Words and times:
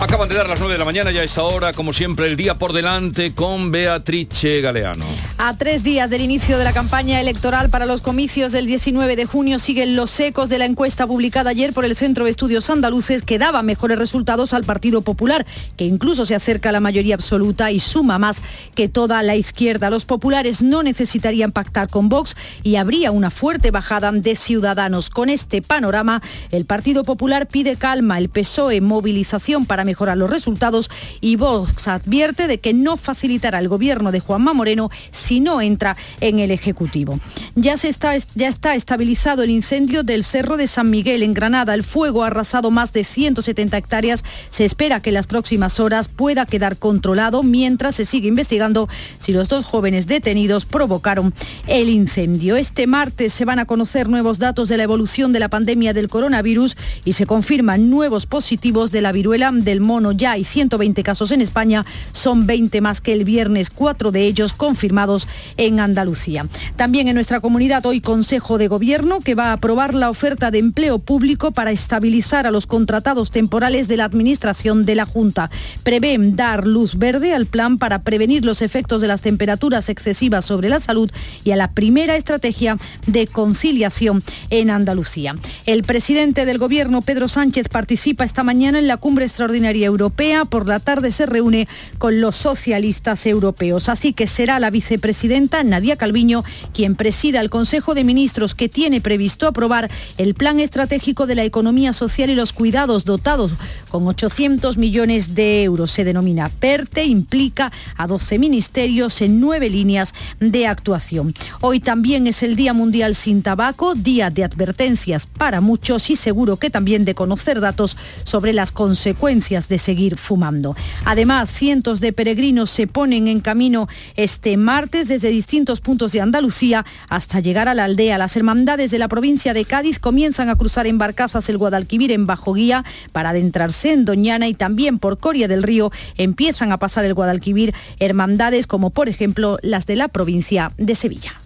Acaban 0.00 0.28
de 0.28 0.34
dar 0.34 0.48
las 0.48 0.58
9 0.58 0.72
de 0.72 0.78
la 0.78 0.84
mañana, 0.84 1.12
ya 1.12 1.20
a 1.20 1.24
esta 1.24 1.44
hora, 1.44 1.72
como 1.72 1.92
siempre, 1.92 2.26
el 2.26 2.36
día 2.36 2.56
por 2.56 2.72
delante 2.72 3.32
con 3.32 3.70
Beatrice 3.70 4.60
Galeano. 4.60 5.06
A 5.38 5.56
tres 5.56 5.84
días 5.84 6.10
del 6.10 6.20
inicio 6.20 6.58
de 6.58 6.64
la 6.64 6.72
campaña 6.72 7.20
electoral 7.20 7.70
para 7.70 7.86
los 7.86 8.00
comicios 8.00 8.50
del 8.50 8.66
19 8.66 9.14
de 9.14 9.24
junio 9.24 9.60
siguen 9.60 9.94
los 9.94 10.18
ecos 10.18 10.48
de 10.48 10.58
la 10.58 10.64
encuesta 10.64 11.06
publicada 11.06 11.50
ayer 11.50 11.72
por 11.72 11.84
el 11.84 11.94
Centro 11.94 12.24
de 12.24 12.32
Estudios 12.32 12.68
Andaluces 12.70 13.22
que 13.22 13.38
daba 13.38 13.62
mejores 13.62 13.96
resultados 13.96 14.52
al 14.52 14.64
Partido 14.64 15.02
Popular, 15.02 15.46
que 15.76 15.84
incluso 15.84 16.24
se 16.24 16.34
acerca 16.34 16.70
a 16.70 16.72
la 16.72 16.80
mayoría 16.80 17.14
absoluta 17.14 17.70
y 17.70 17.78
suma 17.78 18.18
más 18.18 18.42
que 18.74 18.88
toda 18.88 19.22
la 19.22 19.36
izquierda. 19.36 19.90
Los 19.90 20.04
populares 20.04 20.60
no 20.62 20.82
necesitarían 20.82 21.52
pactar 21.52 21.88
con 21.88 22.08
Vox 22.08 22.36
y 22.64 22.76
habría 22.76 23.12
una 23.12 23.30
fuerte 23.30 23.70
bajada 23.70 24.10
de 24.10 24.34
ciudadanos. 24.34 25.08
Con 25.08 25.30
este 25.30 25.62
panorama, 25.62 26.20
el 26.50 26.64
Partido 26.64 27.04
Popular 27.04 27.46
pide 27.46 27.76
calma, 27.76 28.18
el 28.18 28.28
PSOE 28.28 28.80
movilización 28.80 29.66
para 29.66 29.83
mejorar 29.84 30.16
los 30.16 30.30
resultados 30.30 30.90
y 31.20 31.36
Vox 31.36 31.88
advierte 31.88 32.46
de 32.46 32.58
que 32.58 32.74
no 32.74 32.96
facilitará 32.96 33.58
el 33.58 33.68
gobierno 33.68 34.12
de 34.12 34.20
Juanma 34.20 34.52
Moreno 34.52 34.90
si 35.10 35.40
no 35.40 35.60
entra 35.60 35.96
en 36.20 36.38
el 36.38 36.50
Ejecutivo. 36.50 37.20
Ya, 37.54 37.76
se 37.76 37.88
está, 37.88 38.14
ya 38.34 38.48
está 38.48 38.74
estabilizado 38.74 39.42
el 39.42 39.50
incendio 39.50 40.02
del 40.02 40.24
Cerro 40.24 40.56
de 40.56 40.66
San 40.66 40.90
Miguel 40.90 41.22
en 41.22 41.34
Granada. 41.34 41.74
El 41.74 41.84
fuego 41.84 42.24
ha 42.24 42.28
arrasado 42.28 42.70
más 42.70 42.92
de 42.92 43.04
170 43.04 43.76
hectáreas. 43.76 44.24
Se 44.50 44.64
espera 44.64 45.00
que 45.00 45.10
en 45.10 45.14
las 45.14 45.26
próximas 45.26 45.80
horas 45.80 46.08
pueda 46.08 46.46
quedar 46.46 46.76
controlado 46.76 47.42
mientras 47.42 47.94
se 47.94 48.04
sigue 48.04 48.28
investigando 48.28 48.88
si 49.18 49.32
los 49.32 49.48
dos 49.48 49.64
jóvenes 49.64 50.06
detenidos 50.06 50.64
provocaron 50.64 51.34
el 51.66 51.88
incendio. 51.88 52.56
Este 52.56 52.86
martes 52.86 53.32
se 53.32 53.44
van 53.44 53.58
a 53.58 53.66
conocer 53.66 54.08
nuevos 54.08 54.38
datos 54.38 54.68
de 54.68 54.76
la 54.76 54.84
evolución 54.84 55.32
de 55.32 55.40
la 55.40 55.48
pandemia 55.48 55.92
del 55.92 56.08
coronavirus 56.08 56.76
y 57.04 57.14
se 57.14 57.26
confirman 57.26 57.90
nuevos 57.90 58.26
positivos 58.26 58.90
de 58.90 59.00
la 59.00 59.12
viruela 59.12 59.48
del 59.74 59.80
mono. 59.80 60.12
Ya 60.12 60.32
hay 60.32 60.44
120 60.44 61.02
casos 61.02 61.32
en 61.32 61.40
España, 61.40 61.84
son 62.12 62.46
20 62.46 62.80
más 62.80 63.00
que 63.00 63.12
el 63.12 63.24
viernes, 63.24 63.70
cuatro 63.70 64.12
de 64.12 64.22
ellos 64.22 64.52
confirmados 64.52 65.26
en 65.56 65.80
Andalucía. 65.80 66.46
También 66.76 67.08
en 67.08 67.16
nuestra 67.16 67.40
comunidad 67.40 67.84
hoy 67.84 68.00
Consejo 68.00 68.56
de 68.56 68.68
Gobierno 68.68 69.18
que 69.18 69.34
va 69.34 69.46
a 69.46 69.54
aprobar 69.54 69.92
la 69.92 70.10
oferta 70.10 70.52
de 70.52 70.60
empleo 70.60 71.00
público 71.00 71.50
para 71.50 71.72
estabilizar 71.72 72.46
a 72.46 72.52
los 72.52 72.68
contratados 72.68 73.32
temporales 73.32 73.88
de 73.88 73.96
la 73.96 74.04
Administración 74.04 74.86
de 74.86 74.94
la 74.94 75.06
Junta. 75.06 75.50
Prevén 75.82 76.36
dar 76.36 76.68
luz 76.68 76.96
verde 76.96 77.34
al 77.34 77.46
plan 77.46 77.78
para 77.78 78.02
prevenir 78.02 78.44
los 78.44 78.62
efectos 78.62 79.00
de 79.00 79.08
las 79.08 79.22
temperaturas 79.22 79.88
excesivas 79.88 80.44
sobre 80.44 80.68
la 80.68 80.78
salud 80.78 81.10
y 81.42 81.50
a 81.50 81.56
la 81.56 81.72
primera 81.72 82.14
estrategia 82.14 82.78
de 83.08 83.26
conciliación 83.26 84.22
en 84.50 84.70
Andalucía. 84.70 85.34
El 85.66 85.82
presidente 85.82 86.46
del 86.46 86.58
Gobierno, 86.58 87.02
Pedro 87.02 87.26
Sánchez, 87.26 87.68
participa 87.68 88.24
esta 88.24 88.44
mañana 88.44 88.78
en 88.78 88.86
la 88.86 88.98
cumbre 88.98 89.24
extraordinaria 89.24 89.63
europea. 89.64 90.44
Por 90.44 90.66
la 90.66 90.80
tarde 90.80 91.10
se 91.10 91.26
reúne 91.26 91.66
con 91.98 92.20
los 92.20 92.36
socialistas 92.36 93.26
europeos. 93.26 93.88
Así 93.88 94.12
que 94.12 94.26
será 94.26 94.58
la 94.60 94.70
vicepresidenta 94.70 95.62
Nadia 95.64 95.96
Calviño 95.96 96.44
quien 96.72 96.96
presida 96.96 97.40
el 97.40 97.50
Consejo 97.50 97.94
de 97.94 98.04
Ministros 98.04 98.54
que 98.54 98.68
tiene 98.68 99.00
previsto 99.00 99.46
aprobar 99.46 99.90
el 100.18 100.34
plan 100.34 100.60
estratégico 100.60 101.26
de 101.26 101.34
la 101.34 101.44
economía 101.44 101.92
social 101.92 102.30
y 102.30 102.34
los 102.34 102.52
cuidados 102.52 103.04
dotados 103.04 103.52
con 103.88 104.06
800 104.06 104.76
millones 104.76 105.34
de 105.34 105.62
euros. 105.62 105.90
Se 105.90 106.04
denomina 106.04 106.48
PERTE, 106.48 107.04
implica 107.04 107.72
a 107.96 108.06
12 108.06 108.38
ministerios 108.38 109.20
en 109.22 109.40
nueve 109.40 109.70
líneas 109.70 110.12
de 110.40 110.66
actuación. 110.66 111.34
Hoy 111.60 111.80
también 111.80 112.26
es 112.26 112.42
el 112.42 112.56
Día 112.56 112.72
Mundial 112.72 113.14
sin 113.14 113.42
Tabaco, 113.42 113.94
día 113.94 114.30
de 114.30 114.44
advertencias 114.44 115.26
para 115.26 115.60
muchos 115.60 116.10
y 116.10 116.16
seguro 116.16 116.56
que 116.56 116.70
también 116.70 117.04
de 117.04 117.14
conocer 117.14 117.60
datos 117.60 117.96
sobre 118.24 118.52
las 118.52 118.72
consecuencias 118.72 119.53
de 119.54 119.78
seguir 119.78 120.16
fumando. 120.16 120.74
Además, 121.04 121.48
cientos 121.50 122.00
de 122.00 122.12
peregrinos 122.12 122.70
se 122.70 122.86
ponen 122.86 123.28
en 123.28 123.40
camino 123.40 123.88
este 124.16 124.56
martes 124.56 125.08
desde 125.08 125.28
distintos 125.28 125.80
puntos 125.80 126.12
de 126.12 126.20
Andalucía 126.20 126.84
hasta 127.08 127.40
llegar 127.40 127.68
a 127.68 127.74
la 127.74 127.84
aldea. 127.84 128.18
Las 128.18 128.36
hermandades 128.36 128.90
de 128.90 128.98
la 128.98 129.08
provincia 129.08 129.54
de 129.54 129.64
Cádiz 129.64 129.98
comienzan 129.98 130.48
a 130.48 130.56
cruzar 130.56 130.86
en 130.86 130.98
barcazas 130.98 131.48
el 131.48 131.58
Guadalquivir 131.58 132.10
en 132.10 132.26
Bajo 132.26 132.54
Guía 132.54 132.84
para 133.12 133.30
adentrarse 133.30 133.92
en 133.92 134.04
Doñana 134.04 134.48
y 134.48 134.54
también 134.54 134.98
por 134.98 135.18
Coria 135.18 135.46
del 135.46 135.62
Río 135.62 135.92
empiezan 136.16 136.72
a 136.72 136.78
pasar 136.78 137.04
el 137.04 137.14
Guadalquivir 137.14 137.74
hermandades 138.00 138.66
como 138.66 138.90
por 138.90 139.08
ejemplo 139.08 139.58
las 139.62 139.86
de 139.86 139.96
la 139.96 140.08
provincia 140.08 140.72
de 140.76 140.94
Sevilla. 140.94 141.43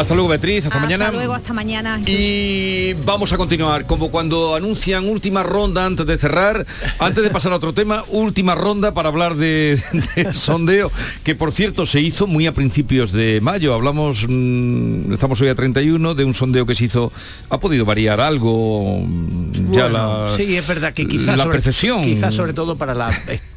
Hasta 0.00 0.14
luego, 0.14 0.28
Beatriz. 0.28 0.64
Hasta, 0.66 0.76
Hasta 0.76 0.80
mañana. 0.86 1.10
luego, 1.10 1.32
hasta 1.34 1.52
mañana. 1.54 1.98
Jesús. 1.98 2.14
Y 2.14 2.94
vamos 3.04 3.32
a 3.32 3.38
continuar, 3.38 3.86
como 3.86 4.10
cuando 4.10 4.54
anuncian 4.54 5.08
última 5.08 5.42
ronda 5.42 5.86
antes 5.86 6.04
de 6.06 6.18
cerrar, 6.18 6.66
antes 6.98 7.24
de 7.24 7.30
pasar 7.30 7.52
a 7.52 7.56
otro 7.56 7.72
tema, 7.72 8.04
última 8.08 8.54
ronda 8.54 8.92
para 8.92 9.08
hablar 9.08 9.36
de, 9.36 9.82
de 10.14 10.34
sondeo, 10.34 10.92
que 11.24 11.34
por 11.34 11.50
cierto 11.50 11.86
se 11.86 12.00
hizo 12.00 12.26
muy 12.26 12.46
a 12.46 12.52
principios 12.52 13.10
de 13.12 13.40
mayo. 13.40 13.72
Hablamos, 13.72 14.26
mm, 14.28 15.14
estamos 15.14 15.40
hoy 15.40 15.48
a 15.48 15.54
31, 15.54 16.14
de 16.14 16.24
un 16.24 16.34
sondeo 16.34 16.66
que 16.66 16.74
se 16.74 16.84
hizo, 16.84 17.10
ha 17.48 17.58
podido 17.58 17.86
variar 17.86 18.20
algo, 18.20 19.00
mm, 19.02 19.72
ya 19.72 19.88
Bueno, 19.88 20.26
la, 20.26 20.36
sí, 20.36 20.56
es 20.56 20.66
verdad 20.68 20.92
que 20.92 21.06
quizás 21.08 21.38
la 21.38 21.44
sobre, 21.44 21.56
percepción. 21.56 22.04
quizás 22.04 22.34
sobre 22.34 22.52
todo 22.52 22.76
para 22.76 22.94
la 22.94 23.10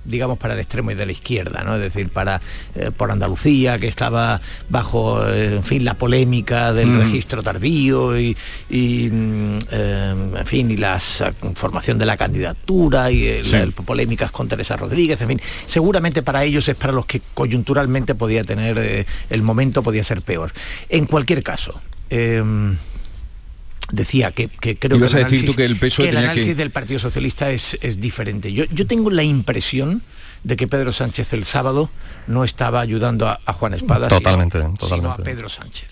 digamos 0.06 0.38
para 0.40 0.54
el 0.54 0.60
extremo 0.62 0.92
y 0.92 0.96
de 0.96 1.06
la 1.06 1.12
izquierda, 1.12 1.64
¿no? 1.64 1.76
Es 1.76 1.82
decir, 1.82 2.10
para 2.10 2.42
eh, 2.76 2.92
por 2.96 3.12
Andalucía 3.12 3.78
que 3.78 3.88
estaba 3.88 4.42
bajo 4.70 5.28
eh, 5.28 5.56
en 5.56 5.64
fin 5.64 5.84
la 5.84 5.94
polémica 5.96 6.29
del 6.30 6.88
Mm. 6.90 7.00
registro 7.00 7.42
tardío 7.44 8.18
y, 8.20 8.36
y, 8.70 9.10
mm, 9.12 9.60
eh, 9.72 10.16
en 10.38 10.46
fin 10.46 10.70
y 10.72 10.78
la 10.78 11.00
formación 11.56 11.98
de 11.98 12.06
la 12.06 12.18
candidatura 12.18 13.10
y 13.12 13.26
el- 13.28 13.46
Sí. 13.46 13.56
el- 13.56 13.74
polémicas 13.74 14.32
con 14.32 14.48
Teresa 14.48 14.78
Rodríguez, 14.78 15.20
en 15.22 15.28
fin, 15.30 15.42
seguramente 15.66 16.22
para 16.24 16.44
ellos 16.44 16.68
es 16.68 16.76
para 16.76 16.94
los 16.94 17.06
que 17.06 17.22
coyunturalmente 17.34 18.14
podía 18.16 18.44
tener 18.44 18.78
eh, 18.78 19.06
el 19.30 19.42
momento 19.42 19.82
podía 19.84 20.04
ser 20.04 20.22
peor. 20.22 20.52
En 20.90 21.06
cualquier 21.06 21.44
caso. 21.44 21.82
em, 22.12 22.76
decía 23.92 24.32
que, 24.32 24.48
que 24.48 24.78
creo 24.78 24.98
que 25.00 25.06
a 25.06 25.08
el 25.08 25.24
decir 25.26 25.46
tú 25.46 25.52
análisis- 25.54 25.56
que 25.56 25.66
el 25.66 25.76
PSOE 25.78 26.06
que 26.06 26.10
el 26.10 26.16
tenía 26.16 26.22
que- 26.22 26.32
análisis 26.32 26.58
del 26.58 26.72
Partido 26.72 27.00
Socialista 27.00 27.50
es, 27.52 27.78
es 27.82 28.00
diferente. 28.00 28.52
Yo, 28.54 28.66
yo 28.72 28.86
tengo 28.88 29.10
la 29.12 29.24
impresión 29.24 30.02
de 30.44 30.56
que 30.56 30.68
Pedro 30.68 30.92
Sánchez 30.92 31.34
el 31.34 31.44
sábado 31.46 31.90
no 32.28 32.44
estaba 32.44 32.82
ayudando 32.82 33.28
a, 33.28 33.40
a 33.46 33.54
Juan 33.54 33.74
Espada, 33.74 34.08
Totalmente, 34.08 34.60
sino, 34.62 34.76
sino 34.96 35.12
a. 35.12 35.18
Pedro 35.18 35.50
Sánchez. 35.50 35.90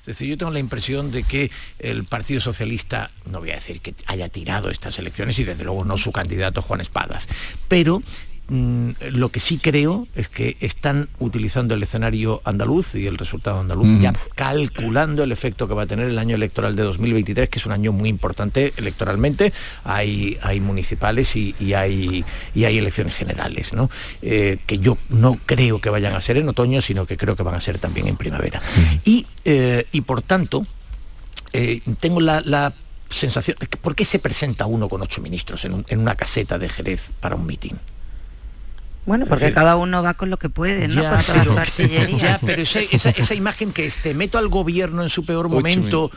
Es 0.00 0.06
decir, 0.06 0.28
yo 0.28 0.38
tengo 0.38 0.52
la 0.52 0.58
impresión 0.58 1.10
de 1.10 1.22
que 1.22 1.50
el 1.78 2.04
Partido 2.04 2.40
Socialista, 2.40 3.10
no 3.30 3.40
voy 3.40 3.50
a 3.50 3.56
decir 3.56 3.80
que 3.80 3.94
haya 4.06 4.28
tirado 4.28 4.70
estas 4.70 4.98
elecciones 4.98 5.38
y 5.38 5.44
desde 5.44 5.64
luego 5.64 5.84
no 5.84 5.98
su 5.98 6.12
candidato 6.12 6.62
Juan 6.62 6.80
Espadas, 6.80 7.28
pero 7.68 8.02
mm, 8.48 8.90
lo 9.12 9.28
que 9.30 9.40
sí 9.40 9.58
creo 9.58 10.06
es 10.14 10.28
que 10.28 10.56
están 10.60 11.08
utilizando 11.18 11.74
el 11.74 11.82
escenario 11.82 12.40
andaluz 12.44 12.94
y 12.94 13.06
el 13.06 13.18
resultado 13.18 13.60
andaluz 13.60 13.86
Mm. 13.88 14.00
ya 14.00 14.12
calculando 14.34 15.22
el 15.22 15.32
efecto 15.32 15.66
que 15.68 15.74
va 15.74 15.82
a 15.82 15.86
tener 15.86 16.08
el 16.08 16.18
año 16.18 16.34
electoral 16.36 16.76
de 16.76 16.82
2023, 16.84 17.48
que 17.48 17.58
es 17.58 17.66
un 17.66 17.72
año 17.72 17.92
muy 17.92 18.08
importante 18.08 18.72
electoralmente. 18.76 19.52
Hay, 19.84 20.38
hay 20.42 20.60
municipales 20.60 21.34
y, 21.36 21.54
y 21.60 21.72
hay, 21.74 22.24
y 22.54 22.64
hay 22.64 22.78
elecciones 22.78 23.14
generales, 23.14 23.72
¿no? 23.72 23.90
Eh, 24.22 24.58
que 24.66 24.78
yo 24.78 24.98
no 25.10 25.38
creo 25.46 25.80
que 25.80 25.90
vayan 25.90 26.14
a 26.14 26.20
ser 26.20 26.36
en 26.36 26.48
otoño, 26.48 26.80
sino 26.80 27.06
que 27.06 27.16
creo 27.16 27.36
que 27.36 27.42
van 27.42 27.54
a 27.54 27.60
ser 27.60 27.78
también 27.78 28.06
en 28.06 28.16
primavera. 28.16 28.60
Y, 29.04 29.26
eh, 29.44 29.86
y 29.92 30.00
por 30.02 30.22
tanto, 30.22 30.66
eh, 31.52 31.80
tengo 32.00 32.20
la, 32.20 32.40
la 32.42 32.72
sensación, 33.08 33.56
¿por 33.82 33.94
qué 33.94 34.04
se 34.04 34.18
presenta 34.18 34.66
uno 34.66 34.88
con 34.88 35.00
ocho 35.02 35.20
ministros 35.22 35.64
en, 35.64 35.74
un- 35.74 35.84
en 35.88 36.00
una 36.00 36.14
caseta 36.16 36.58
de 36.58 36.68
Jerez 36.68 37.04
para 37.20 37.36
un 37.36 37.46
mitin? 37.46 37.78
Bueno, 39.06 39.24
porque 39.26 39.52
cada 39.52 39.76
uno 39.76 40.02
va 40.02 40.14
con 40.14 40.30
lo 40.30 40.36
que 40.36 40.48
puede, 40.50 40.88
¿no? 40.88 41.02
Ya, 41.02 41.10
con 41.16 41.22
toda 41.24 41.38
pero- 41.40 41.52
su 41.52 41.58
artillería. 41.58 42.16
ya, 42.18 42.38
pero 42.44 42.60
esa, 42.62 42.80
esa- 42.80 43.10
esa 43.10 43.34
imagen 43.34 43.72
que 43.72 43.86
este, 43.86 44.12
meto 44.14 44.36
al 44.36 44.48
gobierno 44.48 45.02
en 45.02 45.08
su 45.08 45.24
peor 45.24 45.46
Ocho 45.46 45.54
momento 45.56 46.10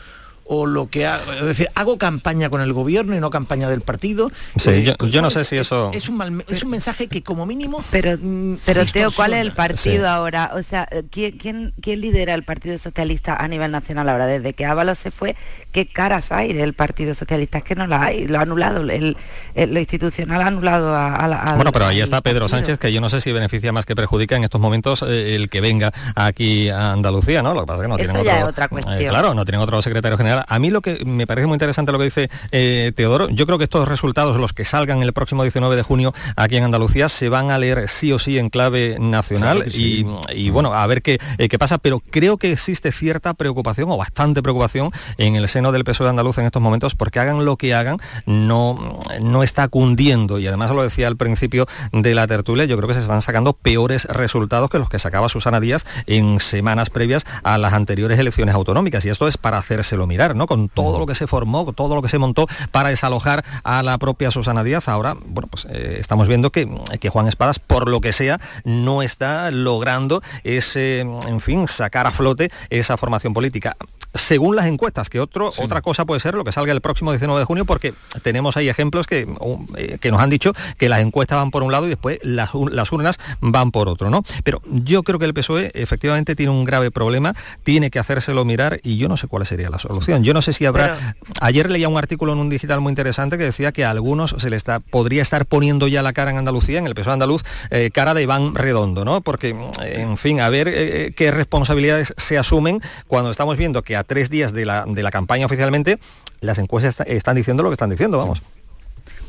o 0.52 0.66
lo 0.66 0.88
que 0.90 1.06
ha- 1.06 1.20
es 1.38 1.44
decir, 1.44 1.68
hago 1.76 1.96
campaña 1.96 2.50
con 2.50 2.60
el 2.60 2.72
gobierno 2.72 3.14
y 3.14 3.20
no 3.20 3.30
campaña 3.30 3.68
del 3.68 3.82
partido. 3.82 4.30
Sí, 4.56 4.70
Eh, 4.70 4.82
yo- 4.98 5.06
yo 5.06 5.22
no 5.22 5.28
es- 5.28 5.34
sé 5.34 5.44
si 5.44 5.56
eso- 5.56 5.92
es 5.94 6.08
un, 6.08 6.16
mal- 6.16 6.44
es 6.48 6.64
un 6.64 6.70
mensaje 6.70 7.06
que 7.06 7.22
como 7.22 7.46
mínimo 7.46 7.78
Pero, 7.92 8.18
mm, 8.20 8.56
pero 8.66 8.84
Teo, 8.84 9.10
¿cuál 9.12 9.34
es 9.34 9.40
el 9.42 9.52
partido 9.52 10.02
Sí. 10.02 10.04
ahora? 10.04 10.50
O 10.54 10.62
sea, 10.64 10.88
¿quién, 11.12 11.38
quién, 11.38 11.72
quién 11.80 12.00
lidera 12.00 12.34
el 12.34 12.42
Partido 12.42 12.76
Socialista 12.78 13.36
a 13.36 13.46
nivel 13.46 13.70
nacional 13.70 14.08
ahora? 14.08 14.26
Desde 14.26 14.52
que 14.52 14.66
Ábalos 14.66 14.98
se 14.98 15.12
fue, 15.12 15.36
¿qué 15.70 15.86
caras 15.86 16.32
hay 16.32 16.52
del 16.52 16.74
Partido 16.74 17.14
Socialista? 17.14 17.58
Es 17.58 17.64
que 17.64 17.76
no 17.76 17.86
las 17.86 18.02
hay, 18.02 18.26
lo 18.26 18.38
ha 18.38 18.42
anulado, 18.42 18.80
el, 18.80 19.16
el- 19.54 19.72
lo 19.72 19.78
institucional 19.78 20.42
ha 20.42 20.46
anulado 20.48 20.94
a, 20.96 21.14
a 21.14 21.28
la... 21.28 21.52
Bueno, 21.54 21.70
pero 21.70 21.86
ahí 21.86 22.00
está 22.00 22.20
Pedro 22.22 22.46
partido. 22.46 22.48
Sánchez, 22.58 22.78
que 22.80 22.92
yo 22.92 23.00
no 23.00 23.08
sé 23.08 23.20
si 23.20 23.30
beneficia 23.30 23.70
más 23.72 23.86
que 23.86 23.94
perjudica 23.94 24.34
en 24.34 24.42
estos 24.42 24.60
momentos 24.60 25.02
eh, 25.06 25.36
el 25.36 25.48
que 25.48 25.60
venga 25.60 25.92
aquí 26.16 26.68
a 26.70 26.90
Andalucía, 26.92 27.40
¿no? 27.42 27.54
Lo 27.54 27.60
que 27.60 27.66
pasa 27.66 27.78
es 27.78 27.82
que 27.82 27.88
no 27.88 27.96
Eso 27.98 28.04
tienen 28.12 28.24
ya 28.24 28.32
otro... 28.32 28.46
es 28.46 28.52
otra 28.52 28.68
cuestión. 28.68 29.00
eh, 29.00 29.06
claro, 29.06 29.32
no 29.34 29.44
tienen 29.44 29.60
otro 29.60 29.80
secretario 29.80 30.18
general. 30.18 30.39
Ahora, 30.40 30.46
a 30.48 30.58
mí 30.58 30.70
lo 30.70 30.80
que 30.80 31.04
me 31.04 31.26
parece 31.26 31.46
muy 31.46 31.54
interesante 31.54 31.92
lo 31.92 31.98
que 31.98 32.04
dice 32.04 32.30
eh, 32.52 32.92
Teodoro, 32.94 33.28
yo 33.30 33.46
creo 33.46 33.58
que 33.58 33.64
estos 33.64 33.86
resultados, 33.88 34.36
los 34.36 34.52
que 34.52 34.64
salgan 34.64 35.02
el 35.02 35.12
próximo 35.12 35.42
19 35.42 35.76
de 35.76 35.82
junio 35.82 36.14
aquí 36.36 36.56
en 36.56 36.64
Andalucía, 36.64 37.08
se 37.08 37.28
van 37.28 37.50
a 37.50 37.58
leer 37.58 37.88
sí 37.88 38.12
o 38.12 38.18
sí 38.18 38.38
en 38.38 38.48
clave 38.48 38.96
nacional 38.98 39.64
y, 39.72 40.50
bueno, 40.50 40.72
a 40.72 40.86
ver 40.86 41.02
qué, 41.02 41.18
eh, 41.38 41.48
qué 41.48 41.58
pasa, 41.58 41.78
pero 41.78 42.00
creo 42.00 42.36
que 42.36 42.52
existe 42.52 42.92
cierta 42.92 43.34
preocupación 43.34 43.90
o 43.90 43.96
bastante 43.96 44.42
preocupación 44.42 44.90
en 45.18 45.36
el 45.36 45.48
seno 45.48 45.72
del 45.72 45.84
PSOE 45.84 46.08
andaluz 46.08 46.38
en 46.38 46.46
estos 46.46 46.62
momentos 46.62 46.94
porque 46.94 47.18
hagan 47.18 47.44
lo 47.44 47.56
que 47.56 47.74
hagan, 47.74 47.98
no, 48.26 48.98
no 49.20 49.42
está 49.42 49.68
cundiendo. 49.68 50.38
Y 50.38 50.46
además 50.46 50.70
lo 50.70 50.82
decía 50.82 51.08
al 51.08 51.16
principio 51.16 51.66
de 51.92 52.14
la 52.14 52.26
tertulia, 52.26 52.64
yo 52.64 52.76
creo 52.76 52.88
que 52.88 52.94
se 52.94 53.00
están 53.00 53.22
sacando 53.22 53.52
peores 53.52 54.04
resultados 54.06 54.70
que 54.70 54.78
los 54.78 54.88
que 54.88 54.98
sacaba 54.98 55.28
Susana 55.28 55.60
Díaz 55.60 55.84
en 56.06 56.40
semanas 56.40 56.90
previas 56.90 57.24
a 57.42 57.58
las 57.58 57.72
anteriores 57.72 58.18
elecciones 58.18 58.54
autonómicas. 58.54 59.04
Y 59.04 59.10
esto 59.10 59.28
es 59.28 59.36
para 59.36 59.58
hacérselo 59.58 60.06
mirar, 60.06 60.29
¿no? 60.36 60.46
Con 60.46 60.68
todo 60.68 60.98
lo 60.98 61.06
que 61.06 61.14
se 61.14 61.26
formó, 61.26 61.72
todo 61.72 61.94
lo 61.94 62.02
que 62.02 62.08
se 62.08 62.18
montó 62.18 62.46
para 62.70 62.88
desalojar 62.88 63.44
a 63.64 63.82
la 63.82 63.98
propia 63.98 64.30
Susana 64.30 64.64
Díaz. 64.64 64.88
Ahora, 64.88 65.16
bueno, 65.24 65.48
pues 65.50 65.66
eh, 65.70 65.96
estamos 65.98 66.28
viendo 66.28 66.50
que, 66.50 66.68
que 67.00 67.08
Juan 67.08 67.28
Espadas, 67.28 67.58
por 67.58 67.88
lo 67.88 68.00
que 68.00 68.12
sea, 68.12 68.40
no 68.64 69.02
está 69.02 69.50
logrando 69.50 70.22
ese, 70.44 71.00
en 71.00 71.40
fin, 71.40 71.68
sacar 71.68 72.06
a 72.06 72.10
flote 72.10 72.50
esa 72.70 72.96
formación 72.96 73.34
política 73.34 73.76
según 74.14 74.56
las 74.56 74.66
encuestas, 74.66 75.08
que 75.08 75.20
otro, 75.20 75.52
otra 75.58 75.82
cosa 75.82 76.04
puede 76.04 76.20
ser 76.20 76.34
lo 76.34 76.44
que 76.44 76.52
salga 76.52 76.72
el 76.72 76.80
próximo 76.80 77.12
19 77.12 77.40
de 77.40 77.44
junio, 77.44 77.64
porque 77.64 77.94
tenemos 78.22 78.56
ahí 78.56 78.68
ejemplos 78.68 79.06
que, 79.06 79.28
eh, 79.76 79.98
que 80.00 80.10
nos 80.10 80.20
han 80.20 80.30
dicho 80.30 80.52
que 80.78 80.88
las 80.88 81.00
encuestas 81.00 81.38
van 81.38 81.50
por 81.50 81.62
un 81.62 81.72
lado 81.72 81.86
y 81.86 81.90
después 81.90 82.18
las, 82.22 82.54
urnas 82.54 83.18
van 83.40 83.70
por 83.70 83.88
otro, 83.88 84.10
¿no? 84.10 84.22
Pero 84.44 84.60
yo 84.66 85.02
creo 85.02 85.18
que 85.18 85.26
el 85.26 85.34
PSOE 85.34 85.70
efectivamente 85.74 86.34
tiene 86.34 86.50
un 86.50 86.64
grave 86.64 86.90
problema, 86.90 87.34
tiene 87.62 87.90
que 87.90 87.98
hacérselo 87.98 88.44
mirar 88.44 88.80
y 88.82 88.96
yo 88.96 89.08
no 89.08 89.16
sé 89.16 89.28
cuál 89.28 89.46
sería 89.46 89.70
la 89.70 89.78
solución. 89.78 90.24
Yo 90.24 90.34
no 90.34 90.42
sé 90.42 90.52
si 90.52 90.66
habrá... 90.66 91.14
Ayer 91.40 91.70
leía 91.70 91.88
un 91.88 91.96
artículo 91.96 92.32
en 92.32 92.38
un 92.38 92.50
digital 92.50 92.80
muy 92.80 92.90
interesante 92.90 93.38
que 93.38 93.44
decía 93.44 93.72
que 93.72 93.84
a 93.84 93.90
algunos 93.90 94.34
se 94.38 94.50
le 94.50 94.56
está, 94.56 94.80
podría 94.80 95.22
estar 95.22 95.46
poniendo 95.46 95.86
ya 95.88 96.02
la 96.02 96.12
cara 96.12 96.30
en 96.30 96.38
Andalucía, 96.38 96.78
en 96.78 96.86
el 96.86 96.94
PSOE 96.94 97.12
andaluz, 97.12 97.42
eh, 97.70 97.90
cara 97.92 98.14
de 98.14 98.22
Iván 98.22 98.54
Redondo, 98.54 99.04
¿no? 99.04 99.20
Porque, 99.20 99.54
en 99.82 100.16
fin, 100.16 100.40
a 100.40 100.48
ver 100.48 100.68
eh, 100.68 101.12
qué 101.14 101.30
responsabilidades 101.30 102.14
se 102.16 102.38
asumen 102.38 102.80
cuando 103.06 103.30
estamos 103.30 103.56
viendo 103.56 103.82
que 103.82 103.99
tres 104.04 104.30
días 104.30 104.52
de 104.52 104.66
la, 104.66 104.84
de 104.86 105.02
la 105.02 105.10
campaña 105.10 105.46
oficialmente, 105.46 105.98
las 106.40 106.58
encuestas 106.58 107.06
están 107.06 107.36
diciendo 107.36 107.62
lo 107.62 107.70
que 107.70 107.74
están 107.74 107.90
diciendo, 107.90 108.18
vamos 108.18 108.42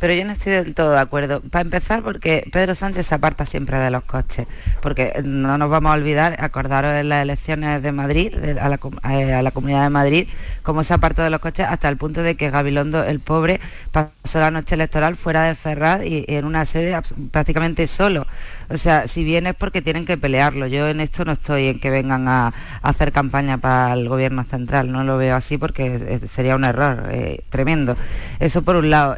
pero 0.01 0.15
yo 0.15 0.25
no 0.25 0.31
estoy 0.31 0.53
del 0.53 0.73
todo 0.73 0.93
de 0.93 0.99
acuerdo. 0.99 1.41
Para 1.41 1.61
empezar, 1.61 2.01
porque 2.01 2.49
Pedro 2.51 2.73
Sánchez 2.73 3.05
se 3.05 3.13
aparta 3.13 3.45
siempre 3.45 3.77
de 3.77 3.91
los 3.91 4.03
coches, 4.03 4.47
porque 4.81 5.21
no 5.23 5.59
nos 5.59 5.69
vamos 5.69 5.91
a 5.91 5.93
olvidar, 5.93 6.37
acordaros 6.39 6.95
en 6.95 7.09
las 7.09 7.21
elecciones 7.21 7.83
de 7.83 7.91
Madrid, 7.91 8.33
a, 8.59 8.67
la, 8.67 8.79
eh, 9.11 9.33
a, 9.35 9.43
la, 9.43 9.51
Comunidad 9.51 9.83
de 9.83 9.91
Madrid, 9.91 10.27
cómo 10.63 10.83
se 10.83 10.95
apartó 10.95 11.21
de 11.21 11.29
los 11.29 11.39
coches 11.39 11.67
hasta 11.69 11.87
el 11.87 11.97
punto 11.97 12.23
de 12.23 12.35
que 12.35 12.49
Gabilondo, 12.49 13.03
el 13.03 13.19
pobre, 13.19 13.61
pasó 13.91 14.39
la 14.39 14.49
noche 14.49 14.73
electoral 14.73 15.15
fuera 15.17 15.43
de 15.43 15.53
Ferraz 15.53 16.03
y, 16.03 16.25
en 16.27 16.45
una 16.45 16.65
sede 16.65 16.99
prácticamente 17.29 17.85
solo. 17.85 18.25
O 18.71 18.77
sea, 18.77 19.07
si 19.07 19.23
bien 19.23 19.45
es 19.45 19.53
porque 19.53 19.83
tienen 19.83 20.07
que 20.07 20.17
pelearlo. 20.17 20.65
Yo 20.65 20.87
en 20.87 20.99
esto 20.99 21.25
no 21.25 21.33
estoy 21.33 21.67
en 21.67 21.79
que 21.79 21.91
vengan 21.91 22.27
a, 22.27 22.53
hacer 22.81 23.11
campaña 23.11 23.59
para 23.59 23.93
el 23.93 24.09
gobierno 24.09 24.43
central, 24.45 24.91
no 24.91 25.03
lo 25.03 25.17
veo 25.17 25.35
así 25.35 25.59
porque 25.59 26.21
sería 26.27 26.55
un 26.55 26.63
error 26.63 27.07
eh, 27.11 27.43
tremendo. 27.51 27.95
Eso 28.39 28.63
por 28.63 28.77
un 28.77 28.89
lado. 28.89 29.17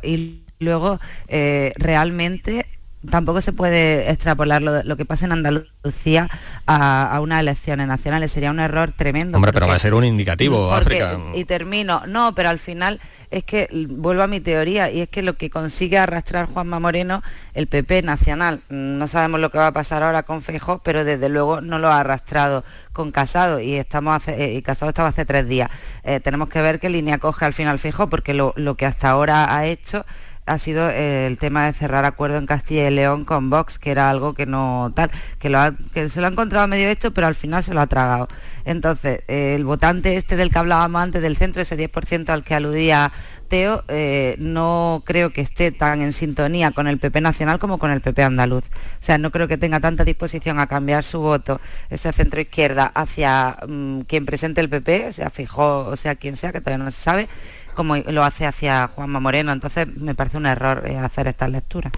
Luego, 0.64 1.00
eh, 1.28 1.74
realmente 1.76 2.66
tampoco 3.10 3.42
se 3.42 3.52
puede 3.52 4.10
extrapolar 4.10 4.62
lo, 4.62 4.98
que 4.98 5.06
pasa 5.06 5.26
en 5.26 5.34
Andalucía 5.34 6.30
a, 6.66 7.20
unas 7.22 7.42
elecciones 7.42 7.88
nacionales. 7.88 8.32
Sería 8.32 8.52
un 8.52 8.60
error 8.60 8.94
tremendo. 8.96 9.38
Hombre, 9.38 9.54
pero 9.54 9.68
va 9.68 9.76
a 9.76 9.80
ser 9.80 9.94
un 9.94 10.04
indicativo, 10.04 10.74
África. 10.74 11.20
Y 11.34 11.46
termino. 11.46 12.04
No, 12.08 12.34
pero 12.36 12.50
al 12.50 12.60
final 12.60 13.00
es 13.32 13.44
que 13.44 13.68
vuelvo 13.90 14.24
a 14.24 14.28
mi 14.28 14.40
teoría 14.40 14.90
y 14.92 15.02
es 15.02 15.10
que 15.10 15.22
lo 15.22 15.36
que 15.36 15.50
consigue 15.50 15.98
arrastrar 15.98 16.48
Juanma 16.48 16.80
Moreno, 16.80 17.24
el 17.54 17.68
PP 17.68 18.04
nacional, 18.04 18.62
no 18.70 19.08
sabemos 19.08 19.40
lo 19.40 19.52
que 19.52 19.58
va 19.58 19.68
a 19.68 19.74
pasar 19.74 20.04
ahora 20.04 20.24
con 20.24 20.42
Feijó, 20.42 20.80
pero 20.84 21.04
desde 21.04 21.30
luego 21.30 21.62
no 21.62 21.80
lo 21.80 21.90
ha 21.90 22.00
arrastrado 22.00 22.64
con 22.94 23.12
Casado 23.12 23.60
y 23.60 23.76
estamos 23.76 24.28
eh, 24.28 24.54
y 24.54 24.62
Casado 24.62 24.90
estaba 24.90 25.10
hace 25.10 25.26
tres 25.26 25.48
días. 25.48 25.70
Eh, 26.04 26.20
tenemos 26.20 26.48
que 26.48 26.62
ver 26.62 26.80
qué 26.80 26.90
línea 26.90 27.18
coge 27.18 27.46
al 27.46 27.54
final 27.54 27.80
Feijó, 27.80 28.08
porque 28.08 28.34
lo 28.34 28.76
que 28.76 28.86
hasta 28.86 29.10
ahora 29.10 29.56
ha 29.56 29.66
hecho 29.66 30.06
ha 30.46 30.58
sido 30.58 30.90
el 30.90 31.38
tema 31.38 31.66
de 31.66 31.74
cerrar 31.74 32.06
acuerdo 32.06 32.38
en 32.38 32.46
Castilla 32.46 32.88
y 32.88 32.94
León 32.94 33.26
con 33.26 33.50
Vox, 33.50 33.80
que 33.80 33.92
era 33.92 34.10
algo 34.10 34.34
que 34.34 34.46
no 34.46 34.92
tal, 34.96 35.12
que, 35.40 35.50
lo 35.50 35.60
que 35.94 36.10
se 36.10 36.20
lo 36.22 36.28
ha 36.28 36.30
encontrado 36.30 36.68
medio 36.68 36.90
hecho, 36.90 37.12
pero 37.12 37.28
al 37.28 37.36
final 37.36 37.64
se 37.64 37.74
lo 37.74 37.82
ha 37.82 37.88
tragado. 37.88 38.28
Entonces, 38.66 39.22
eh, 39.28 39.56
el 39.56 39.66
votante 39.66 40.18
este 40.18 40.36
del 40.36 40.52
que 40.52 40.60
hablábamos 40.60 41.02
antes 41.02 41.22
del 41.22 41.38
centro, 41.38 41.62
ese 41.62 41.78
10% 41.78 42.30
al 42.30 42.44
que 42.44 42.56
aludía 42.56 43.12
Teo, 43.48 43.84
eh, 43.88 44.36
no 44.40 45.04
creo 45.06 45.32
que 45.32 45.42
esté 45.42 45.72
tan 45.72 46.02
en 46.02 46.12
sintonía 46.12 46.72
con 46.72 46.88
el 46.88 46.98
PP 46.98 47.22
nacional 47.22 47.60
como 47.60 47.78
con 47.78 47.92
el 47.92 48.02
PP 48.02 48.24
andaluz. 48.24 48.66
O 48.66 49.04
sea, 49.04 49.18
no 49.18 49.32
creo 49.32 49.48
que 49.48 49.58
tenga 49.58 49.80
tanta 49.80 50.04
disposición 50.04 50.60
a 50.60 50.68
cambiar 50.68 51.04
su 51.04 51.20
voto, 51.20 51.62
ese 51.90 52.12
centro 52.14 52.42
izquierda, 52.42 52.86
hacia 52.96 53.58
mm, 53.68 54.02
quien 54.02 54.26
presente 54.26 54.62
el 54.62 54.70
PP, 54.70 55.14
sea 55.14 55.30
Fijó 55.30 55.86
o 55.86 55.96
sea 55.96 56.16
quien 56.16 56.36
sea, 56.36 56.52
que 56.52 56.62
todavía 56.62 56.84
no 56.84 56.92
se 56.92 57.00
sabe 57.00 57.28
como 57.74 57.98
lo 57.98 58.24
hace 58.24 58.46
hacia 58.46 58.88
Juanma 58.88 59.20
Moreno. 59.20 59.52
Entonces 59.52 59.88
me 59.98 60.16
parece 60.16 60.38
un 60.38 60.46
error 60.46 60.84
eh, 60.88 60.98
hacer 60.98 61.28
estas 61.28 61.50
lecturas. 61.50 61.92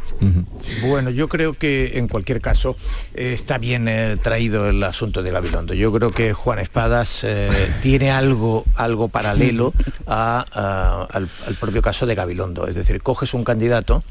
Bueno, 0.82 1.10
yo 1.10 1.28
creo 1.30 1.54
que 1.54 1.98
en 1.98 2.08
cualquier 2.08 2.42
caso 2.42 2.78
eh, 3.14 3.34
está 3.34 3.58
bien 3.58 3.88
eh, 3.88 4.18
traído 4.22 4.70
el 4.70 4.84
asunto 4.84 5.24
de 5.24 5.32
Gabilondo. 5.32 5.74
Yo 5.74 5.92
creo 5.92 6.10
que 6.10 6.34
Juan 6.34 6.60
Espadas 6.60 7.26
tiene 7.82 8.12
algo, 8.12 8.66
algo 8.76 9.08
paralelo 9.08 9.74
al, 10.06 11.06
al 11.48 11.56
propio 11.60 11.82
caso 11.82 12.06
de 12.06 12.16
Gabilondo. 12.16 12.68
Es 12.68 12.76
decir, 12.76 13.02
coges 13.02 13.34
un 13.34 13.44
candidato, 13.44 14.04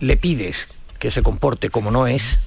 le 0.00 0.16
pides 0.16 0.68
que 0.98 1.10
se 1.10 1.22
comporte 1.22 1.70
como 1.70 1.90
no 1.90 2.06
es, 2.06 2.38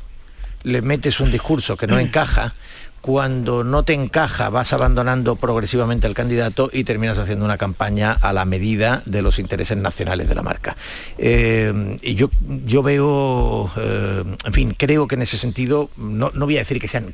le 0.63 0.81
metes 0.81 1.19
un 1.19 1.31
discurso 1.31 1.77
que 1.77 1.87
no 1.87 1.99
encaja, 1.99 2.53
cuando 3.01 3.63
no 3.63 3.83
te 3.83 3.93
encaja 3.93 4.49
vas 4.49 4.73
abandonando 4.73 5.35
progresivamente 5.35 6.07
al 6.07 6.13
candidato 6.13 6.69
y 6.71 6.83
terminas 6.83 7.17
haciendo 7.17 7.45
una 7.45 7.57
campaña 7.57 8.11
a 8.11 8.33
la 8.33 8.45
medida 8.45 9.03
de 9.05 9.21
los 9.21 9.39
intereses 9.39 9.77
nacionales 9.77 10.27
de 10.27 10.35
la 10.35 10.43
marca. 10.43 10.75
Eh, 11.17 11.97
y 12.01 12.15
yo, 12.15 12.29
yo 12.65 12.83
veo, 12.83 13.71
eh, 13.77 14.23
en 14.45 14.53
fin, 14.53 14.75
creo 14.77 15.07
que 15.07 15.15
en 15.15 15.21
ese 15.21 15.37
sentido, 15.37 15.89
no, 15.97 16.31
voy 16.31 16.57
a 16.57 16.59
decir 16.59 16.79
que 16.79 16.87
sean 16.87 17.13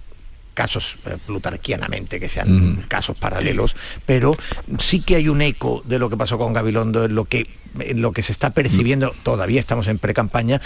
casos 0.54 0.98
eh, 1.06 1.18
plutarquianamente, 1.26 2.20
que 2.20 2.30
sean 2.30 2.78
mm. 2.78 2.88
casos 2.88 3.18
paralelos, 3.18 3.76
pero 4.06 4.36
sí 4.80 5.02
que 5.02 5.18
hay 5.18 5.28
un 5.28 5.42
eco 5.42 5.84
de 5.86 6.00
lo 6.00 6.10
que 6.10 6.18
pasó 6.18 6.38
con 6.38 6.54
Gabilondo 6.54 7.06
en 7.06 7.14
lo 7.14 7.26
que, 7.26 7.48
en 7.80 8.02
lo 8.02 8.14
que 8.14 8.24
se 8.24 8.32
está 8.32 8.52
percibiendo, 8.52 9.10
mm. 9.10 9.24
todavía 9.24 9.60
estamos 9.60 9.88
en 9.88 10.00
pre-campaña, 10.00 10.62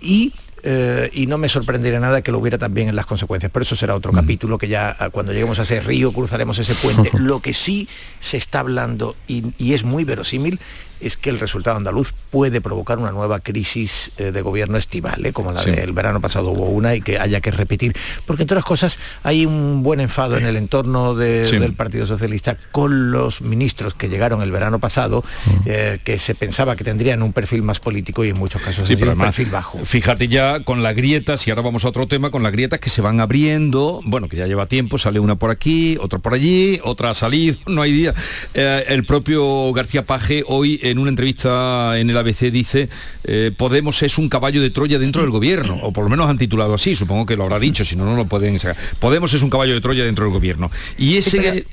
y 0.00 0.32
eh, 0.62 1.10
y 1.12 1.26
no 1.26 1.38
me 1.38 1.48
sorprendería 1.48 2.00
nada 2.00 2.22
que 2.22 2.32
lo 2.32 2.38
hubiera 2.38 2.58
también 2.58 2.88
en 2.88 2.96
las 2.96 3.06
consecuencias. 3.06 3.50
Pero 3.52 3.62
eso 3.62 3.76
será 3.76 3.94
otro 3.94 4.12
mm. 4.12 4.16
capítulo 4.16 4.58
que 4.58 4.68
ya 4.68 4.96
ah, 4.98 5.10
cuando 5.10 5.32
lleguemos 5.32 5.58
a 5.58 5.62
ese 5.62 5.80
río 5.80 6.12
cruzaremos 6.12 6.58
ese 6.58 6.74
puente. 6.74 7.10
lo 7.18 7.40
que 7.40 7.54
sí 7.54 7.88
se 8.20 8.36
está 8.36 8.60
hablando 8.60 9.16
y 9.26 9.72
es 9.72 9.84
muy 9.84 10.04
verosímil 10.04 10.60
es 11.00 11.16
que 11.16 11.30
el 11.30 11.38
resultado 11.38 11.76
andaluz 11.76 12.12
puede 12.30 12.60
provocar 12.60 12.98
una 12.98 13.10
nueva 13.10 13.40
crisis 13.40 14.12
eh, 14.18 14.32
de 14.32 14.42
gobierno 14.42 14.78
estival, 14.78 15.24
¿eh? 15.24 15.32
como 15.32 15.52
la 15.52 15.64
del 15.64 15.92
verano 15.92 16.20
pasado 16.20 16.50
hubo 16.50 16.66
una 16.66 16.94
y 16.94 17.00
que 17.00 17.18
haya 17.18 17.40
que 17.40 17.50
repetir. 17.50 17.94
Porque 18.26 18.42
entre 18.42 18.56
otras 18.56 18.64
cosas 18.64 18.98
hay 19.22 19.46
un 19.46 19.82
buen 19.82 20.00
enfado 20.00 20.36
en 20.36 20.46
el 20.46 20.56
entorno 20.56 21.14
del 21.14 21.74
Partido 21.74 22.06
Socialista 22.06 22.56
con 22.72 23.10
los 23.10 23.40
ministros 23.40 23.94
que 23.94 24.08
llegaron 24.08 24.42
el 24.42 24.52
verano 24.52 24.78
pasado, 24.78 25.24
mm. 25.46 25.50
eh, 25.66 25.98
que 26.04 26.18
se 26.18 26.34
pensaba 26.34 26.76
que 26.76 26.84
tendrían 26.84 27.22
un 27.22 27.32
perfil 27.32 27.62
más 27.62 27.80
político 27.80 28.24
y 28.24 28.30
en 28.30 28.38
muchos 28.38 28.60
casos 28.62 28.88
sí, 28.88 28.94
un 28.94 29.18
perfil 29.18 29.50
bajo. 29.50 29.78
Fíjate 29.84 30.28
ya 30.28 30.60
con 30.60 30.82
las 30.82 30.94
grietas, 30.94 31.46
y 31.46 31.50
ahora 31.50 31.62
vamos 31.62 31.84
a 31.84 31.88
otro 31.88 32.06
tema, 32.06 32.30
con 32.30 32.42
las 32.42 32.52
grietas 32.52 32.78
que 32.78 32.90
se 32.90 33.00
van 33.00 33.20
abriendo, 33.20 34.00
bueno, 34.04 34.28
que 34.28 34.36
ya 34.36 34.46
lleva 34.46 34.66
tiempo, 34.66 34.98
sale 34.98 35.20
una 35.20 35.36
por 35.36 35.50
aquí, 35.50 35.96
otra 36.00 36.18
por 36.18 36.34
allí, 36.34 36.80
otra 36.84 37.10
ha 37.10 37.14
salido, 37.14 37.56
no 37.66 37.82
hay 37.82 37.92
día. 37.92 38.14
el 38.54 39.04
propio 39.04 39.72
García 39.72 40.04
Paje 40.04 40.44
hoy 40.46 40.80
en 40.90 40.98
una 40.98 41.10
entrevista 41.10 41.98
en 41.98 42.10
el 42.10 42.16
ABC 42.16 42.50
dice 42.50 42.88
eh, 43.24 43.52
Podemos 43.56 44.02
es 44.02 44.18
un 44.18 44.28
caballo 44.28 44.60
de 44.60 44.70
Troya 44.70 44.98
dentro 44.98 45.22
del 45.22 45.30
gobierno, 45.30 45.78
o 45.82 45.92
por 45.92 46.04
lo 46.04 46.10
menos 46.10 46.28
han 46.28 46.38
titulado 46.38 46.74
así, 46.74 46.94
supongo 46.94 47.26
que 47.26 47.36
lo 47.36 47.44
habrá 47.44 47.58
dicho, 47.58 47.84
si 47.84 47.96
no, 47.96 48.04
no 48.04 48.16
lo 48.16 48.26
pueden 48.26 48.58
sacar. 48.58 48.76
Podemos 48.98 49.32
es 49.32 49.42
un 49.42 49.50
caballo 49.50 49.74
de 49.74 49.80
Troya 49.80 50.04
dentro 50.04 50.24
del 50.24 50.34
gobierno. 50.34 50.70
Y 50.98 51.16
ese... 51.16 51.66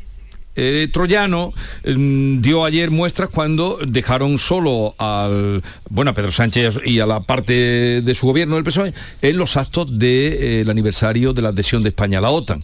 Eh, 0.59 0.87
troyano 0.91 1.53
mm, 1.85 2.41
dio 2.41 2.65
ayer 2.65 2.89
muestras 2.89 3.29
cuando 3.29 3.77
dejaron 3.85 4.39
solo 4.39 4.95
al 4.97 5.61
bueno 5.87 6.09
a 6.09 6.13
Pedro 6.15 6.31
Sánchez 6.31 6.79
y 6.83 6.99
a 6.99 7.05
la 7.05 7.19
parte 7.19 8.01
de 8.01 8.15
su 8.15 8.25
gobierno 8.25 8.55
del 8.55 8.63
PSOE 8.63 8.91
en 9.21 9.37
los 9.37 9.55
actos 9.55 9.91
del 9.91 9.99
de, 9.99 10.61
eh, 10.61 10.65
aniversario 10.67 11.33
de 11.33 11.43
la 11.43 11.49
adhesión 11.49 11.83
de 11.83 11.89
España 11.89 12.17
a 12.17 12.21
la 12.21 12.31
OTAN 12.31 12.63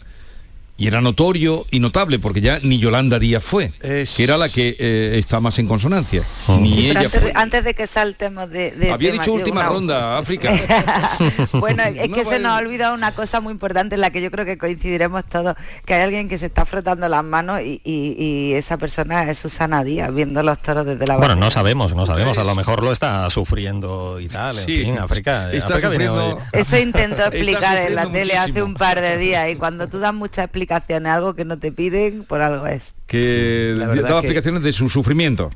y 0.75 0.87
era 0.87 1.01
notorio 1.01 1.65
y 1.69 1.79
notable 1.79 2.17
porque 2.19 2.41
ya 2.41 2.59
ni 2.61 2.79
Yolanda 2.79 3.19
Díaz 3.19 3.43
fue, 3.43 3.71
Es- 3.81 4.15
que 4.15 4.23
era 4.23 4.37
la 4.37 4.49
que 4.49 4.75
eh, 4.79 5.13
está 5.19 5.39
más 5.39 5.59
en 5.59 5.67
consonancia. 5.67 6.23
Ni 6.59 6.73
Sí, 6.73 6.89
ella 6.89 6.99
antes, 7.01 7.21
fue. 7.21 7.31
de, 7.31 7.39
antes 7.39 7.63
de 7.63 7.73
que 7.75 7.85
saltemos 7.87 8.49
de... 8.49 8.71
de 8.71 8.91
Había 8.91 9.11
tema, 9.11 9.23
dicho 9.23 9.33
última 9.33 9.61
una- 9.61 9.69
ronda, 9.69 10.17
África. 10.17 10.51
bueno, 11.53 11.83
es 11.83 12.09
No 12.09 12.15
que 12.15 12.25
se 12.25 12.39
nos 12.39 12.51
ha 12.53 12.57
olvidado 12.57 12.95
una 12.95 13.11
cosa 13.11 13.39
muy 13.39 13.51
importante 13.51 13.95
en 13.95 14.01
la 14.01 14.09
que 14.09 14.21
yo 14.21 14.31
creo 14.31 14.45
que 14.45 14.57
coincidiremos 14.57 15.23
todos, 15.25 15.55
que 15.85 15.93
hay 15.93 16.01
alguien 16.01 16.27
que 16.27 16.37
se 16.37 16.47
está 16.47 16.65
frotando 16.65 17.07
las 17.07 17.23
manos 17.23 17.61
y, 17.61 17.79
y- 17.83 18.15
y 18.17 18.53
esa 18.53 18.77
persona 18.77 19.29
es 19.29 19.37
Susana 19.37 19.83
Díaz, 19.83 20.13
viendo 20.13 20.41
los 20.43 20.61
toros 20.61 20.85
desde 20.85 21.05
la 21.05 21.15
Bueno, 21.17 21.29
barrera. 21.29 21.45
no 21.45 21.51
sabemos, 21.51 21.95
no 21.95 22.05
sabemos. 22.05 22.37
A 22.37 22.43
lo 22.43 22.55
mejor 22.55 22.83
lo 22.83 22.91
está 22.91 23.29
sufriendo 23.29 24.19
y 24.19 24.27
tal. 24.27 24.57
En 24.57 24.65
Sí, 24.65 24.83
fin, 24.83 24.97
África. 24.97 25.51
está 25.51 25.67
África 25.75 25.89
viene 25.89 26.07
sufriendo- 26.07 26.35
hoy- 26.37 26.41
Eso 26.53 26.77
intentó 26.77 27.23
explicar 27.25 27.77
en 27.77 27.95
la 27.95 28.11
tele 28.11 28.37
hace 28.37 28.63
un 28.63 28.73
par 28.73 28.99
de 28.99 29.17
días 29.17 29.49
y 29.51 29.55
cuando 29.55 29.87
tú 29.87 29.99
das 29.99 30.13
muchas 30.13 30.49
explicaciones 30.67 31.05
algo 31.07 31.33
que 31.35 31.45
no 31.45 31.57
te 31.59 31.71
piden, 31.71 32.23
por 32.23 32.41
algo 32.41 32.67
es. 32.67 32.95
que 33.07 33.75
explicaciones 34.19 34.63
de 34.63 34.73
su 34.73 34.89
sufrimiento. 34.89 35.49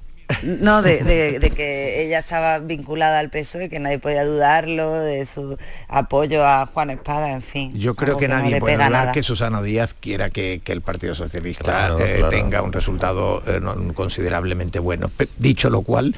No, 0.44 0.82
de, 0.82 1.04
de- 1.04 1.40
de 1.40 1.50
que 1.52 2.04
ella 2.06 2.20
estaba 2.20 2.60
vinculada 2.60 3.18
al 3.20 3.30
PSOE, 3.30 3.70
que 3.70 3.80
nadie 3.80 3.98
podía 3.98 4.26
dudarlo, 4.26 4.92
de 5.00 5.26
su 5.26 5.58
apoyo 5.88 6.46
a 6.46 6.66
Juan 6.66 6.90
Espada, 6.90 7.32
en 7.32 7.42
fin. 7.42 7.72
Yo 7.80 7.96
creo 7.96 8.18
que 8.18 8.28
nadie 8.28 8.60
puede 8.60 8.76
nada. 8.76 9.14
que 9.14 9.24
Susana 9.24 9.62
Díaz 9.62 9.96
quiera 9.98 10.30
que, 10.30 10.60
que 10.62 10.74
el 10.74 10.82
Partido 10.82 11.16
Socialista 11.16 11.64
Claro, 11.64 12.00
eh, 12.02 12.16
claro. 12.18 12.30
tenga 12.30 12.62
un 12.62 12.74
resultado 12.74 13.42
eh, 13.48 13.60
no- 13.62 13.94
considerablemente 13.94 14.80
bueno. 14.80 15.08
Pe- 15.08 15.30
dicho 15.38 15.70
lo 15.70 15.82
cual, 15.82 16.14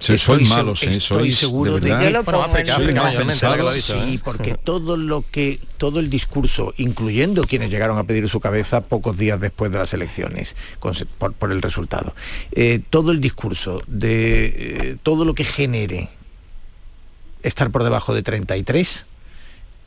Sí, 0.00 0.14
estoy 0.14 0.36
sois 0.38 0.48
se- 0.48 0.54
malos, 0.56 0.82
¿eh? 0.82 0.90
estoy 0.90 1.00
Sois, 1.18 1.38
seguro 1.38 1.74
de 1.74 1.80
de, 1.80 1.86
verdad. 1.90 2.00
que 2.04 2.10
lo 2.10 2.24
pongo 2.24 2.42
África, 2.42 2.76
Sí, 2.76 4.14
¿eh? 4.14 4.20
porque 4.22 4.54
todo 4.54 4.96
lo 4.96 5.24
que 5.30 5.58
todo 5.78 6.00
el 6.00 6.10
discurso, 6.10 6.74
incluyendo 6.76 7.44
quienes 7.44 7.70
llegaron 7.70 7.96
a 7.98 8.04
pedir 8.04 8.28
su 8.28 8.38
cabeza 8.40 8.82
pocos 8.82 9.16
días 9.16 9.40
después 9.40 9.70
de 9.72 9.78
las 9.78 9.92
elecciones, 9.94 10.56
con 10.78 10.94
se- 10.94 11.06
por, 11.06 11.32
por 11.32 11.52
el 11.52 11.62
resultado, 11.62 12.14
eh, 12.52 12.80
todo 12.90 13.12
el 13.12 13.20
discurso 13.20 13.82
de 13.86 14.46
eh, 14.46 14.96
todo 15.02 15.24
lo 15.24 15.34
que 15.34 15.44
genere 15.44 16.08
estar 17.42 17.70
por 17.70 17.82
debajo 17.84 18.14
de 18.14 18.22
33, 18.22 19.06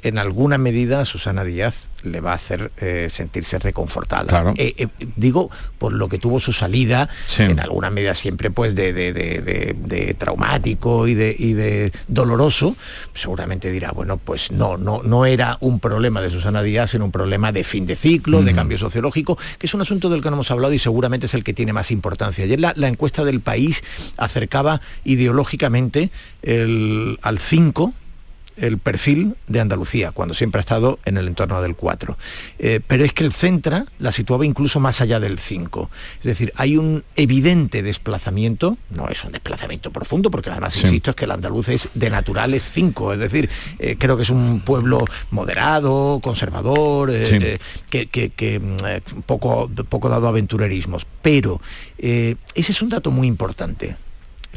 en 0.03 0.17
alguna 0.17 0.57
medida 0.57 1.01
a 1.01 1.05
Susana 1.05 1.43
Díaz 1.43 1.87
le 2.03 2.21
va 2.21 2.31
a 2.33 2.35
hacer 2.35 2.71
eh, 2.77 3.07
sentirse 3.09 3.57
reconfortada. 3.57 4.27
Claro. 4.27 4.53
Eh, 4.55 4.75
eh, 4.77 4.87
digo, 5.15 5.49
por 5.79 5.91
lo 5.93 6.07
que 6.07 6.19
tuvo 6.19 6.39
su 6.39 6.53
salida, 6.53 7.09
Sí. 7.25 7.41
en 7.43 7.59
alguna 7.59 7.89
medida 7.89 8.13
siempre 8.13 8.51
pues 8.51 8.75
de, 8.75 8.93
de- 8.93 9.11
de- 9.13 10.13
traumático 10.13 11.07
y 11.07 11.15
de, 11.15 11.35
y 11.37 11.53
de 11.53 11.91
doloroso, 12.07 12.75
seguramente 13.15 13.71
dirá, 13.71 13.91
bueno, 13.91 14.17
pues 14.17 14.51
no, 14.51 14.77
no, 14.77 15.01
no 15.03 15.25
era 15.25 15.57
un 15.59 15.79
problema 15.79 16.21
de 16.21 16.29
Susana 16.29 16.61
Díaz, 16.61 16.91
sino 16.91 17.05
un 17.05 17.11
problema 17.11 17.51
de 17.51 17.63
fin 17.63 17.85
de 17.87 17.95
ciclo, 17.95 18.43
de 18.43 18.53
cambio 18.53 18.77
sociológico, 18.77 19.37
que 19.57 19.65
es 19.65 19.73
un 19.73 19.81
asunto 19.81 20.09
del 20.09 20.21
que 20.21 20.29
no 20.29 20.35
hemos 20.35 20.51
hablado 20.51 20.73
y 20.73 20.79
seguramente 20.79 21.25
es 21.25 21.33
el 21.33 21.43
que 21.43 21.53
tiene 21.53 21.73
más 21.73 21.89
importancia. 21.91 22.43
Ayer 22.45 22.59
la, 22.59 22.73
la 22.75 22.87
encuesta 22.87 23.25
del 23.25 23.41
país 23.41 23.83
acercaba 24.17 24.79
ideológicamente 25.03 26.11
el- 26.43 27.17
al 27.23 27.39
5 27.39 27.93
el 28.57 28.77
perfil 28.79 29.35
de 29.47 29.59
Andalucía, 29.59 30.11
cuando 30.11 30.33
siempre 30.33 30.59
ha 30.59 30.61
estado 30.61 30.99
en 31.05 31.17
el 31.17 31.27
entorno 31.27 31.61
del 31.61 31.75
4. 31.75 32.17
Eh, 32.59 32.79
pero 32.85 33.05
es 33.05 33.13
que 33.13 33.23
el 33.23 33.31
Centra 33.33 33.85
la 33.99 34.11
situaba 34.11 34.45
incluso 34.45 34.79
más 34.79 34.99
allá 35.01 35.19
del 35.19 35.39
5. 35.39 35.89
Es 36.19 36.23
decir, 36.25 36.51
hay 36.55 36.77
un 36.77 37.03
evidente 37.15 37.83
desplazamiento, 37.83 38.77
no 38.89 39.07
es 39.09 39.23
un 39.23 39.31
desplazamiento 39.31 39.91
profundo, 39.91 40.31
porque 40.31 40.49
además, 40.49 40.73
Sí. 40.73 40.81
insisto, 40.87 41.11
es 41.11 41.15
que 41.15 41.25
el 41.25 41.31
andaluz 41.31 41.69
es 41.69 41.89
de 41.93 42.09
naturales 42.09 42.69
5, 42.73 43.13
es 43.13 43.19
decir, 43.19 43.49
eh, 43.79 43.95
creo 43.97 44.17
que 44.17 44.23
es 44.23 44.29
un 44.29 44.61
pueblo 44.61 45.05
moderado, 45.31 46.19
conservador, 46.21 47.09
eh, 47.11 47.25
Sí. 47.25 47.37
que, 47.89 48.07
que- 48.07 48.29
que, 48.31 48.59
mm, 48.59 49.21
poco, 49.25 49.69
poco 49.89 50.09
dado 50.09 50.25
a 50.27 50.29
aventurerismos. 50.29 51.05
Pero 51.21 51.61
ese 51.97 52.37
es 52.55 52.81
un 52.81 52.89
dato 52.89 53.11
muy 53.11 53.27
importante. 53.27 53.95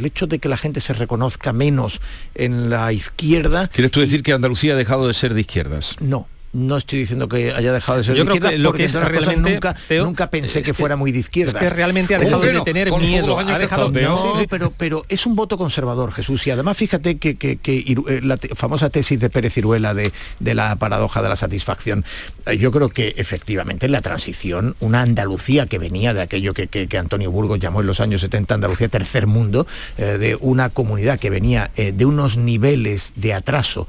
El 0.01 0.07
hecho 0.07 0.27
de 0.27 0.39
que 0.39 0.49
la 0.49 0.57
gente 0.57 0.81
se 0.81 0.95
reconozca 0.95 1.53
menos 1.53 2.01
en 2.35 2.71
la 2.71 2.91
izquierda 2.93 3.69
¿Quieres 3.69 3.91
tú 3.91 4.01
decir 4.01 4.23
que 4.23 4.33
Andalucía 4.33 4.73
ha 4.73 4.77
dejado 4.77 5.07
de 5.07 5.15
ser 5.15 5.35
de 5.35 5.43
izquierdas? 5.43 5.97
no. 6.01 6.27
No 6.53 6.77
estoy 6.77 6.99
diciendo 6.99 7.29
que 7.29 7.53
haya 7.53 7.73
dejado 7.73 7.99
de 7.99 8.05
ser 8.05 8.15
Yo 8.17 8.25
de 8.25 8.31
creo 8.31 8.35
izquierda, 8.37 8.51
que 8.51 8.59
lo 8.59 8.69
porque 8.71 8.79
que 8.83 8.85
es 8.87 8.93
realmente, 8.95 9.53
nunca, 9.53 9.77
Teo, 9.87 10.05
nunca 10.05 10.31
pensé 10.31 10.59
es 10.61 10.65
que, 10.67 10.73
que- 10.73 10.75
fuera 10.75 10.97
muy 10.97 11.13
de 11.13 11.21
izquierda. 11.21 11.53
Es 11.61 11.65
que 11.69 11.71
realmente 11.71 12.15
ha 12.15 12.19
¿Cómo 12.19 12.29
dejado 12.29 12.43
de 12.45 12.53
no? 12.55 12.65
tener 12.65 12.89
Con 12.89 13.01
miedo. 13.01 13.39
Ha 13.39 13.59
dejado, 13.59 13.91
no, 13.91 14.17
sí, 14.17 14.47
pero, 14.49 14.73
pero 14.77 15.05
es 15.09 15.27
un 15.27 15.37
voto 15.37 15.57
conservador, 15.57 16.11
Jesús. 16.13 16.45
Y 16.47 16.51
además 16.51 16.77
fíjate 16.77 17.19
que, 17.19 17.37
que- 17.37 17.59
eh, 17.63 18.21
la 18.23 18.37
te- 18.37 18.55
famosa 18.57 18.91
tesis 18.91 19.21
de 19.21 19.31
Pérez 19.31 19.55
Ciruela 19.55 19.95
de, 19.95 20.13
de 20.41 20.55
la 20.55 20.75
paradoja 20.77 21.23
de 21.23 21.29
la 21.29 21.37
satisfacción, 21.37 22.05
eh, 22.47 22.57
yo 22.59 22.73
creo 22.73 22.89
que 22.89 23.15
efectivamente 23.17 23.87
en 23.87 23.93
la 23.93 24.01
transición, 24.01 24.75
una 24.81 25.03
Andalucía 25.03 25.67
que 25.67 25.79
venía 25.79 26.15
de 26.15 26.23
aquello 26.23 26.53
que, 26.53 26.67
que- 26.67 26.89
que 26.89 26.99
Antonio 26.99 27.31
Burgos 27.31 27.61
llamó 27.61 27.81
en 27.81 27.87
los 27.87 28.01
años 28.01 28.23
70 28.23 28.55
Andalucía 28.55 28.89
tercer 28.89 29.29
mundo, 29.29 29.67
eh, 29.99 30.19
de 30.19 30.37
una 30.41 30.69
comunidad 30.71 31.21
que 31.21 31.31
venía 31.31 31.71
eh, 31.77 31.93
de 31.93 32.05
unos 32.07 32.37
niveles 32.37 33.13
de 33.15 33.35
atraso 33.35 33.87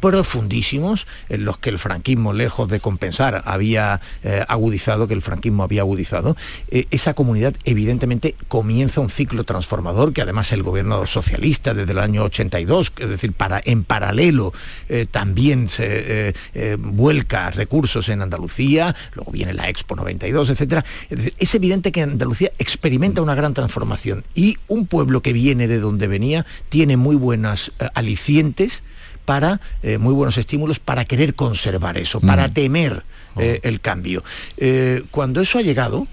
profundísimos 0.00 1.06
en 1.28 1.44
los 1.44 1.58
que 1.58 1.70
el 1.70 1.78
franquismo, 1.78 1.99
lejos 2.32 2.68
de 2.68 2.80
compensar, 2.80 3.42
había 3.44 4.00
eh, 4.22 4.44
agudizado, 4.48 5.08
que 5.08 5.14
el 5.14 5.22
franquismo 5.22 5.62
había 5.62 5.82
agudizado, 5.82 6.36
eh, 6.70 6.86
esa 6.90 7.14
comunidad 7.14 7.54
evidentemente 7.64 8.34
comienza 8.48 9.00
un 9.00 9.10
ciclo 9.10 9.44
transformador 9.44 10.12
que 10.12 10.22
además 10.22 10.52
el 10.52 10.62
gobierno 10.62 11.06
socialista 11.06 11.74
desde 11.74 11.92
el 11.92 11.98
año 11.98 12.24
82, 12.24 12.92
es 12.98 13.08
decir, 13.08 13.32
para, 13.32 13.60
en 13.64 13.84
paralelo 13.84 14.52
eh, 14.88 15.06
también 15.10 15.68
se 15.68 16.34
vuelca 16.78 17.50
recursos 17.50 18.08
en 18.08 18.22
Andalucía, 18.22 18.94
luego 19.14 19.30
viene 19.32 19.52
la 19.52 19.68
Expo 19.68 19.96
92, 19.96 20.50
etcétera. 20.50 20.84
Es 21.08 21.32
es 21.38 21.54
evidente 21.54 21.92
que 21.92 22.02
Andalucía 22.02 22.52
experimenta 22.58 23.22
una 23.22 23.34
gran 23.34 23.54
transformación 23.54 24.24
y 24.34 24.56
un 24.68 24.86
pueblo 24.86 25.20
que 25.20 25.32
viene 25.32 25.68
de 25.68 25.80
donde 25.80 26.06
venía 26.06 26.46
tiene 26.68 26.96
muy 26.96 27.16
buenas 27.16 27.72
alicientes 27.94 28.82
para 29.24 29.60
eh, 29.82 29.98
muy 29.98 30.14
buenos 30.14 30.38
estímulos 30.38 30.78
para 30.78 31.04
querer 31.04 31.34
conservar 31.34 31.98
eso, 31.98 32.20
para 32.20 32.48
temer 32.48 33.02
eh, 33.36 33.60
el 33.62 33.80
cambio. 33.80 34.24
Eh, 34.56 35.04
cuando 35.10 35.40
eso 35.40 35.58
ha 35.58 35.62
llegado, 35.62 36.06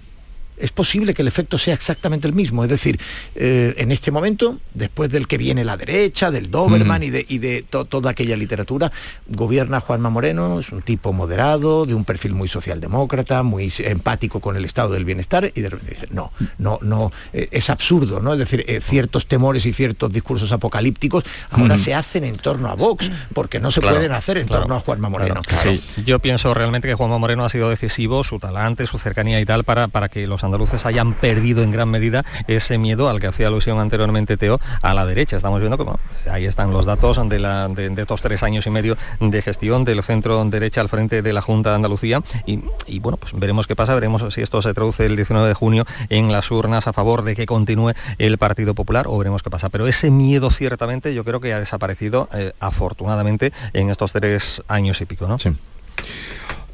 es 0.57 0.71
posible 0.71 1.13
que 1.13 1.21
el 1.21 1.27
efecto 1.27 1.57
sea 1.57 1.73
exactamente 1.73 2.27
el 2.27 2.33
mismo. 2.33 2.63
Es 2.63 2.69
decir, 2.69 2.99
eh, 3.35 3.73
en 3.77 3.91
este 3.91 4.11
momento, 4.11 4.59
después 4.73 5.09
del 5.11 5.27
que 5.27 5.37
viene 5.37 5.63
la 5.63 5.77
derecha, 5.77 6.31
del 6.31 6.49
Doberman 6.51 7.03
y 7.03 7.09
de, 7.09 7.25
y 7.27 7.37
de 7.37 7.63
to- 7.69 7.85
toda 7.85 8.11
aquella 8.11 8.35
literatura, 8.35 8.91
gobierna 9.27 9.79
Juanma 9.79 10.09
Moreno, 10.09 10.59
es 10.59 10.69
un 10.71 10.81
tipo 10.81 11.13
moderado, 11.13 11.85
de 11.85 11.93
un 11.93 12.05
perfil 12.05 12.33
muy 12.33 12.47
socialdemócrata, 12.47 13.43
muy 13.43 13.71
empático 13.79 14.39
con 14.39 14.55
el 14.57 14.65
estado 14.65 14.89
del 14.93 15.05
bienestar, 15.05 15.51
y 15.53 15.61
de 15.61 15.69
repente 15.69 15.95
dice, 15.95 16.07
no, 16.11 16.31
no, 16.57 16.79
no, 16.81 17.11
eh, 17.33 17.47
es 17.51 17.69
absurdo, 17.69 18.19
¿no? 18.21 18.33
Es 18.33 18.39
decir, 18.39 18.63
eh, 18.67 18.81
ciertos 18.81 19.27
temores 19.27 19.65
y 19.65 19.73
ciertos 19.73 20.11
discursos 20.11 20.51
apocalípticos 20.51 21.23
ahora 21.51 21.77
se 21.77 21.93
hacen 21.93 22.23
en 22.23 22.35
torno 22.37 22.69
a 22.69 22.75
Vox, 22.75 23.11
porque 23.33 23.59
no 23.59 23.71
se 23.71 23.81
Claro, 23.81 23.97
pueden 23.97 24.11
hacer 24.11 24.37
en 24.37 24.47
claro, 24.47 24.63
torno 24.63 24.75
a 24.75 24.79
Juanma 24.79 25.09
Moreno. 25.09 25.41
claro. 25.45 25.71
Sí, 25.71 25.83
yo 26.03 26.19
pienso 26.19 26.53
realmente 26.53 26.87
que 26.87 26.93
Juanma 26.95 27.17
Moreno 27.17 27.45
ha 27.45 27.49
sido 27.49 27.69
decisivo, 27.69 28.23
su 28.23 28.39
talante, 28.39 28.87
su 28.87 28.97
cercanía 28.97 29.39
y 29.39 29.45
tal, 29.45 29.63
para, 29.63 29.87
para 29.87 30.09
que 30.09 30.25
los 30.27 30.43
andaluces 30.47 30.85
hayan 30.85 31.13
perdido 31.13 31.63
en 31.63 31.71
gran 31.71 31.89
medida 31.89 32.25
ese 32.47 32.77
miedo 32.77 33.09
al 33.09 33.19
que 33.19 33.27
hacía 33.27 33.47
alusión 33.47 33.79
anteriormente 33.79 34.37
Teo 34.37 34.59
a 34.81 34.93
la 34.93 35.05
derecha. 35.05 35.37
Estamos 35.37 35.59
viendo 35.59 35.77
como 35.77 35.99
ahí 36.29 36.45
están 36.45 36.73
los 36.73 36.85
datos 36.85 37.17
de, 37.29 37.39
la, 37.39 37.67
de, 37.67 37.93
estos 37.97 38.21
tres 38.21 38.43
años 38.43 38.65
y 38.67 38.69
medio 38.69 38.97
de 39.19 39.41
gestión 39.41 39.85
del 39.85 40.03
centro 40.03 40.43
derecha 40.45 40.81
al 40.81 40.89
frente 40.89 41.21
de 41.21 41.33
la 41.33 41.41
Junta 41.41 41.69
de 41.69 41.75
Andalucía 41.75 42.21
y, 42.45 42.61
y, 42.85 42.99
bueno, 42.99 43.17
pues 43.17 43.33
veremos 43.33 43.67
qué 43.67 43.75
pasa, 43.75 43.93
veremos 43.95 44.25
si 44.33 44.41
esto 44.41 44.61
se 44.61 44.73
traduce 44.73 45.05
el 45.05 45.15
19 45.15 45.47
de 45.47 45.53
junio 45.53 45.85
en 46.09 46.31
las 46.31 46.51
urnas 46.51 46.87
a 46.87 46.93
favor 46.93 47.23
de 47.23 47.35
que 47.35 47.45
continúe 47.45 47.93
el 48.17 48.37
Partido 48.37 48.75
Popular 48.75 49.05
o 49.07 49.17
veremos 49.17 49.43
qué 49.43 49.49
pasa. 49.49 49.69
Pero 49.69 49.87
ese 49.87 50.11
miedo 50.11 50.49
ciertamente 50.49 51.13
yo 51.13 51.23
creo 51.23 51.39
que 51.39 51.53
ha 51.53 51.59
desaparecido 51.59 52.29
eh, 52.33 52.53
afortunadamente 52.59 53.51
en 53.73 53.89
estos 53.89 54.11
tres 54.11 54.63
años 54.67 55.01
y 55.01 55.05
pico, 55.05 55.27
¿no? 55.27 55.39
Sí. 55.39 55.49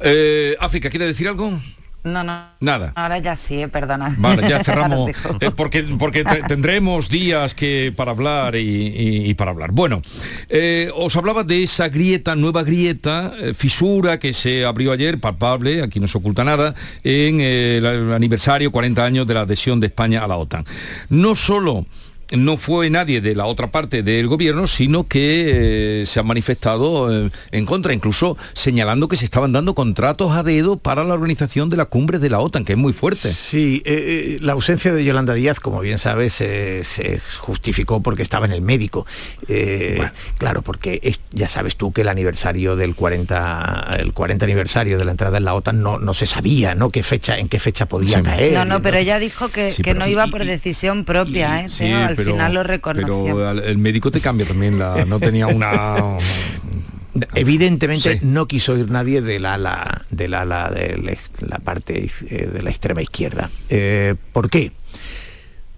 Eh, 0.00 0.56
África, 0.60 0.90
¿quiere 0.90 1.06
decir 1.06 1.28
algo? 1.28 1.52
No, 2.04 2.22
no. 2.22 2.38
Nada. 2.60 2.92
Ahora 2.96 3.18
ya 3.18 3.34
sí, 3.34 3.62
eh, 3.62 3.68
perdona. 3.68 4.14
Vale, 4.18 4.46
ya 4.46 4.62
cerramos, 4.64 5.10
eh, 5.40 5.50
porque, 5.56 5.82
porque 5.98 6.22
te- 6.22 6.42
tendremos 6.42 7.08
días 7.08 7.54
que 7.54 7.94
para 7.96 8.10
hablar 8.10 8.56
y, 8.56 8.58
y- 8.60 9.30
y 9.30 9.34
para 9.34 9.52
hablar. 9.52 9.72
Bueno, 9.72 10.02
eh, 10.50 10.90
os 10.94 11.16
hablaba 11.16 11.44
de 11.44 11.62
esa 11.62 11.88
grieta, 11.88 12.36
nueva 12.36 12.62
grieta, 12.62 13.32
eh, 13.40 13.54
fisura 13.54 14.18
que 14.18 14.34
se 14.34 14.66
abrió 14.66 14.92
ayer, 14.92 15.18
palpable, 15.18 15.82
aquí 15.82 15.98
no 15.98 16.06
se 16.06 16.18
oculta 16.18 16.44
nada, 16.44 16.74
en 17.02 17.40
el 17.40 18.12
aniversario 18.12 18.70
40 18.70 19.02
años 19.02 19.26
de 19.26 19.34
la 19.34 19.40
adhesión 19.40 19.80
de 19.80 19.86
España 19.86 20.22
a 20.22 20.28
la 20.28 20.36
OTAN. 20.36 20.64
No 21.08 21.34
solo 21.36 21.86
no 22.32 22.56
fue 22.56 22.90
nadie 22.90 23.20
de 23.20 23.34
la 23.34 23.46
otra 23.46 23.70
parte 23.70 24.02
del 24.02 24.28
gobierno, 24.28 24.66
sino 24.66 25.06
que 25.06 26.02
eh, 26.02 26.06
se 26.06 26.20
han 26.20 26.26
manifestado 26.26 27.26
eh, 27.26 27.30
en 27.52 27.66
contra, 27.66 27.92
incluso 27.92 28.36
señalando 28.52 29.08
que 29.08 29.16
se 29.16 29.24
estaban 29.24 29.52
dando 29.52 29.74
contratos 29.74 30.32
a 30.32 30.42
dedo 30.42 30.76
para 30.76 31.04
la 31.04 31.14
organización 31.14 31.70
de 31.70 31.76
la 31.76 31.86
cumbre 31.86 32.18
de 32.18 32.30
la 32.30 32.40
OTAN, 32.40 32.64
que 32.64 32.72
es 32.72 32.78
muy 32.78 32.92
fuerte. 32.92 33.32
Sí, 33.32 33.82
eh, 33.84 34.38
la 34.40 34.52
ausencia 34.52 34.92
de 34.92 35.04
Yolanda 35.04 35.34
Díaz, 35.34 35.60
como 35.60 35.80
bien 35.80 35.98
sabes, 35.98 36.34
se 36.34 37.20
justificó 37.38 38.02
porque 38.02 38.22
estaba 38.22 38.46
en 38.46 38.52
el 38.52 38.62
médico. 38.62 39.06
Claro, 40.38 40.62
porque 40.62 41.14
ya 41.32 41.48
sabes 41.48 41.76
tú 41.76 41.92
que 41.92 42.02
el 42.02 42.08
aniversario 42.08 42.76
del 42.76 42.94
40, 42.94 43.96
el 43.98 44.12
40 44.12 44.44
aniversario 44.44 44.98
de 44.98 45.04
la 45.04 45.10
entrada 45.12 45.38
en 45.38 45.44
la 45.44 45.54
OTAN 45.54 45.82
no, 45.82 45.98
no 45.98 46.14
se 46.14 46.26
sabía, 46.26 46.74
¿no? 46.74 46.90
Qué 46.90 47.02
fecha, 47.02 47.38
en 47.38 47.48
qué 47.48 47.58
fecha 47.58 47.86
podía 47.86 48.22
caer. 48.22 48.52
No, 48.52 48.64
no, 48.64 48.82
pero 48.82 48.98
ella 48.98 49.18
dijo 49.18 49.48
que, 49.48 49.74
no 49.94 50.06
iba 50.06 50.26
por 50.26 50.44
decisión 50.44 51.04
propia, 51.04 51.60
¿eh? 51.60 51.68
Al 52.18 52.24
final 52.24 52.54
lo 52.54 52.62
reconoció. 52.62 53.24
Pero 53.36 53.50
el 53.50 53.78
médico 53.78 54.10
te 54.10 54.20
cambia 54.20 54.46
también, 54.46 54.78
la, 54.78 55.04
no 55.04 55.20
tenía 55.20 55.46
una... 55.46 55.96
Evidentemente 57.34 58.18
no 58.22 58.46
quiso 58.46 58.76
ir 58.76 58.90
nadie 58.90 59.22
del 59.22 59.46
ala, 59.46 60.04
del 60.10 60.34
ala 60.34 60.68
de 60.70 61.16
la 61.46 61.58
parte 61.58 62.10
eh, 62.28 62.50
de 62.52 62.62
la 62.62 62.70
extrema 62.70 63.02
izquierda. 63.02 63.50
Eh, 63.68 64.16
¿Por 64.32 64.50
qué? 64.50 64.72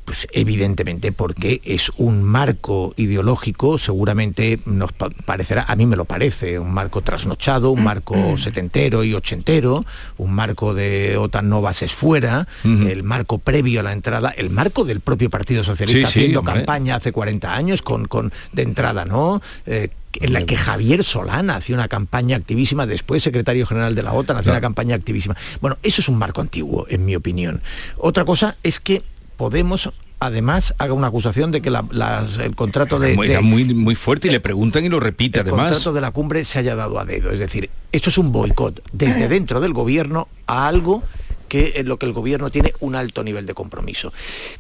Pues 0.07 0.29
evidentemente 0.33 1.11
porque 1.11 1.61
es 1.65 1.91
un 1.97 2.23
marco 2.23 2.95
ideológico, 2.97 3.77
seguramente 3.77 4.61
nos 4.65 4.93
parecerá, 4.93 5.65
a 5.67 5.75
mí 5.75 5.85
me 5.85 5.97
lo 5.97 6.05
parece, 6.05 6.61
un 6.61 6.73
marco 6.73 7.03
trasnochado, 7.03 7.73
un 7.73 7.83
marco 7.83 8.15
setentero 8.39 9.03
y 9.03 9.15
ochentero, 9.15 9.85
un 10.17 10.33
marco 10.33 10.75
de 10.75 11.17
OTAN 11.17 11.49
no 11.49 11.61
bases 11.61 11.93
fuera, 11.93 12.47
el 12.65 13.03
marco 13.03 13.39
previo 13.39 13.81
a 13.81 13.83
la 13.83 13.93
entrada, 13.93 14.31
el 14.31 14.49
marco 14.49 14.85
del 14.85 15.01
propio 15.01 15.29
Partido 15.29 15.65
Socialista 15.65 16.09
haciendo 16.09 16.43
campaña 16.45 16.95
hace 16.95 17.11
40 17.11 17.55
años 17.55 17.83
con, 17.83 18.07
con 18.07 18.33
de 18.53 18.63
entrada, 18.63 19.05
¿no? 19.05 19.43
Eh, 19.67 19.91
en 20.21 20.33
la 20.33 20.43
que 20.43 20.57
Javier 20.57 21.05
Solana 21.05 21.57
hacía 21.57 21.75
una 21.75 21.89
campaña 21.89 22.37
activísima, 22.37 22.87
después 22.87 23.23
secretario 23.23 23.67
general 23.67 23.95
de 23.95 24.03
la 24.03 24.13
OTAN 24.13 24.39
hacía 24.39 24.53
una 24.53 24.61
campaña 24.61 24.95
activísima. 24.95 25.37
Bueno, 25.61 25.79
eso 25.83 26.01
es 26.01 26.09
un 26.09 26.17
marco 26.17 26.41
antiguo, 26.41 26.87
en 26.89 27.05
mi 27.05 27.17
opinión. 27.17 27.61
Otra 27.99 28.25
cosa 28.25 28.57
es 28.63 28.81
que 28.81 29.03
Podemos 29.37 29.91
además 30.19 30.75
haga 30.79 30.95
una 30.95 31.09
acusación 31.09 31.53
de 31.53 31.61
que 31.61 31.69
el 31.69 32.57
contrato 32.57 32.99
de, 32.99 33.15
muy, 33.43 33.65
muy 33.75 33.95
fuerte 33.95 34.29
y 34.29 34.31
le 34.31 34.41
preguntan 34.41 34.85
y 34.85 34.89
lo 34.89 35.01
repite 35.01 35.41
el 35.41 35.47
además. 35.47 35.73
contrato 35.73 35.93
de 35.93 36.01
la 36.01 36.11
cumbre 36.11 36.45
se 36.45 36.59
haya 36.59 36.75
dado 36.75 36.99
a 36.99 37.05
dedo. 37.05 37.31
Es 37.31 37.39
decir, 37.39 37.71
eso 37.93 38.11
es 38.11 38.19
un 38.19 38.33
boicot 38.33 38.83
desde 38.93 39.29
dentro 39.29 39.61
del 39.61 39.73
gobierno 39.73 40.29
a 40.47 40.69
algo 40.69 41.03
que 41.49 41.75
en 41.77 41.89
lo 41.89 41.99
que 41.99 42.07
el 42.07 42.13
gobierno 42.13 42.51
tiene 42.51 42.73
un 42.81 42.97
alto 42.97 43.23
nivel 43.23 43.47
de 43.47 43.55
compromiso. 43.55 44.13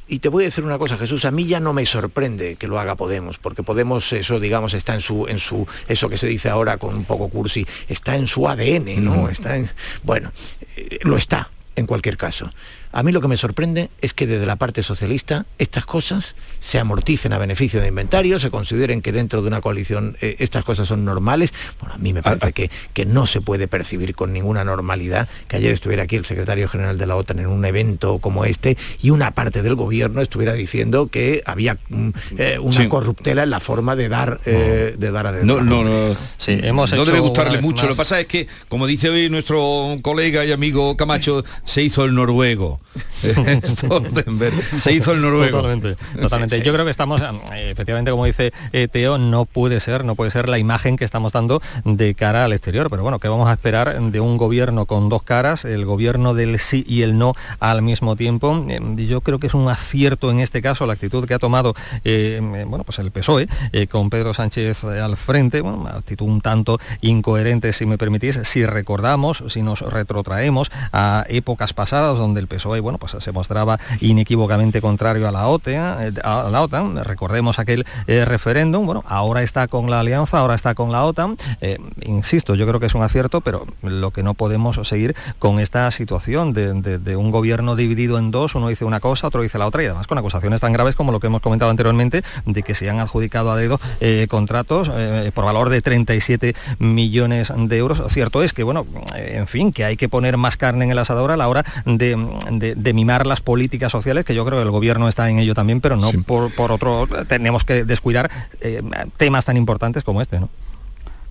Y 0.07 0.21
te 0.21 0.29
voy 0.29 0.45
a 0.45 0.47
decir 0.47 0.65
una 0.65 0.79
cosa, 0.79 0.97
Jesús, 0.97 1.25
a 1.25 1.31
mí 1.31 1.47
ya 1.47 1.59
no 1.59 1.73
me 1.73 1.85
sorprende 1.85 2.57
que 2.57 2.69
lo 2.69 2.79
haga 2.79 2.95
Podemos, 2.95 3.39
porque 3.39 3.63
Podemos, 3.63 4.13
eso 4.13 4.39
digamos, 4.39 4.75
está 4.75 4.95
en 4.95 5.01
su, 5.01 5.27
en 5.27 5.39
su, 5.39 5.67
eso 5.89 6.09
que 6.09 6.17
se 6.17 6.29
dice 6.29 6.49
ahora 6.49 6.79
con 6.79 6.95
un 6.95 7.05
poco 7.05 7.29
cursi, 7.29 7.67
está 7.89 8.15
en 8.15 8.27
su 8.27 8.49
ADN, 8.49 9.05
¿no? 9.05 9.29
Está 9.29 9.57
en, 9.57 9.69
bueno, 10.05 10.31
eh, 10.77 10.99
lo 11.03 11.17
está, 11.17 11.51
en 11.75 11.87
cualquier 11.87 12.17
caso. 12.17 12.49
A 12.97 13.03
mí 13.03 13.13
lo 13.13 13.21
que 13.21 13.29
me 13.29 13.37
sorprende 13.37 13.91
es 14.01 14.15
que 14.15 14.27
desde 14.27 14.47
la 14.47 14.57
parte 14.57 14.83
socialista 14.83 15.45
estas 15.59 15.85
cosas 15.85 16.35
se 16.61 16.79
amorticen 16.79 17.35
a 17.35 17.39
beneficio 17.39 17.83
de 17.83 17.89
inventario, 17.89 18.39
se 18.39 18.51
consideren 18.51 19.03
que 19.03 19.13
dentro 19.13 19.43
de 19.43 19.49
una 19.49 19.61
coalición 19.61 20.17
eh, 20.23 20.37
estas 20.39 20.65
cosas 20.65 20.89
son 20.89 21.05
normales. 21.05 21.53
Bueno, 21.79 21.97
a 21.97 21.99
mí 21.99 22.15
me 22.15 22.23
parece 22.23 22.55
que, 22.55 22.71
que 22.95 23.05
no 23.05 23.27
se 23.27 23.43
puede 23.43 23.69
percibir 23.69 24.15
con 24.15 24.33
ninguna 24.33 24.65
normalidad 24.65 25.29
que 25.47 25.57
ayer 25.57 25.75
estuviera 25.75 26.05
aquí 26.05 26.17
el 26.17 26.25
secretario 26.25 26.71
general 26.71 26.97
de 26.97 27.05
la 27.05 27.17
OTAN 27.17 27.41
en 27.41 27.49
un 27.49 27.67
evento 27.67 28.19
como 28.19 28.47
este 28.47 28.79
y 29.03 29.11
una 29.11 29.33
parte 29.33 29.61
del 29.61 29.75
gobierno 29.75 30.23
estuviera 30.23 30.55
diciendo 30.55 31.09
que 31.09 31.43
había 31.45 31.77
mm, 31.91 32.09
eh, 32.39 32.59
una 32.59 32.89
corruptela 32.89 33.43
en 33.43 33.51
la 33.51 33.61
forma 33.61 33.95
de 33.95 34.09
dar, 34.09 34.41
eh, 34.47 34.95
de 34.97 35.11
dar 35.11 35.27
a 35.27 35.33
No, 35.33 35.61
no, 35.61 35.85
no. 35.85 36.17
hemos 36.47 36.95
no 36.95 37.05
debe 37.05 37.21
gustarle 37.21 37.61
mucho. 37.61 37.83
Lo 37.83 37.91
que 37.91 37.99
pasa 37.99 38.19
es 38.21 38.27
que, 38.27 38.47
como 38.71 38.87
dice 38.87 39.11
hoy 39.11 39.29
nuestro 39.29 39.99
colega 40.01 40.47
y 40.47 40.53
amigo 40.53 40.97
Camacho, 40.97 41.45
se 41.67 41.83
hizo 41.83 42.03
el 42.03 42.15
noruego. 42.15 42.81
se 44.79 44.93
hizo 44.93 45.13
el 45.13 45.21
noruego. 45.21 45.59
Totalmente, 45.59 45.97
totalmente. 46.21 46.63
Yo 46.63 46.73
creo 46.73 46.85
que 46.85 46.91
estamos, 46.91 47.21
eh, 47.21 47.71
efectivamente, 47.71 48.11
como 48.11 48.25
dice 48.25 48.53
eh, 48.73 48.89
Teo, 48.89 49.19
no 49.19 49.45
puede 49.45 49.81
ser, 49.81 50.05
no 50.05 50.15
puede 50.15 50.31
ser 50.31 50.49
la 50.49 50.59
imagen 50.59 50.97
que 50.97 51.05
estamos 51.05 51.33
dando 51.33 51.61
de 51.85 52.15
cara 52.15 52.45
al 52.45 52.53
exterior. 52.53 52.89
Pero 52.91 53.03
bueno, 53.03 53.19
¿qué 53.19 53.29
vamos 53.29 53.49
a 53.49 53.53
esperar 53.53 54.01
de 54.01 54.21
un 54.21 54.37
gobierno 54.37 54.87
con 54.87 55.09
dos 55.09 55.23
caras, 55.23 55.65
el 55.65 55.85
gobierno 55.85 56.35
del 56.35 56.59
sí 56.59 56.85
y 56.87 57.03
el 57.03 57.19
no 57.19 57.35
al 57.61 57.83
mismo 57.83 58.17
tiempo? 58.17 58.65
Eh, 58.69 58.81
yo 59.07 59.21
creo 59.21 59.39
que 59.39 59.47
es 59.47 59.55
un 59.55 59.69
acierto 59.69 60.31
en 60.31 60.41
este 60.41 60.63
caso 60.63 60.87
la 60.87 60.95
actitud 60.95 61.27
que 61.27 61.35
ha 61.35 61.39
tomado 61.39 61.75
bueno, 62.05 62.85
pues 62.85 62.99
el 62.99 63.11
PSOE 63.11 63.49
con 63.91 64.11
Pedro 64.11 64.35
Sánchez 64.35 64.85
al 64.85 65.17
frente, 65.17 65.61
bueno, 65.61 65.79
una 65.79 65.97
actitud 65.97 66.27
un 66.27 66.41
tanto 66.41 66.79
incoherente, 67.01 67.73
si 67.73 67.87
me 67.87 67.99
permitís, 67.99 68.41
si 68.45 68.65
recordamos, 68.67 69.45
si 69.49 69.63
nos 69.63 69.81
retrotraemos 69.81 70.71
a 70.93 71.25
épocas 71.29 71.73
pasadas 71.73 72.19
donde 72.19 72.41
el 72.41 72.47
PSOE 72.47 72.76
bueno, 72.81 72.99
pues 72.99 73.17
se 73.19 73.33
mostraba 73.33 73.79
inequívocamente 74.01 74.81
contrario 74.81 75.29
a 75.29 75.33
la 75.33 75.49
OTAN. 75.49 75.97
Eh, 76.01 76.13
a 76.23 76.49
la 76.51 76.63
OTAN. 76.63 77.05
Recordemos 77.05 77.59
aquel 77.59 77.85
eh, 78.07 78.25
referéndum, 78.25 78.87
bueno, 78.87 79.05
ahora 79.07 79.43
está 79.43 79.69
con 79.69 79.91
la 79.91 80.01
alianza, 80.01 80.39
ahora 80.39 80.55
está 80.55 80.75
con 80.75 80.93
la 80.93 81.05
OTAN. 81.05 81.37
Eh, 81.61 81.79
insisto, 82.03 82.55
yo 82.55 82.67
creo 82.67 82.81
que 82.81 82.87
es 82.87 82.95
un 82.95 83.03
acierto, 83.03 83.41
pero 83.41 83.67
lo 83.83 84.11
que 84.11 84.23
no 84.23 84.35
podemos 84.35 84.81
seguir 84.87 85.15
con 85.39 85.61
esta 85.61 85.91
situación 85.91 86.53
de, 86.53 87.17
un 87.17 87.31
gobierno 87.31 87.77
dividido 87.77 88.19
en 88.19 88.31
dos, 88.31 88.55
uno 88.55 88.69
dice 88.69 88.85
una 88.85 89.01
cosa, 89.01 89.29
otro 89.29 89.43
dice 89.43 89.59
la 89.59 89.67
otra, 89.67 89.83
y 89.83 89.87
además 89.87 90.07
con 90.07 90.19
acusaciones 90.19 90.61
tan 90.61 90.73
graves 90.73 90.95
como 90.95 91.13
lo 91.13 91.21
que 91.21 91.29
hemos 91.29 91.41
comentado 91.41 91.71
anteriormente, 91.71 92.23
de 92.45 92.63
que 92.63 92.75
se 92.75 92.91
han 92.91 93.01
adjudicado 93.01 93.51
a 93.51 93.57
dedo 93.57 93.81
contratos 94.29 94.91
por 95.35 95.45
valor 95.45 95.71
de 95.71 95.81
37 95.81 96.55
millones 96.79 97.53
de 97.57 97.77
euros. 97.77 98.03
Cierto 98.09 98.43
es 98.43 98.53
que, 98.53 98.63
bueno, 98.63 98.87
en 99.15 99.47
fin, 99.47 99.73
que 99.73 99.85
hay 99.85 99.97
que 99.97 100.09
poner 100.09 100.37
más 100.37 100.57
carne 100.57 100.85
en 100.85 100.91
el 100.91 100.99
asador 100.99 101.31
a 101.31 101.37
la 101.37 101.49
hora 101.49 101.65
de, 101.85 102.17
de, 102.59 102.93
mimar 102.95 103.27
las 103.27 103.41
políticas 103.41 103.93
sociales, 103.93 104.25
que 104.25 104.35
yo 104.35 104.45
creo 104.45 104.59
que 104.59 104.65
el 104.65 104.71
gobierno 104.71 105.09
está 105.09 105.29
en 105.31 105.39
ello 105.39 105.55
también, 105.55 105.81
pero 105.81 105.97
no 105.97 106.11
por, 106.25 106.73
otro, 106.73 107.09
tenemos 107.29 107.65
que 107.65 107.85
descuidar 107.85 108.31
eh, 108.61 108.83
temas 109.17 109.45
tan 109.45 109.57
importantes 109.57 110.05
como 110.05 110.21
este, 110.21 110.41
¿no? 110.41 110.49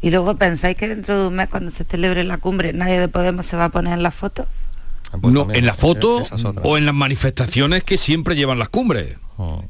Y 0.02 0.12
luego 0.12 0.36
pensáis 0.36 0.78
que 0.78 0.88
dentro 0.88 1.20
de 1.20 1.28
un 1.30 1.36
mes, 1.36 1.50
cuando 1.50 1.72
se 1.72 1.84
celebre 1.84 2.24
la 2.24 2.38
cumbre, 2.38 2.74
nadie 2.74 3.00
de 3.00 3.08
Podemos 3.08 3.46
se 3.46 3.58
va 3.58 3.66
a 3.66 3.70
poner 3.70 3.94
en 3.94 4.04
la 4.04 4.12
foto. 4.12 4.46
Ah, 5.12 5.18
pues 5.20 5.34
no, 5.34 5.48
en 5.52 5.66
la 5.66 5.74
foto 5.74 6.24
o 6.64 6.78
en 6.78 6.86
las 6.86 6.94
manifestaciones 6.94 7.84
que 7.84 7.98
siempre 7.98 8.36
llevan 8.36 8.60
las 8.60 8.70
cumbres. 8.70 9.16
Oh. 9.38 9.64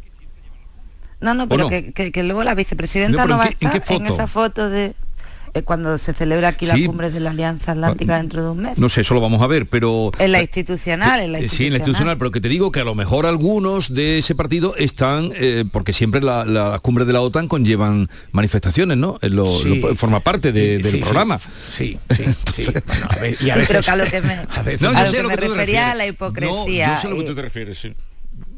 No, 1.22 1.34
no, 1.34 1.48
pero 1.48 1.70
que, 1.70 2.12
luego 2.24 2.44
la 2.44 2.54
vicepresidenta 2.54 3.26
no, 3.26 3.38
va 3.38 3.46
a 3.46 3.48
estar 3.48 3.82
en 3.90 4.06
esa 4.08 4.28
foto 4.28 4.70
de 4.70 4.96
cuando 5.64 5.98
se 5.98 6.14
celebra 6.14 6.50
aquí 6.50 6.66
la 6.66 6.76
cumbre 6.86 7.12
de 7.12 7.20
la 7.20 7.32
Alianza 7.32 7.72
Atlántica 7.72 8.18
dentro 8.18 8.44
de 8.44 8.50
un 8.50 8.58
mes. 8.58 8.78
No 8.78 8.90
sé, 8.90 9.02
eso 9.02 9.14
lo 9.14 9.22
vamos 9.22 9.42
a 9.42 9.48
ver, 9.48 9.68
pero... 9.68 10.12
En 10.20 10.32
la 10.32 10.42
institucional, 10.42 11.22
en 11.22 11.32
la 11.32 11.40
institucional. 11.40 11.50
Sí, 11.50 11.66
en 11.66 11.74
la 11.74 11.78
institucional, 11.78 12.18
pero 12.18 12.32
que 12.32 12.42
te 12.42 12.50
digo 12.50 12.72
que 12.72 12.82
a 12.82 12.84
lo 12.84 12.96
mejor 12.96 13.26
algunos 13.26 13.94
de 13.94 14.20
ese 14.20 14.36
partido 14.36 14.76
están, 14.76 15.32
eh, 15.36 15.66
porque 15.72 15.94
siempre 15.94 16.22
las 16.22 16.46
la 16.48 16.80
cumbre 16.80 17.06
de 17.06 17.14
la 17.14 17.22
OTAN 17.22 17.48
conllevan 17.48 18.10
manifestaciones, 18.32 18.98
¿no? 18.98 19.18
Lo, 19.22 19.48
forma 19.96 20.20
parte 20.20 20.52
del 20.52 20.82
programa. 20.82 21.40
Sí, 21.72 21.98
sí, 22.12 22.24
sí. 22.54 22.64
y 23.42 23.50
a 23.50 23.56
veces, 23.56 23.82
pero 23.82 23.94
a 23.94 23.96
lo 23.96 24.06
que 24.06 24.22
me, 24.22 24.36
no, 24.80 24.90
a 24.90 25.04
lo 25.04 25.12
que 25.12 25.24
me 25.24 25.36
refería 25.36 25.92
a 25.92 25.96
la 25.96 26.06
hipocresía. 26.06 26.88
No, 26.88 26.96
yo 26.96 27.02
sé 27.02 27.08
a 27.08 27.10
lo 27.10 27.18
que 27.18 27.24
tú 27.24 27.36
te 27.36 27.42
refieres, 27.42 27.78
sí 27.78 27.94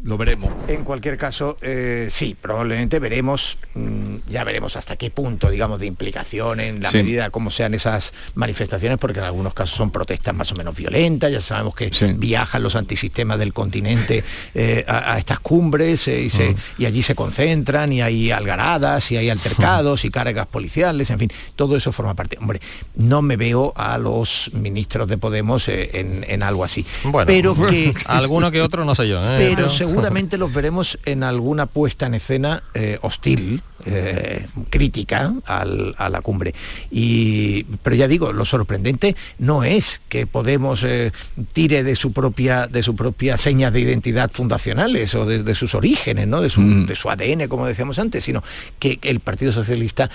lo 0.07 0.17
veremos. 0.17 0.49
En 0.69 0.85
cualquier 0.85 1.17
caso, 1.17 1.57
eh, 1.61 2.07
sí, 2.09 2.35
probablemente 2.41 2.97
veremos, 2.99 3.57
mm, 3.73 4.29
ya 4.29 4.45
veremos 4.45 4.77
hasta 4.77 4.95
qué 4.95 5.11
punto, 5.11 5.49
digamos, 5.49 5.81
de 5.81 5.85
implicación 5.85 6.61
en 6.61 6.81
la 6.81 6.89
medida 6.91 7.29
como 7.29 7.51
sean 7.51 7.73
esas 7.73 8.13
manifestaciones, 8.33 8.99
porque 8.99 9.19
en 9.19 9.25
algunos 9.25 9.53
casos 9.53 9.75
son 9.75 9.91
protestas 9.91 10.33
más 10.33 10.49
o 10.53 10.55
menos 10.55 10.77
violentas, 10.77 11.29
ya 11.29 11.41
sabemos 11.41 11.75
que 11.75 11.91
viajan 12.15 12.63
los 12.63 12.77
antisistemas 12.77 13.37
del 13.37 13.51
continente 13.53 14.23
eh, 14.55 14.85
a, 14.87 15.19
estas 15.19 15.41
cumbres 15.41 16.07
eh, 16.07 16.29
y, 16.77 16.81
y, 16.81 16.85
allí 16.85 17.01
se 17.01 17.13
concentran 17.13 17.91
y 17.91 18.01
hay 18.01 18.31
algaradas 18.31 19.11
y 19.11 19.17
hay 19.17 19.29
altercados 19.29 20.05
y 20.05 20.09
cargas 20.09 20.47
policiales, 20.47 21.09
en 21.09 21.19
fin, 21.19 21.31
todo 21.57 21.75
eso 21.75 21.91
forma 21.91 22.13
parte. 22.13 22.37
Hombre, 22.39 22.61
no 22.95 23.21
me 23.21 23.35
veo 23.35 23.73
a 23.75 23.97
los 23.97 24.51
ministros 24.53 25.09
de 25.09 25.17
Podemos 25.17 25.67
en, 25.67 26.43
algo 26.43 26.63
así. 26.63 26.85
Bueno, 27.03 27.27
pero 27.27 27.55
que... 27.55 27.93
alguno 28.05 28.51
que 28.51 28.61
otro 28.61 28.85
no 28.85 28.95
sé 28.95 29.09
yo. 29.09 29.21
Pero 29.37 29.69
seguramente 30.03 30.37
los 30.37 30.53
veremos 30.53 30.99
en 31.05 31.23
alguna 31.23 31.65
puesta 31.65 32.05
en 32.05 32.13
escena 32.13 32.63
eh, 32.73 32.99
hostil, 33.01 33.63
eh, 33.89 34.45
crítica 34.69 35.33
a 35.45 36.09
la 36.09 36.21
cumbre. 36.21 36.53
Y, 36.91 37.63
pero 37.83 37.95
ya 37.95 38.07
digo, 38.07 38.33
lo 38.33 38.43
sorprendente 38.43 39.15
no 39.39 39.63
es 39.63 40.01
que 40.09 40.27
Podemos 40.27 40.83
eh, 40.83 41.11
tire 41.53 41.83
de 41.83 41.95
su 41.95 42.11
propia 42.11 42.67
de 42.67 42.83
su 42.83 42.95
propia 42.95 43.37
señas 43.37 43.71
de 43.71 43.79
identidad 43.79 44.29
fundacionales 44.31 45.15
o 45.15 45.25
de, 45.25 45.55
sus 45.55 45.73
orígenes, 45.73 46.27
¿no? 46.27 46.41
de, 46.41 46.49
su, 46.49 46.61
mm. 46.61 46.85
de 46.85 46.95
su 46.95 47.09
ADN, 47.09 47.47
como 47.47 47.65
decíamos 47.65 47.97
antes, 47.97 48.23
sino 48.23 48.43
que 48.77 48.99
el 49.03 49.19
Partido 49.19 49.51
Socialista 49.51 50.09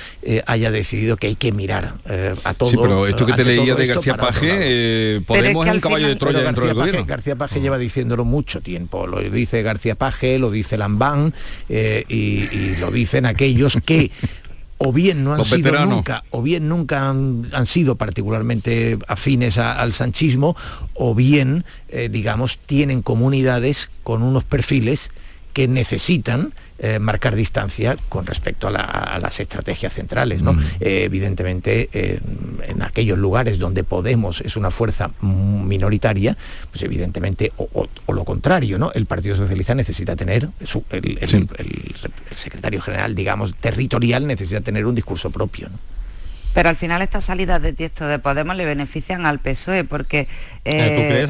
haya 0.46 0.70
decidido 0.70 1.16
que 1.16 1.28
hay 1.28 1.34
que 1.34 1.50
mirar 1.50 1.94
a 2.44 2.54
todo. 2.54 2.70
Sí, 2.70 2.76
pero 2.80 3.06
esto 3.06 3.24
que 3.26 3.32
te 3.32 3.44
leía 3.44 3.74
de 3.74 3.86
García 3.86 4.14
Paje, 4.14 5.22
Podemos 5.26 5.66
es, 5.66 5.74
un 5.74 5.80
caballo 5.80 6.08
de 6.08 6.16
Troya 6.16 6.40
dentro 6.40 6.66
del 6.66 6.74
gobierno. 6.74 7.04
García 7.06 7.36
Paje 7.36 7.60
lleva 7.60 7.78
diciéndolo 7.78 8.24
mucho 8.24 8.60
tiempo, 8.60 9.06
lo 9.06 9.20
dice 9.20 9.62
García 9.62 9.94
Paje, 9.94 10.38
lo 10.38 10.50
dice 10.50 10.76
Lambán 10.76 11.34
y 11.68 12.76
lo 12.76 12.90
dicen 12.90 13.26
aquellos 13.26 13.61
que 13.84 14.10
o 14.84 14.92
bien 14.92 15.22
no 15.22 15.34
han 15.34 15.44
sido 15.44 15.86
nunca, 15.86 16.24
o 16.30 16.42
bien 16.42 16.68
nunca 16.68 17.08
han, 17.08 17.66
sido 17.66 17.94
particularmente 17.94 18.98
afines 19.06 19.56
al 19.56 19.92
sanchismo, 19.92 20.56
o 20.94 21.14
bien, 21.14 21.64
eh, 21.88 22.08
digamos, 22.10 22.58
tienen 22.58 23.00
comunidades 23.00 23.90
con 24.02 24.22
unos 24.22 24.42
perfiles 24.42 25.10
que 25.52 25.68
necesitan 25.68 26.52
eh, 26.84 26.98
marcar 26.98 27.36
distancia 27.36 27.96
con 28.08 28.26
respecto 28.26 28.66
a, 28.66 29.18
las 29.20 29.40
estrategias 29.40 29.92
centrales. 29.92 30.42
¿no? 30.42 30.58
Eh, 30.80 31.04
evidentemente, 31.04 31.88
en 32.66 32.82
aquellos 32.82 33.18
lugares 33.18 33.60
donde 33.60 33.84
Podemos 33.84 34.40
es 34.40 34.56
una 34.56 34.70
fuerza 34.70 35.10
minoritaria, 35.20 36.36
pues 36.70 36.82
evidentemente, 36.82 37.52
o, 37.56 37.88
lo 38.12 38.24
contrario, 38.24 38.78
¿no? 38.78 38.90
el 38.92 39.06
Partido 39.06 39.36
Socialista 39.36 39.74
necesita 39.74 40.16
tener, 40.16 40.48
el, 40.90 41.94
secretario 42.36 42.80
general, 42.80 43.14
digamos, 43.14 43.54
territorial, 43.54 44.26
necesita 44.26 44.60
tener 44.60 44.84
un 44.84 44.96
discurso 44.96 45.30
propio. 45.30 45.68
Pero 46.54 46.68
al 46.68 46.76
final 46.76 47.02
estas 47.02 47.24
salidas 47.24 47.62
de 47.62 47.72
texto 47.72 48.06
de 48.06 48.18
Podemos 48.18 48.56
le 48.56 48.64
benefician 48.64 49.26
al 49.26 49.38
PSOE 49.38 49.84
porque 49.84 50.28
eh, 50.64 51.26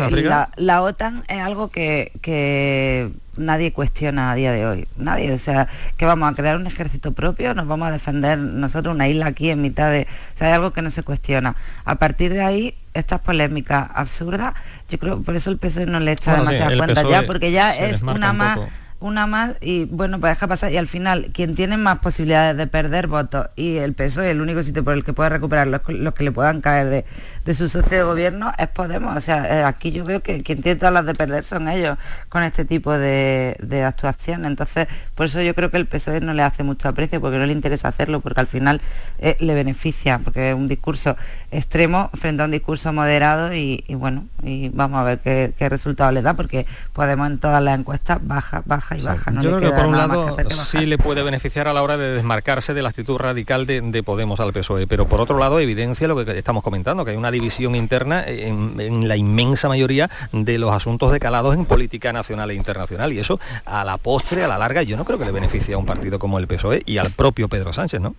la, 0.56 0.82
OTAN 0.82 1.24
es 1.28 1.40
algo 1.40 1.68
que, 1.68 3.12
nadie 3.36 3.72
cuestiona 3.72 4.32
a 4.32 4.34
día 4.34 4.52
de 4.52 4.66
hoy. 4.66 4.88
Nadie, 4.96 5.32
o 5.32 5.38
sea, 5.38 5.68
que 5.96 6.04
vamos 6.04 6.30
a 6.30 6.34
crear 6.34 6.56
un 6.56 6.66
ejército 6.66 7.12
propio, 7.12 7.54
nos 7.54 7.66
vamos 7.66 7.88
a 7.88 7.90
defender 7.92 8.38
nosotros 8.38 8.94
una 8.94 9.08
isla 9.08 9.26
aquí 9.26 9.50
en 9.50 9.62
mitad 9.62 9.90
de... 9.90 10.06
O 10.34 10.38
sea, 10.38 10.48
hay 10.48 10.52
algo 10.54 10.72
que 10.72 10.82
no 10.82 10.90
se 10.90 11.02
cuestiona. 11.02 11.56
A 11.84 11.94
partir 11.94 12.32
de 12.32 12.42
ahí, 12.42 12.74
estas 12.92 13.20
polémicas 13.20 13.88
absurdas, 13.94 14.54
yo 14.90 14.98
creo, 14.98 15.22
por 15.22 15.36
eso 15.36 15.50
el 15.50 15.58
PSOE 15.58 15.86
no 15.86 16.00
le 16.00 16.12
echa 16.12 16.36
demasiadas 16.36 16.76
cuentas 16.76 17.08
ya, 17.08 17.22
porque 17.26 17.52
ya 17.52 17.74
es 17.74 18.02
una 18.02 18.32
más 18.32 18.58
una 19.02 19.26
más 19.26 19.56
y 19.60 19.84
bueno, 19.86 20.20
pues 20.20 20.32
deja 20.32 20.46
pasar. 20.46 20.72
Y 20.72 20.76
al 20.76 20.86
final 20.86 21.30
quien 21.32 21.54
tiene 21.54 21.76
más 21.76 21.98
posibilidades 21.98 22.56
de 22.56 22.66
perder 22.66 23.06
votos 23.06 23.48
y 23.56 23.76
el 23.76 23.94
peso 23.94 24.22
es 24.22 24.30
el 24.30 24.40
único 24.40 24.62
sitio 24.62 24.84
por 24.84 24.94
el 24.94 25.04
que 25.04 25.12
puede 25.12 25.30
recuperar 25.30 25.66
los, 25.66 25.82
que 25.82 26.24
le 26.24 26.32
puedan 26.32 26.60
caer 26.60 26.88
de, 26.88 27.04
de, 27.44 27.54
su 27.54 27.68
socio 27.68 27.98
de 27.98 28.02
gobierno 28.04 28.52
es 28.58 28.68
Podemos. 28.68 29.16
O 29.16 29.20
sea, 29.20 29.60
eh, 29.60 29.64
aquí 29.64 29.92
yo 29.92 30.04
veo 30.04 30.20
que 30.22 30.42
quien 30.42 30.62
tiene 30.62 30.78
todas 30.78 30.94
las 30.94 31.04
de 31.04 31.14
perder 31.14 31.44
son 31.44 31.68
ellos 31.68 31.98
con 32.28 32.42
este 32.42 32.64
tipo 32.64 32.92
de, 32.92 33.56
actuación. 33.86 34.44
Entonces, 34.44 34.88
por 35.14 35.26
eso 35.26 35.42
yo 35.42 35.54
creo 35.54 35.70
que 35.70 35.76
el 35.76 35.86
PSOE 35.86 36.20
no 36.20 36.34
le 36.34 36.42
hace 36.42 36.62
mucho 36.62 36.88
aprecio 36.88 37.20
porque 37.20 37.38
no 37.38 37.46
le 37.46 37.52
interesa 37.52 37.88
hacerlo, 37.88 38.20
porque 38.20 38.40
al 38.40 38.46
final 38.46 38.80
eh, 39.18 39.36
le 39.40 39.54
beneficia, 39.54 40.18
porque 40.18 40.50
es 40.50 40.54
un 40.54 40.68
discurso 40.68 41.16
extremo 41.50 42.10
frente 42.14 42.42
a 42.42 42.46
un 42.46 42.50
discurso 42.50 42.92
moderado 42.92 43.52
y, 43.54 43.84
bueno, 43.90 44.26
y 44.42 44.68
vamos 44.70 45.00
a 45.00 45.04
ver 45.04 45.18
qué, 45.20 45.52
qué 45.56 45.68
resultado 45.68 46.12
le 46.12 46.22
da, 46.22 46.34
porque 46.34 46.66
Podemos 46.92 47.26
en 47.26 47.38
todas 47.38 47.62
las 47.62 47.78
encuestas 47.78 48.18
baja, 48.22 48.62
baja 48.64 48.96
yo 48.96 49.58
creo 49.58 49.60
que 49.60 49.70
por 49.70 49.86
un 49.86 49.96
lado 49.96 50.36
sí 50.50 50.86
le 50.86 50.98
puede 50.98 51.22
beneficiar 51.22 51.68
a 51.68 51.72
la 51.72 51.82
hora 51.82 51.96
de 51.96 52.10
desmarcarse 52.10 52.74
de 52.74 52.82
la 52.82 52.90
actitud 52.90 53.16
radical 53.16 53.66
de, 53.66 54.02
Podemos 54.02 54.40
al 54.40 54.52
PSOE, 54.52 54.86
pero 54.86 55.06
por 55.06 55.20
otro 55.20 55.38
lado 55.38 55.60
evidencia 55.60 56.08
lo 56.08 56.24
que 56.24 56.36
estamos 56.36 56.62
comentando, 56.62 57.04
que 57.04 57.12
hay 57.12 57.16
una 57.16 57.30
división 57.32 57.74
interna 57.74 58.24
en, 58.26 59.08
la 59.08 59.16
inmensa 59.16 59.68
mayoría 59.68 60.08
de 60.32 60.58
los 60.58 60.72
asuntos 60.72 61.10
decalados 61.10 61.54
en 61.54 61.64
política 61.64 62.12
nacional 62.12 62.50
e 62.50 62.54
internacional 62.54 63.12
y 63.12 63.18
eso 63.18 63.40
a 63.64 63.84
la 63.84 63.98
postre, 63.98 64.44
a 64.44 64.48
la 64.48 64.58
larga, 64.58 64.82
yo 64.82 64.96
no 64.96 65.04
creo 65.04 65.18
que 65.18 65.24
le 65.24 65.32
beneficie 65.32 65.74
a 65.74 65.78
un 65.78 65.86
partido 65.86 66.18
como 66.18 66.38
el 66.38 66.46
PSOE 66.46 66.82
y 66.86 66.98
al 66.98 67.10
propio 67.10 67.48
Pedro 67.48 67.72
Sánchez, 67.72 68.00
¿no? 68.00 68.14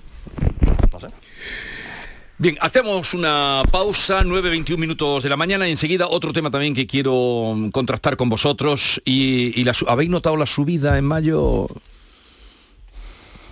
Bien, 2.39 2.57
hacemos 2.61 3.13
una 3.13 3.61
pausa, 3.71 4.23
9.21 4.23 4.77
minutos 4.77 5.23
de 5.23 5.29
la 5.29 5.37
mañana 5.37 5.67
y 5.67 5.71
enseguida 5.71 6.07
otro 6.07 6.33
tema 6.33 6.49
también 6.51 6.73
que 6.73 6.87
quiero 6.87 7.55
contrastar 7.71 8.17
con 8.17 8.27
vosotros. 8.27 9.01
Y, 9.05 9.65
¿Habéis 9.87 10.09
notado 10.09 10.35
la 10.35 10.47
subida 10.47 10.97
en 10.97 11.05
mayo? 11.05 11.67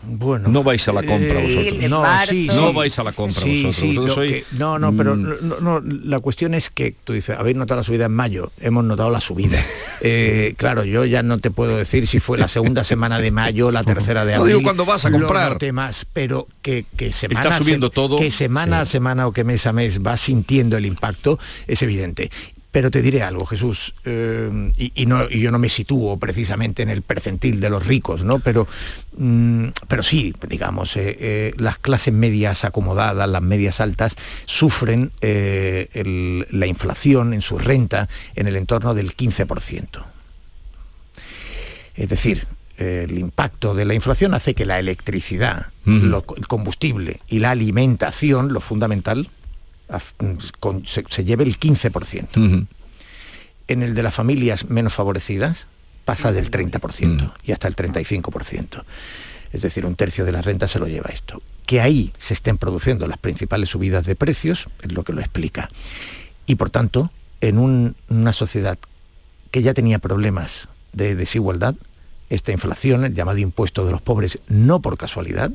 Bueno, 0.03 0.49
no 0.49 0.63
vais 0.63 0.87
a 0.87 0.93
la 0.93 1.03
compra 1.03 1.39
vosotros. 1.41 1.89
No, 1.89 2.03
no 2.55 2.73
vais 2.73 2.99
a 2.99 3.03
la 3.03 3.11
compra 3.11 3.43
vosotros. 3.43 4.43
no, 4.53 4.79
no, 4.79 4.95
pero 4.95 5.15
mm. 5.15 6.05
la 6.05 6.19
cuestión 6.19 6.53
es 6.53 6.69
que 6.69 6.95
tú 7.03 7.13
dices, 7.13 7.37
habéis 7.37 7.57
notado 7.57 7.79
la 7.79 7.83
subida 7.83 8.05
en 8.05 8.13
mayo, 8.13 8.51
hemos 8.59 8.83
notado 8.83 9.09
la 9.09 9.21
subida. 9.21 9.63
Eh, 10.03 10.55
claro, 10.57 10.83
yo 10.83 11.05
ya 11.05 11.21
no 11.21 11.37
te 11.37 11.51
puedo 11.51 11.77
decir 11.77 12.07
si 12.07 12.19
fue 12.19 12.39
la 12.39 12.47
segunda 12.47 12.83
semana 12.83 13.19
de 13.19 13.29
mayo, 13.29 13.69
la 13.69 13.83
tercera 13.91 14.25
de 14.25 14.33
abril. 14.33 14.53
No 14.53 14.57
digo 14.57 14.63
cuando 14.63 14.83
vas 14.83 15.05
a 15.05 15.11
comprar. 15.11 15.59
Temas, 15.59 16.07
pero 16.11 16.47
que, 16.63 16.85
que 16.97 17.11
semana, 17.11 17.41
Está 17.41 17.57
subiendo 17.59 17.91
todo. 17.91 18.17
que 18.17 18.31
semana 18.31 18.81
a 18.81 18.85
semana 18.87 19.27
o 19.27 19.31
que 19.31 19.43
mes 19.43 19.67
a 19.67 19.73
mes 19.73 20.01
va 20.01 20.17
sintiendo 20.17 20.75
el 20.75 20.87
impacto, 20.87 21.37
es 21.67 21.83
evidente. 21.83 22.31
Pero 22.71 22.89
te 22.89 23.01
diré 23.01 23.21
algo, 23.21 23.45
Jesús, 23.45 23.93
eh, 24.05 24.71
y, 24.77 25.05
no, 25.05 25.27
yo 25.27 25.51
no 25.51 25.59
me 25.59 25.67
sitúo 25.67 26.17
precisamente 26.17 26.81
en 26.81 26.89
el 26.89 27.01
percentil 27.01 27.59
de 27.59 27.69
los 27.69 27.85
ricos, 27.85 28.23
¿no? 28.23 28.39
Pero, 28.39 28.65
mm, 29.17 29.67
pero 29.89 30.03
sí, 30.03 30.33
digamos, 30.47 30.95
eh, 30.95 31.17
eh, 31.19 31.53
las 31.57 31.77
clases 31.79 32.13
medias 32.13 32.63
acomodadas, 32.63 33.27
las 33.27 33.41
medias 33.41 33.81
altas, 33.81 34.15
sufren 34.45 35.11
la 35.21 36.65
inflación 36.65 37.33
en 37.33 37.41
su 37.41 37.57
renta 37.57 38.07
en 38.35 38.47
el 38.47 38.55
entorno 38.55 38.93
del 38.93 39.15
15%. 39.15 40.05
Es 41.95 42.07
decir, 42.07 42.47
el 42.77 43.17
impacto 43.17 43.75
de 43.75 43.85
la 43.85 43.93
inflación 43.93 44.33
hace 44.33 44.55
que 44.55 44.65
la 44.65 44.79
electricidad, 44.79 45.67
el 45.85 46.47
combustible 46.47 47.19
y 47.27 47.39
la 47.39 47.51
alimentación, 47.51 48.53
lo 48.53 48.61
fundamental, 48.61 49.29
se, 51.09 51.25
lleve 51.25 51.43
el 51.43 51.59
15%. 51.59 52.67
En 53.67 53.83
el 53.83 53.95
de 53.95 54.03
las 54.03 54.13
familias 54.13 54.69
menos 54.69 54.93
favorecidas 54.93 55.67
pasa 56.05 56.31
del 56.31 56.51
30% 56.51 57.33
y 57.43 57.51
hasta 57.51 57.67
el 57.67 57.75
35%. 57.75 58.83
Es 59.53 59.61
decir, 59.61 59.85
un 59.85 59.95
tercio 59.95 60.25
de 60.25 60.31
la 60.31 60.41
renta 60.41 60.67
se 60.67 60.79
lo 60.79 60.87
lleva 60.87 61.09
esto. 61.09 61.41
Que 61.65 61.81
ahí 61.81 62.13
se 62.17 62.33
estén 62.33 62.57
produciendo 62.57 63.07
las 63.07 63.17
principales 63.17 63.69
subidas 63.69 64.05
de 64.05 64.15
precios 64.15 64.67
es 64.81 64.91
lo 64.91 65.03
que 65.03 65.13
lo 65.13 65.21
explica. 65.21 65.69
Y 66.45 66.55
por 66.55 66.69
tanto, 66.69 67.11
en 67.41 67.95
una 68.09 68.33
sociedad 68.33 68.77
que 69.51 69.61
ya 69.61 69.73
tenía 69.73 69.99
problemas 69.99 70.69
de 70.93 71.15
desigualdad, 71.15 71.75
esta 72.29 72.51
inflación, 72.51 73.03
el 73.03 73.13
llamado 73.13 73.39
impuesto 73.39 73.85
de 73.85 73.91
los 73.91 74.01
pobres, 74.01 74.39
no 74.47 74.81
por 74.81 74.97
casualidad, 74.97 75.51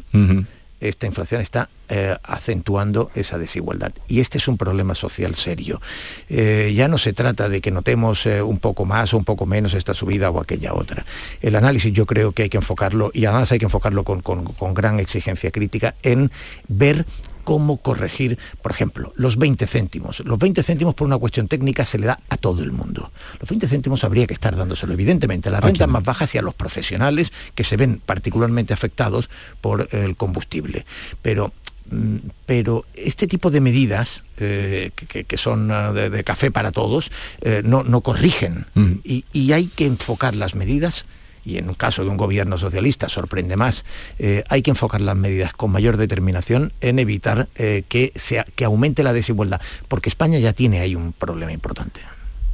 esta 0.80 1.06
inflación 1.06 1.40
está 1.40 1.68
eh, 1.88 2.16
acentuando 2.22 3.10
esa 3.14 3.38
desigualdad. 3.38 3.92
Y 4.08 4.20
este 4.20 4.38
es 4.38 4.48
un 4.48 4.58
problema 4.58 4.94
social 4.94 5.34
serio. 5.34 5.80
Eh, 6.28 6.72
ya 6.76 6.88
no 6.88 6.98
se 6.98 7.12
trata 7.12 7.48
de 7.48 7.60
que 7.60 7.70
notemos 7.70 8.26
eh, 8.26 8.42
un 8.42 8.58
poco 8.58 8.84
más 8.84 9.14
o 9.14 9.18
un 9.18 9.24
poco 9.24 9.46
menos 9.46 9.74
esta 9.74 9.94
subida 9.94 10.30
o 10.30 10.40
aquella 10.40 10.74
otra. 10.74 11.04
El 11.40 11.56
análisis 11.56 11.92
yo 11.92 12.06
creo 12.06 12.32
que 12.32 12.44
hay 12.44 12.48
que 12.48 12.58
enfocarlo, 12.58 13.10
y 13.14 13.24
además 13.24 13.52
hay 13.52 13.58
que 13.58 13.64
enfocarlo 13.66 14.04
con, 14.04 14.20
con 14.20 14.74
gran 14.74 15.00
exigencia 15.00 15.50
crítica, 15.50 15.94
en 16.02 16.30
ver 16.68 17.06
cómo 17.46 17.76
corregir, 17.76 18.40
por 18.60 18.72
ejemplo, 18.72 19.12
los 19.14 19.36
20 19.36 19.68
céntimos. 19.68 20.18
Los 20.26 20.36
20 20.36 20.64
céntimos 20.64 20.96
por 20.96 21.06
una 21.06 21.16
cuestión 21.16 21.46
técnica 21.46 21.86
se 21.86 21.96
le 21.96 22.08
da 22.08 22.18
a 22.28 22.36
todo 22.36 22.64
el 22.64 22.72
mundo. 22.72 23.12
Los 23.38 23.48
20 23.48 23.68
céntimos 23.68 24.02
habría 24.02 24.26
que 24.26 24.34
estar 24.34 24.56
dándoselo, 24.56 24.92
evidentemente, 24.92 25.48
a 25.48 25.52
las 25.52 25.62
rentas 25.62 25.86
más 25.86 26.02
bajas 26.02 26.34
y 26.34 26.38
a 26.38 26.42
los 26.42 26.54
profesionales 26.54 27.32
que 27.54 27.62
se 27.62 27.76
ven 27.76 28.02
particularmente 28.04 28.74
afectados 28.74 29.30
por 29.60 29.86
el 29.92 30.16
combustible. 30.16 30.86
Pero 31.22 31.52
mm, 31.88 32.16
pero 32.46 32.84
este 32.94 33.28
tipo 33.28 33.52
de 33.52 33.60
medidas 33.60 34.24
eh, 34.38 34.90
que, 34.96 35.38
son 35.38 35.70
ah, 35.70 35.92
de, 35.92 36.24
café 36.24 36.50
para 36.50 36.72
todos 36.72 37.12
eh, 37.42 37.62
no, 37.64 38.00
corrigen 38.00 38.66
mm. 38.74 38.92
y, 39.04 39.52
hay 39.52 39.68
que 39.68 39.86
enfocar 39.86 40.34
las 40.34 40.56
medidas 40.56 41.06
y 41.46 41.58
en 41.58 41.68
un 41.68 41.74
caso 41.74 42.02
de 42.04 42.10
un 42.10 42.16
gobierno 42.16 42.58
socialista 42.58 43.08
sorprende 43.08 43.56
más, 43.56 43.84
eh, 44.18 44.42
hay 44.48 44.62
que 44.62 44.70
enfocar 44.70 45.00
las 45.00 45.16
medidas 45.16 45.52
con 45.52 45.70
mayor 45.70 45.96
determinación 45.96 46.72
en 46.80 46.98
evitar 46.98 47.48
eh, 47.54 47.84
que, 47.88 48.12
que 48.54 48.64
aumente 48.64 49.04
la 49.04 49.12
desigualdad, 49.12 49.60
porque 49.88 50.08
España 50.08 50.38
ya 50.40 50.52
tiene 50.52 50.80
ahí 50.80 50.96
un 50.96 51.12
problema 51.12 51.52
importante. 51.52 52.00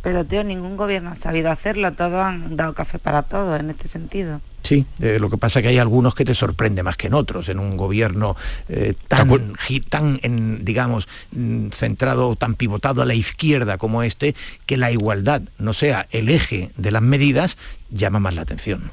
Pero, 0.02 0.24
tío, 0.24 0.42
ningún 0.42 0.76
gobierno 0.76 1.10
ha 1.10 1.16
sabido 1.16 1.50
hacerlo, 1.50 1.92
todos 1.92 2.22
han 2.24 2.56
dado 2.56 2.74
café 2.74 2.98
para 2.98 3.22
todos 3.22 3.58
en 3.60 3.70
este 3.70 3.86
sentido. 3.86 4.40
Sí, 4.62 4.86
eh, 5.00 5.18
lo 5.20 5.28
que 5.28 5.38
pasa 5.38 5.58
es 5.58 5.62
que 5.64 5.68
hay 5.70 5.78
algunos 5.78 6.14
que 6.14 6.24
te 6.24 6.34
sorprende 6.34 6.82
más 6.82 6.96
que 6.96 7.08
en 7.08 7.14
otros, 7.14 7.48
en 7.48 7.58
un 7.58 7.76
gobierno 7.76 8.36
eh, 8.68 8.94
tan, 9.08 9.54
tan 9.88 10.20
en, 10.22 10.64
digamos, 10.64 11.08
mm, 11.32 11.68
centrado, 11.70 12.36
tan 12.36 12.54
pivotado 12.54 13.02
a 13.02 13.04
la 13.04 13.14
izquierda 13.14 13.78
como 13.78 14.02
este, 14.02 14.34
que 14.66 14.76
la 14.76 14.92
igualdad 14.92 15.42
no 15.58 15.72
sea 15.72 16.06
el 16.10 16.28
eje 16.28 16.70
de 16.76 16.90
las 16.90 17.02
medidas, 17.02 17.58
llama 17.90 18.20
más 18.20 18.34
la 18.34 18.42
atención. 18.42 18.92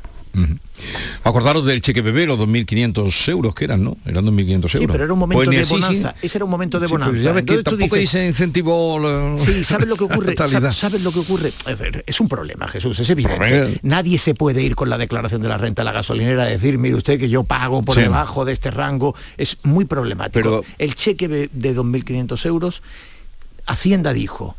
Acordaros 1.24 1.66
del 1.66 1.82
cheque 1.82 2.02
bebé, 2.02 2.26
los 2.26 2.40
2.500 2.40 3.30
euros 3.30 3.54
que 3.54 3.66
eran, 3.66 3.84
¿no? 3.84 3.98
Eran 4.06 4.26
2.500 4.26 4.56
euros. 4.56 4.72
Sí, 4.72 4.88
pero 4.88 5.04
era 5.04 5.14
un 5.14 5.20
momento 5.20 5.44
Pues 5.44 5.50
de 5.56 5.62
así, 5.62 5.74
bonanza. 5.74 6.16
sí. 6.20 6.26
Ese 6.28 6.38
era 6.38 6.46
un 6.46 6.52
momento 6.52 6.80
de 6.80 6.88
Sí, 6.88 6.92
bonanza. 6.94 7.22
ya 7.22 7.32
ves 7.34 7.44
que 7.44 7.54
Entonces 7.56 7.64
tú 7.64 7.70
tampoco 7.72 7.96
dices- 7.98 8.14
la 8.14 9.38
Sí, 9.46 9.64
¿sabes 9.64 9.88
lo 9.90 9.96
que 9.98 10.04
ocurre? 10.06 10.34
¿Sabes, 10.72 11.02
lo 11.02 11.12
que 11.12 11.20
ocurre? 11.20 11.52
A 11.66 11.74
ver, 11.74 12.04
Es 12.08 12.20
un 12.22 12.30
problema, 12.30 12.68
Jesús, 12.70 12.98
es 13.00 13.10
evidente. 13.10 13.38
Problema. 13.38 13.70
Nadie 13.84 14.18
se 14.18 14.34
puede 14.36 14.62
ir 14.64 14.76
con 14.76 14.90
la 14.90 14.98
declaración 14.98 15.42
de 15.42 15.50
la 15.50 15.58
renta 15.58 15.82
de 15.82 15.86
la 15.86 15.92
gasolinera 15.92 16.44
a 16.44 16.48
decir, 16.48 16.78
mire 16.78 16.96
usted 16.96 17.20
que 17.20 17.30
yo 17.30 17.44
pago 17.44 17.82
por 17.84 17.96
Sí. 17.96 18.02
debajo 18.02 18.46
de 18.46 18.54
este 18.54 18.72
rango. 18.72 19.16
Es 19.38 19.58
muy 19.64 19.86
problemático. 19.86 20.34
Pero- 20.34 20.64
El 20.78 20.96
cheque 20.96 21.28
de 21.28 21.50
de 21.52 21.74
2.500 21.74 22.46
euros, 22.46 22.82
Hacienda 23.68 24.14
dijo, 24.14 24.56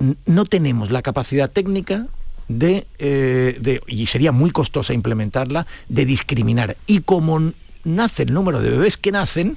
"N- 0.00 0.16
no 0.26 0.44
tenemos 0.44 0.90
la 0.90 1.02
capacidad 1.02 1.50
técnica 1.50 2.06
de, 2.48 2.86
eh, 2.98 3.56
de- 3.60 3.82
y 3.86 4.06
sería 4.06 4.32
muy 4.32 4.50
costosa 4.50 4.92
implementarla, 4.92 5.66
de 5.88 6.04
discriminar. 6.04 6.76
Y 6.86 7.00
como 7.00 7.52
nace 7.84 8.24
el 8.24 8.32
número 8.34 8.60
de 8.60 8.70
bebés 8.70 8.96
que 8.96 9.12
nacen, 9.12 9.56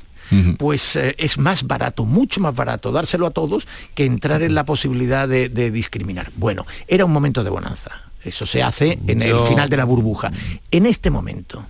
pues 0.60 0.96
eh, 0.96 1.16
es 1.18 1.40
más 1.40 1.66
barato, 1.66 2.06
mucho 2.06 2.40
más 2.40 2.54
barato 2.56 2.92
dárselo 2.92 3.26
a 3.26 3.32
todos 3.32 3.68
que 3.96 4.06
entrar 4.06 4.44
en 4.44 4.54
la 4.54 4.64
posibilidad 4.64 5.28
de, 5.28 5.50
de 5.50 5.72
discriminar. 5.72 6.32
Bueno, 6.36 6.68
era 6.88 7.04
un 7.06 7.12
momento 7.12 7.44
de 7.44 7.50
bonanza. 7.50 7.90
Eso 8.24 8.46
se 8.46 8.62
hace 8.62 9.00
en 9.08 9.22
Yo- 9.22 9.42
el 9.44 9.48
final 9.50 9.70
de 9.70 9.78
la 9.78 9.86
burbuja. 9.86 10.32
En 10.70 10.86
este 10.86 11.10
momento, 11.10 11.66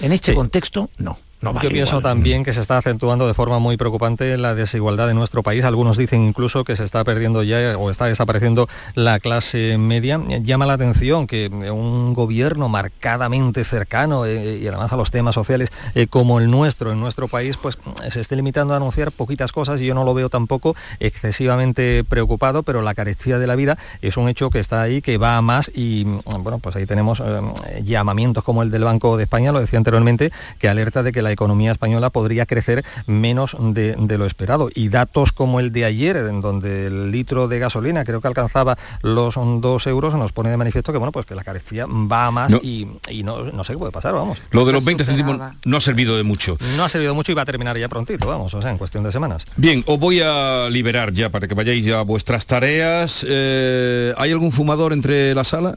en 0.00 0.12
este 0.12 0.32
Sí. 0.32 0.36
contexto, 0.36 0.90
no. 0.98 1.18
No 1.40 1.54
Yo 1.60 1.68
pienso 1.70 1.98
igual. 1.98 2.02
también 2.02 2.44
que 2.44 2.52
se 2.52 2.60
está 2.60 2.78
acentuando 2.78 3.26
de 3.26 3.34
forma 3.34 3.58
muy 3.58 3.76
preocupante 3.76 4.36
la 4.36 4.54
desigualdad 4.54 5.10
en 5.10 5.16
nuestro 5.16 5.42
país. 5.42 5.64
Algunos 5.64 5.96
dicen 5.96 6.22
incluso 6.22 6.64
que 6.64 6.76
se 6.76 6.84
está 6.84 7.02
perdiendo 7.04 7.42
ya 7.42 7.76
o 7.78 7.90
está 7.90 8.06
desapareciendo 8.06 8.68
la 8.94 9.20
clase 9.20 9.78
media. 9.78 10.20
Llama 10.42 10.66
la 10.66 10.74
atención 10.74 11.26
que 11.26 11.48
un 11.48 12.14
gobierno 12.14 12.68
marcadamente 12.68 13.64
cercano 13.64 14.26
eh, 14.26 14.58
y 14.58 14.66
además 14.66 14.92
a 14.92 14.96
los 14.96 15.10
temas 15.10 15.34
sociales 15.34 15.70
eh, 15.94 16.06
como 16.06 16.38
el 16.38 16.50
nuestro 16.50 16.92
en 16.92 17.00
nuestro 17.00 17.28
país, 17.28 17.56
pues 17.56 17.78
se 18.10 18.20
esté 18.20 18.36
limitando 18.36 18.74
a 18.74 18.76
anunciar 18.76 19.12
poquitas 19.12 19.52
cosas 19.52 19.80
y 19.80 19.86
yo 19.86 19.94
no 19.94 20.04
lo 20.04 20.14
veo 20.14 20.28
tampoco 20.28 20.76
excesivamente 20.98 22.04
preocupado, 22.04 22.62
pero 22.62 22.82
la 22.82 22.94
carestía 22.94 23.38
de 23.38 23.46
la 23.46 23.56
vida 23.56 23.78
es 24.02 24.16
un 24.16 24.28
hecho 24.28 24.50
que 24.50 24.58
está 24.58 24.82
ahí, 24.82 25.02
que 25.02 25.18
va 25.18 25.36
a 25.36 25.42
más 25.42 25.70
y 25.74 26.04
bueno, 26.04 26.58
pues 26.58 26.76
ahí 26.76 26.86
tenemos 26.86 27.20
eh, 27.20 27.82
llamamientos 27.82 28.44
como 28.44 28.62
el 28.62 28.70
del 28.70 28.84
Banco 28.84 29.16
de 29.16 29.24
España, 29.24 29.52
lo 29.52 29.60
decía 29.60 29.78
anteriormente, 29.78 30.32
que 30.58 30.68
alerta 30.68 31.02
de 31.02 31.12
que 31.12 31.22
la 31.22 31.29
economía 31.32 31.72
española 31.72 32.10
podría 32.10 32.46
crecer 32.46 32.84
menos 33.06 33.56
de, 33.58 33.94
de 33.98 34.18
lo 34.18 34.26
esperado. 34.26 34.68
Y 34.74 34.88
datos 34.88 35.32
como 35.32 35.60
el 35.60 35.72
de 35.72 35.84
ayer, 35.84 36.16
en 36.16 36.40
donde 36.40 36.86
el 36.86 37.10
litro 37.10 37.48
de 37.48 37.58
gasolina 37.58 38.04
creo 38.04 38.20
que 38.20 38.28
alcanzaba 38.28 38.76
los 39.02 39.34
dos 39.60 39.86
euros, 39.86 40.14
nos 40.14 40.32
pone 40.32 40.50
de 40.50 40.56
manifiesto 40.56 40.92
que 40.92 40.98
bueno, 40.98 41.12
pues 41.12 41.26
que 41.26 41.34
la 41.34 41.44
carestía 41.44 41.86
va 41.86 42.26
a 42.26 42.30
más 42.30 42.50
No. 42.50 42.58
y, 42.62 42.86
y 43.08 43.22
no, 43.22 43.44
no 43.44 43.64
sé 43.64 43.72
qué 43.74 43.78
puede 43.78 43.92
pasar, 43.92 44.12
vamos. 44.14 44.38
Lo 44.50 44.64
de 44.64 44.72
Lo 44.72 44.78
los 44.78 44.84
20 44.84 45.04
céntimos 45.04 45.38
no 45.64 45.76
ha 45.76 45.80
servido 45.80 46.16
de 46.16 46.22
mucho. 46.22 46.56
No 46.76 46.84
ha 46.84 46.88
servido 46.88 47.14
mucho 47.14 47.32
y 47.32 47.34
va 47.34 47.42
a 47.42 47.46
terminar 47.46 47.76
ya 47.78 47.88
prontito, 47.88 48.26
vamos, 48.26 48.52
o 48.54 48.62
sea, 48.62 48.70
en 48.70 48.78
cuestión 48.78 49.04
de 49.04 49.12
semanas. 49.12 49.46
Bien, 49.56 49.82
os 49.86 49.98
voy 49.98 50.20
a 50.20 50.68
liberar 50.70 51.12
ya 51.12 51.28
para 51.30 51.46
que 51.48 51.54
vayáis 51.54 51.84
ya 51.84 52.00
a 52.00 52.02
vuestras 52.02 52.46
tareas. 52.46 53.24
Eh, 53.28 54.12
¿Hay 54.16 54.30
algún 54.32 54.52
fumador 54.52 54.92
entre 54.92 55.34
la 55.34 55.44
sala? 55.44 55.76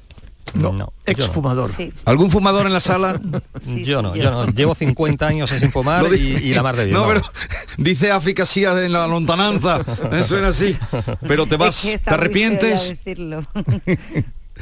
No, 0.53 0.71
No, 0.71 0.93
exfumador. 1.05 1.71
Sí. 1.75 1.91
¿Algún 2.05 2.29
fumador 2.29 2.65
en 2.67 2.73
la 2.73 2.79
sala? 2.79 3.19
Sí, 3.63 3.83
yo 3.83 3.99
sí, 3.99 4.03
no, 4.03 4.15
yo. 4.15 4.23
yo 4.23 4.31
no. 4.31 4.45
Llevo 4.47 4.75
50 4.75 5.25
años 5.25 5.49
sin 5.49 5.71
fumar 5.71 6.03
y, 6.13 6.37
y 6.37 6.53
la 6.53 6.61
mar 6.63 6.75
de 6.75 6.85
bien. 6.85 6.97
No, 6.97 7.07
pero 7.07 7.21
dice 7.77 8.11
África 8.11 8.45
sí 8.45 8.63
en 8.65 8.91
la 8.91 9.07
lontananza. 9.07 9.81
Eh, 10.11 10.23
Suena 10.23 10.49
así. 10.49 10.77
Pero 11.27 11.45
te 11.47 11.55
vas, 11.55 11.77
Es 11.77 11.81
que 11.85 11.93
está 11.95 12.11
¿te 12.11 12.15
arrepientes? 12.15 12.93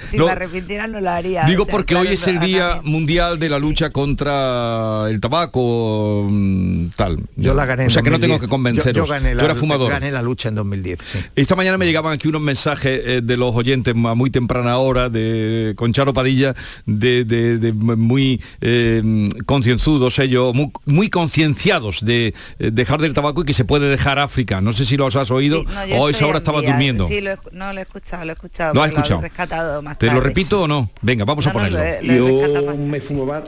Si 0.09 0.17
No, 0.17 0.25
me 0.27 0.31
arrepintiera 0.31 0.87
no 0.87 1.01
lo 1.01 1.09
haría. 1.09 1.43
Digo 1.45 1.63
o 1.63 1.65
sea, 1.65 1.71
porque 1.71 1.93
claro, 1.95 2.07
hoy 2.07 2.13
es 2.15 2.25
el 2.27 2.39
Día 2.39 2.69
también. 2.75 2.91
Mundial 2.93 3.39
de 3.39 3.49
la 3.49 3.59
lucha 3.59 3.89
contra 3.91 5.05
el 5.09 5.19
tabaco, 5.19 6.27
mm, 6.29 6.87
tal. 6.95 7.17
Yo 7.35 7.53
la 7.53 7.65
gané 7.65 7.87
O 7.87 7.89
sea 7.89 8.01
que 8.01 8.09
no 8.09 8.17
2010. 8.17 8.21
tengo 8.29 8.39
que 8.39 8.47
convenceros. 8.49 8.95
Yo, 8.95 9.05
yo 9.05 9.11
gané 9.11 9.31
Tú 9.31 9.37
la, 9.37 9.43
eras 9.45 9.57
fumador. 9.57 9.89
gané 9.91 10.11
la 10.11 10.21
lucha 10.21 10.49
en 10.49 10.55
2010, 10.55 10.99
sí. 11.03 11.19
Esta 11.35 11.55
mañana 11.55 11.77
me 11.77 11.85
llegaban 11.85 12.13
aquí 12.13 12.27
unos 12.27 12.41
mensajes 12.41 13.01
eh, 13.05 13.21
de 13.23 13.37
los 13.37 13.55
oyentes 13.55 13.93
a 13.93 14.15
muy 14.15 14.29
temprana 14.29 14.77
hora 14.77 15.09
de 15.09 15.73
con 15.75 15.91
Charo 15.93 16.13
Padilla 16.13 16.53
de, 16.85 17.23
de- 17.25 17.57
de 17.57 17.73
muy 17.73 18.41
eh, 18.61 19.29
concienzudos 19.45 20.19
ellos, 20.19 20.53
muy, 20.53 20.71
muy 20.85 21.09
concienciados 21.09 22.03
de 22.05 22.33
eh, 22.59 22.69
dejar 22.71 23.01
del 23.01 23.13
tabaco 23.13 23.41
y 23.41 23.45
que 23.45 23.53
se 23.53 23.65
puede 23.65 23.89
dejar 23.89 24.19
África. 24.19 24.61
No 24.61 24.71
sé 24.73 24.85
si 24.85 24.97
los 24.97 25.15
has 25.15 25.31
oído 25.31 25.61
Sí, 25.61 25.89
no, 25.89 25.95
o 26.03 26.09
esa 26.09 26.25
hora 26.27 26.37
estabas 26.39 26.65
durmiendo. 26.65 27.07
Sí, 27.07 27.21
lo 27.21 27.31
he- 27.31 27.37
no 27.51 27.73
lo 27.73 27.79
he 27.79 27.83
escuchado, 27.83 28.25
lo 28.25 28.31
he 28.31 28.33
escuchado. 28.33 28.73
¿Lo 28.73 28.83
has 28.83 28.89
escuchado? 28.91 29.19
he 29.19 29.23
rescatado 29.23 29.80
más 29.81 29.97
¿Te 29.97 30.07
lo 30.07 30.19
repito 30.21 30.63
o 30.63 30.67
no? 30.67 30.89
Venga, 31.01 31.25
vamos 31.25 31.45
a 31.47 31.49
No, 31.49 31.53
ponerlo. 31.53 31.79
Yo 32.01 32.63
más 32.65 32.77
me 32.77 32.99
fumaba 33.01 33.43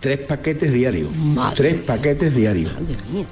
tres 0.00 0.18
paquetes 0.18 0.72
diarios. 0.72 1.10
tres 1.54 1.82
paquetes 1.82 2.34
diarios. 2.34 2.72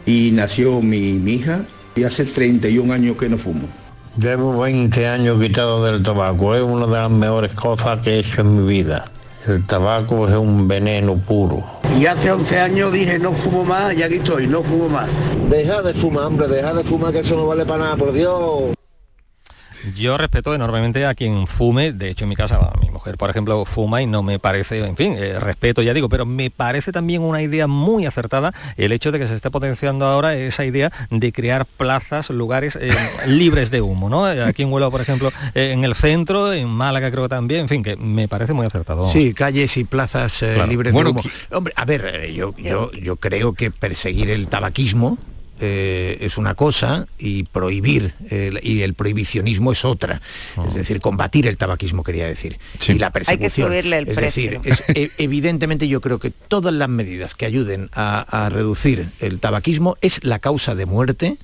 Y 0.06 0.30
nació 0.32 0.80
mi, 0.80 1.12
mi 1.14 1.32
hija 1.34 1.60
y 1.94 2.04
hace 2.04 2.24
31 2.24 2.92
años 2.92 3.16
que 3.16 3.28
no 3.28 3.38
fumo. 3.38 3.68
Llevo 4.16 4.60
20 4.60 5.08
años 5.08 5.40
quitado 5.40 5.84
del 5.84 6.02
tabaco, 6.02 6.54
es 6.54 6.62
una 6.62 6.86
de 6.86 6.92
las 6.92 7.10
mejores 7.10 7.52
cosas 7.54 8.00
que 8.00 8.10
he 8.14 8.18
hecho 8.20 8.42
en 8.42 8.64
mi 8.64 8.68
vida. 8.72 9.10
El 9.46 9.66
tabaco 9.66 10.26
es 10.28 10.34
un 10.34 10.66
veneno 10.68 11.16
puro. 11.16 11.62
Y 12.00 12.06
hace 12.06 12.30
11 12.30 12.58
años 12.60 12.92
dije 12.92 13.18
no 13.18 13.32
fumo 13.32 13.64
más 13.64 13.94
y 13.94 14.02
aquí 14.02 14.14
estoy, 14.14 14.46
no 14.46 14.62
fumo 14.62 14.88
más. 14.88 15.08
Deja 15.50 15.82
de 15.82 15.92
fumar, 15.94 16.26
hombre, 16.26 16.48
deja 16.48 16.72
de 16.72 16.82
fumar 16.84 17.12
que 17.12 17.18
eso 17.20 17.36
no 17.36 17.46
vale 17.46 17.66
para 17.66 17.84
nada, 17.84 17.96
por 17.96 18.12
Dios. 18.12 18.72
Yo 19.96 20.16
respeto 20.18 20.54
enormemente 20.54 21.04
a 21.06 21.14
quien 21.14 21.46
fume, 21.46 21.92
de 21.92 22.10
hecho 22.10 22.24
en 22.24 22.30
mi 22.30 22.36
casa 22.36 22.72
mi 22.80 22.90
mujer 22.90 23.16
por 23.16 23.30
ejemplo 23.30 23.64
fuma 23.64 24.00
y 24.02 24.06
no 24.06 24.22
me 24.22 24.38
parece, 24.38 24.84
en 24.84 24.96
fin, 24.96 25.14
eh, 25.16 25.38
respeto 25.38 25.82
ya 25.82 25.92
digo, 25.92 26.08
pero 26.08 26.24
me 26.26 26.50
parece 26.50 26.92
también 26.92 27.22
una 27.22 27.42
idea 27.42 27.66
muy 27.66 28.06
acertada 28.06 28.52
el 28.76 28.92
hecho 28.92 29.12
de 29.12 29.18
que 29.18 29.26
se 29.26 29.34
esté 29.34 29.50
potenciando 29.50 30.06
ahora 30.06 30.34
esa 30.34 30.64
idea 30.64 30.90
de 31.10 31.32
crear 31.32 31.66
plazas, 31.66 32.30
lugares 32.30 32.76
eh, 32.80 32.90
libres 33.26 33.70
de 33.70 33.80
humo, 33.82 34.08
¿no? 34.08 34.30
Eh, 34.30 34.42
Aquí 34.44 34.62
en 34.62 34.72
Huelva 34.72 34.90
por 34.90 35.00
ejemplo, 35.00 35.30
eh, 35.54 35.72
en 35.72 35.84
el 35.84 35.94
centro, 35.94 36.52
en 36.52 36.68
Málaga 36.68 37.10
creo 37.10 37.28
también, 37.28 37.62
en 37.62 37.68
fin, 37.68 37.82
que 37.82 37.96
me 37.96 38.28
parece 38.28 38.52
muy 38.52 38.66
acertado. 38.66 39.10
Sí, 39.10 39.34
calles 39.34 39.76
y 39.76 39.84
plazas 39.84 40.42
eh, 40.42 40.52
Claro. 40.54 40.70
libres 40.70 40.92
Bueno, 40.92 41.12
de 41.12 41.20
humo. 41.20 41.22
Hombre, 41.50 41.72
a 41.76 41.84
ver, 41.84 42.10
eh, 42.14 42.34
yo, 42.34 42.54
yo, 42.56 42.90
yo 42.92 43.16
creo 43.16 43.52
que 43.52 43.70
perseguir 43.70 44.30
el 44.30 44.48
tabaquismo 44.48 45.18
eh, 45.60 46.18
es 46.20 46.36
una 46.36 46.54
cosa 46.54 47.06
y 47.18 47.44
prohibir 47.44 48.14
y 48.62 48.80
el 48.82 48.94
prohibicionismo 48.94 49.72
es 49.72 49.84
otra. 49.84 50.20
Es 50.66 50.74
decir, 50.74 51.00
combatir 51.00 51.46
el 51.46 51.56
tabaquismo 51.56 52.02
quería 52.02 52.26
decir. 52.26 52.58
Sí. 52.80 52.92
Y 52.92 52.98
la 52.98 53.06
Hay 53.06 53.10
que 53.12 53.18
persecución. 53.20 53.68
subirle 53.68 53.98
el 53.98 54.08
es 54.08 54.16
precio. 54.16 54.60
decir, 54.60 54.60
es- 54.72 54.84
e- 54.96 55.10
evidentemente 55.18 55.86
yo 55.88 56.00
creo 56.00 56.18
que 56.18 56.30
todas 56.30 56.74
las 56.74 56.88
medidas 56.88 57.34
que 57.34 57.46
ayuden 57.46 57.88
a, 57.92 58.20
a 58.44 58.48
reducir 58.48 59.10
el 59.20 59.40
tabaquismo 59.40 59.96
es 60.00 60.24
la 60.24 60.38
causa 60.38 60.74
de 60.74 60.86
muerte 60.86 61.38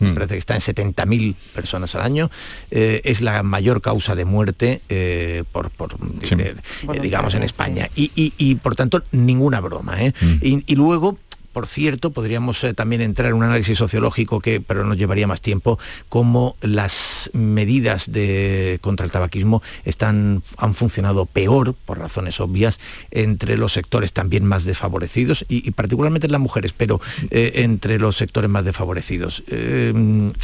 me 0.00 0.10
Mm. 0.10 0.14
parece 0.14 0.34
que 0.34 0.38
está 0.40 0.54
en 0.56 0.60
70.000 0.60 1.36
personas 1.54 1.94
al 1.94 2.00
año, 2.02 2.28
eh, 2.72 3.00
es 3.04 3.20
la 3.20 3.44
mayor 3.44 3.80
causa 3.80 4.16
de 4.16 4.24
muerte 4.24 4.80
eh, 4.88 5.44
por, 5.52 5.70
por, 5.70 5.96
Sí. 6.20 6.34
eh, 6.36 6.56
digamos, 7.00 7.32
en 7.34 7.42
sí. 7.42 7.46
España. 7.46 7.88
Y, 7.94 8.10
y- 8.16 8.32
y, 8.36 8.56
por 8.56 8.74
tanto, 8.74 9.04
ninguna 9.12 9.60
broma. 9.60 10.02
¿eh? 10.02 10.12
Mm. 10.20 10.32
Y, 10.42 10.64
y 10.66 10.74
luego... 10.74 11.16
Por 11.54 11.66
cierto, 11.68 12.10
podríamos 12.10 12.62
eh, 12.64 12.74
también 12.74 13.00
entrar 13.00 13.28
en 13.30 13.34
un 13.36 13.44
análisis 13.44 13.78
sociológico 13.78 14.40
que, 14.40 14.60
pero 14.60 14.84
nos 14.84 14.98
llevaría 14.98 15.26
más 15.28 15.40
tiempo, 15.40 15.78
cómo 16.08 16.56
las 16.60 17.30
medidas 17.32 18.10
de, 18.12 18.78
contra 18.82 19.06
el 19.06 19.12
tabaquismo 19.12 19.62
están, 19.84 20.42
han 20.58 20.74
funcionado 20.74 21.26
peor, 21.26 21.74
por 21.86 21.98
razones 21.98 22.40
obvias, 22.40 22.80
entre 23.12 23.56
los 23.56 23.72
sectores 23.72 24.12
también 24.12 24.44
más 24.44 24.64
desfavorecidos 24.64 25.44
y, 25.48 25.66
y 25.66 25.70
particularmente 25.70 26.26
en 26.26 26.32
las 26.32 26.40
mujeres, 26.40 26.72
pero 26.76 27.00
eh, 27.30 27.52
entre 27.56 27.98
los 28.00 28.16
sectores 28.16 28.50
más 28.50 28.64
desfavorecidos. 28.64 29.44
Eh, 29.46 29.92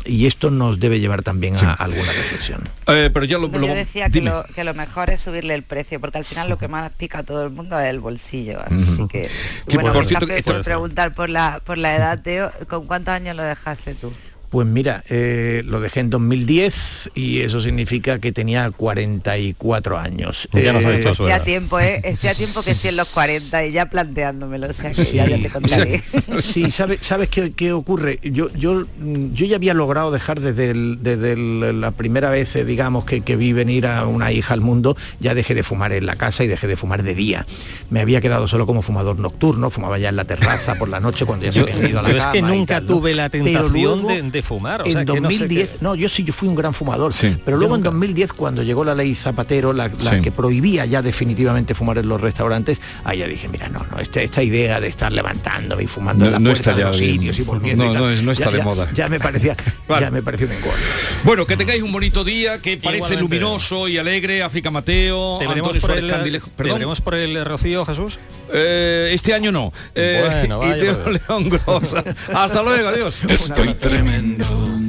y 0.07 0.27
esto 0.27 0.51
nos 0.53 0.79
debe 0.79 1.01
llevar 1.01 1.25
también 1.25 1.57
a 1.57 1.73
alguna 1.73 2.13
reflexión. 2.13 2.63
Eh, 2.87 3.11
pero 3.13 3.25
ya 3.27 3.37
lo, 3.39 3.49
No, 3.49 3.59
lo- 3.59 3.67
yo 3.67 3.75
decía 3.75 4.07
que 4.07 4.21
dime. 4.21 4.31
lo, 4.31 4.45
que 4.55 4.63
lo 4.63 4.75
mejor 4.75 5.11
es 5.11 5.21
subirle 5.21 5.55
el 5.55 5.65
precio, 5.65 5.99
porque 5.99 6.19
al 6.19 6.25
final 6.25 6.49
lo 6.49 6.57
que 6.57 6.69
más 6.69 6.93
pica 6.93 7.19
a 7.19 7.23
todo 7.25 7.45
el 7.45 7.51
mundo 7.51 7.77
es 7.81 7.91
el 7.91 7.99
bolsillo. 7.99 8.61
Así 8.65 9.07
que, 9.09 9.29
Que, 9.67 9.75
bueno, 9.77 9.93
por 9.93 10.05
cierto, 10.07 10.27
que- 10.29 10.43
por 10.45 10.63
por 11.09 11.31
la, 11.31 11.61
por 11.65 11.79
la 11.79 11.97
edad, 11.97 12.21
Teo, 12.21 12.51
¿con 12.69 12.87
cuántos 12.87 13.15
años 13.15 13.37
lo 13.37 13.43
dejaste 13.43 13.95
tú? 13.95 14.13
Pues 14.51 14.67
mira, 14.67 15.05
eh, 15.09 15.63
lo 15.65 15.81
dejé 15.81 16.01
en 16.01 16.11
2010 16.11 17.11
y 17.15 17.41
eso 17.41 17.61
significa 17.61 18.19
que 18.19 18.33
tenía 18.33 18.69
44 18.73 19.97
años. 19.97 20.49
Ya 20.53 20.73
nos 20.73 20.85
ha 20.85 20.91
Eh, 20.91 21.01
Estoy 21.09 21.31
a 21.31 21.43
tiempo, 21.45 21.79
¿eh? 21.79 22.01
Estoy 22.03 22.31
a 22.31 22.35
tiempo 22.35 22.61
que 22.63 22.73
estoy 22.73 22.91
en 22.91 22.97
los 22.97 23.09
40 23.11 23.65
y 23.67 23.71
ya 23.73 23.87
planteándomelo, 23.87 24.67
o 24.69 24.73
sea 24.73 24.91
que 24.91 25.05
Sí, 25.05 25.17
ya, 25.19 25.27
ya 25.27 25.39
te 25.41 25.51
contaré. 25.51 26.03
sí, 26.43 26.69
¿sabe- 26.73 26.99
¿sabes 27.01 27.29
qué, 27.29 27.53
qué 27.53 27.73
ocurre? 27.73 28.19
Yo, 28.25 28.53
yo, 28.55 28.87
mm, 28.99 29.33
yo 29.35 29.47
ya 29.47 29.55
había 29.55 29.73
logrado 29.73 30.11
dejar 30.11 30.41
desde, 30.41 30.73
el- 30.73 30.99
desde 31.01 31.33
el- 31.35 31.81
la 31.81 31.93
primera 31.93 32.29
vez, 32.31 32.57
eh, 32.57 32.65
digamos, 32.65 33.05
que, 33.05 33.21
que 33.21 33.37
vi 33.37 33.53
venir 33.53 33.87
a 33.87 34.05
una 34.07 34.33
hija 34.33 34.53
al 34.55 34.61
mundo, 34.63 34.97
ya 35.21 35.35
dejé 35.37 35.55
de 35.55 35.63
fumar 35.63 35.93
en 35.93 36.07
la 36.07 36.17
casa 36.17 36.43
y 36.43 36.49
dejé 36.49 36.67
de 36.67 36.77
fumar 36.77 37.05
de 37.05 37.15
día. 37.15 37.47
Me 37.89 38.01
había 38.01 38.21
quedado 38.21 38.49
solo 38.49 38.67
como 38.67 38.83
fumador 38.83 39.17
nocturno, 39.21 39.71
fumaba 39.71 39.97
ya 39.99 40.09
en 40.09 40.17
la 40.17 40.25
terraza 40.25 40.75
por 40.75 40.89
la 40.89 40.99
noche 40.99 41.25
cuando 41.25 41.45
ya 41.47 41.53
se 41.53 41.61
Yo, 41.61 41.67
había 41.73 41.89
ido 41.89 42.01
a 42.01 42.03
la 42.03 42.11
yo 42.11 42.17
es 42.17 42.27
que 42.27 42.43
nunca 42.43 42.75
tal, 42.81 42.87
¿no? 42.89 42.95
tuve 42.95 43.15
la 43.15 43.29
tentación 43.31 43.73
luego- 44.03 44.09
de, 44.09 44.23
de 44.23 44.40
de 44.41 44.47
fumar. 44.47 44.83
O 44.83 44.87
en 44.87 44.93
sea, 44.93 45.05
que 45.05 45.21
no 45.21 45.31
sé 45.31 45.39
2010, 45.39 45.71
qué- 45.71 45.77
no, 45.81 45.95
yo 45.95 46.09
sí, 46.09 46.25
yo 46.25 46.33
fui 46.33 46.49
un 46.49 46.55
gran 46.55 46.75
fumador, 46.75 47.13
Sí. 47.13 47.37
pero 47.45 47.57
luego 47.57 47.75
en 47.75 47.81
nunca. 47.83 47.91
2010, 47.91 48.33
cuando 48.33 48.63
llegó 48.63 48.85
la 48.85 48.95
ley 48.95 49.15
Zapatero, 49.15 49.73
la, 49.73 49.89
la 49.89 50.11
Sí. 50.11 50.21
que 50.21 50.31
prohibía 50.33 50.87
ya 50.87 51.03
definitivamente 51.03 51.75
fumar 51.75 51.99
en 51.99 52.09
los 52.09 52.21
restaurantes, 52.21 52.81
ahí 53.05 53.19
ya 53.19 53.27
dije, 53.27 53.49
mira, 53.49 53.69
no, 53.69 53.85
no, 53.91 53.99
esta, 54.01 54.21
esta 54.23 54.43
idea 54.43 54.81
de 54.81 54.89
estar 54.89 55.13
levantándome 55.13 55.85
y 55.85 55.87
fumando 55.87 56.25
en 56.27 56.33
la 56.33 56.39
no 56.39 56.51
puerta 56.51 56.75
de 56.75 56.85
los 56.85 56.99
bien. 56.99 57.13
sitios 57.15 57.39
y 57.39 57.43
volviendo 57.43 57.85
No, 57.85 57.91
y 57.91 57.95
tal, 57.95 58.03
no 58.03 58.11
es- 58.11 58.23
no 58.23 58.33
está 58.33 58.47
ya- 58.47 58.51
de 58.53 58.59
ya- 58.59 58.65
moda. 58.65 58.89
Ya 58.95 59.09
me 59.09 59.19
parecía, 59.21 59.57
Vale. 59.89 60.07
ya 60.07 60.11
me 60.11 60.23
pareció 60.23 60.47
un 60.47 60.53
engorro. 60.55 60.77
Bueno, 61.25 61.47
que 61.47 61.57
tengáis 61.57 61.83
un 61.83 61.93
bonito 61.93 62.25
día, 62.25 62.61
que 62.61 62.77
parece 62.77 62.97
Igualmente. 62.97 63.23
luminoso 63.23 63.89
y 63.89 63.99
alegre, 63.99 64.43
África 64.43 64.71
Mateo, 64.71 65.39
¿Te 65.39 65.47
veremos, 65.47 65.77
por 65.79 65.91
el, 65.93 66.09
Candilejo. 66.11 66.51
¿Te 66.57 67.01
por 67.05 67.15
el 67.15 67.45
Rocío, 67.45 67.85
Jesús? 67.85 68.19
Eh, 68.53 69.11
este 69.13 69.33
año 69.33 69.53
no. 69.53 69.73
Eh, 69.95 70.23
Bueno, 70.49 70.61
y 70.65 70.69
vaya 70.71 70.81
Teo. 70.81 71.11
León 71.11 71.49
Grosa. 71.51 72.03
Hasta 72.35 72.63
luego, 72.63 72.89
adiós. 72.89 73.19
Estoy 73.29 73.75
tremendo, 73.75 74.30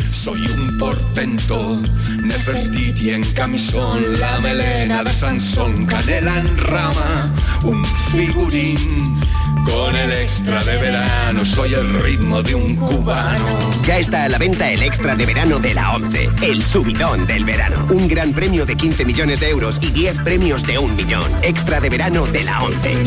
soy 0.09 0.41
un 0.47 0.77
portento. 0.77 1.81
Nefertiti 2.23 3.09
en 3.09 3.23
camisón, 3.33 4.19
la 4.19 4.39
melena 4.39 5.03
de 5.03 5.13
Sansón, 5.13 5.85
canela 5.85 6.39
en 6.39 6.57
rama, 6.57 7.33
un 7.63 7.83
figurín. 8.11 9.19
Con 9.65 9.95
el 9.95 10.11
extra 10.11 10.63
de 10.63 10.77
verano, 10.77 11.45
soy 11.45 11.73
el 11.73 12.01
ritmo 12.01 12.41
de 12.41 12.55
un 12.55 12.75
cubano. 12.75 13.45
Ya 13.83 13.99
está 13.99 14.25
a 14.25 14.29
la 14.29 14.37
venta 14.37 14.71
el 14.71 14.81
extra 14.83 15.15
de 15.15 15.25
verano 15.25 15.59
de 15.59 15.73
la 15.73 15.95
11, 15.95 16.29
el 16.41 16.63
subidón 16.63 17.27
del 17.27 17.45
verano. 17.45 17.85
Un 17.89 18.07
gran 18.07 18.33
premio 18.33 18.65
de 18.65 18.75
15 18.75 19.05
millones 19.05 19.39
de 19.39 19.49
euros 19.49 19.79
y 19.81 19.91
10 19.91 20.19
premios 20.19 20.65
de 20.65 20.79
un 20.79 20.95
millón. 20.95 21.29
Extra 21.43 21.79
de 21.79 21.89
verano 21.89 22.25
de 22.27 22.43
la 22.43 22.63
11. 22.63 23.03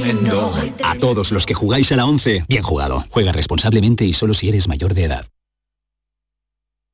A 0.83 0.95
todos 0.97 1.33
los 1.33 1.47
que 1.47 1.55
jugáis 1.55 1.91
a 1.93 1.97
la 1.97 2.07
11, 2.07 2.45
bien 2.49 2.63
jugado. 2.63 3.05
Juega 3.11 3.33
responsablemente 3.33 4.05
y 4.05 4.13
solo 4.13 4.35
si 4.35 4.49
eres 4.49 4.69
mayor 4.69 4.95
de 4.95 5.05
edad. 5.05 5.27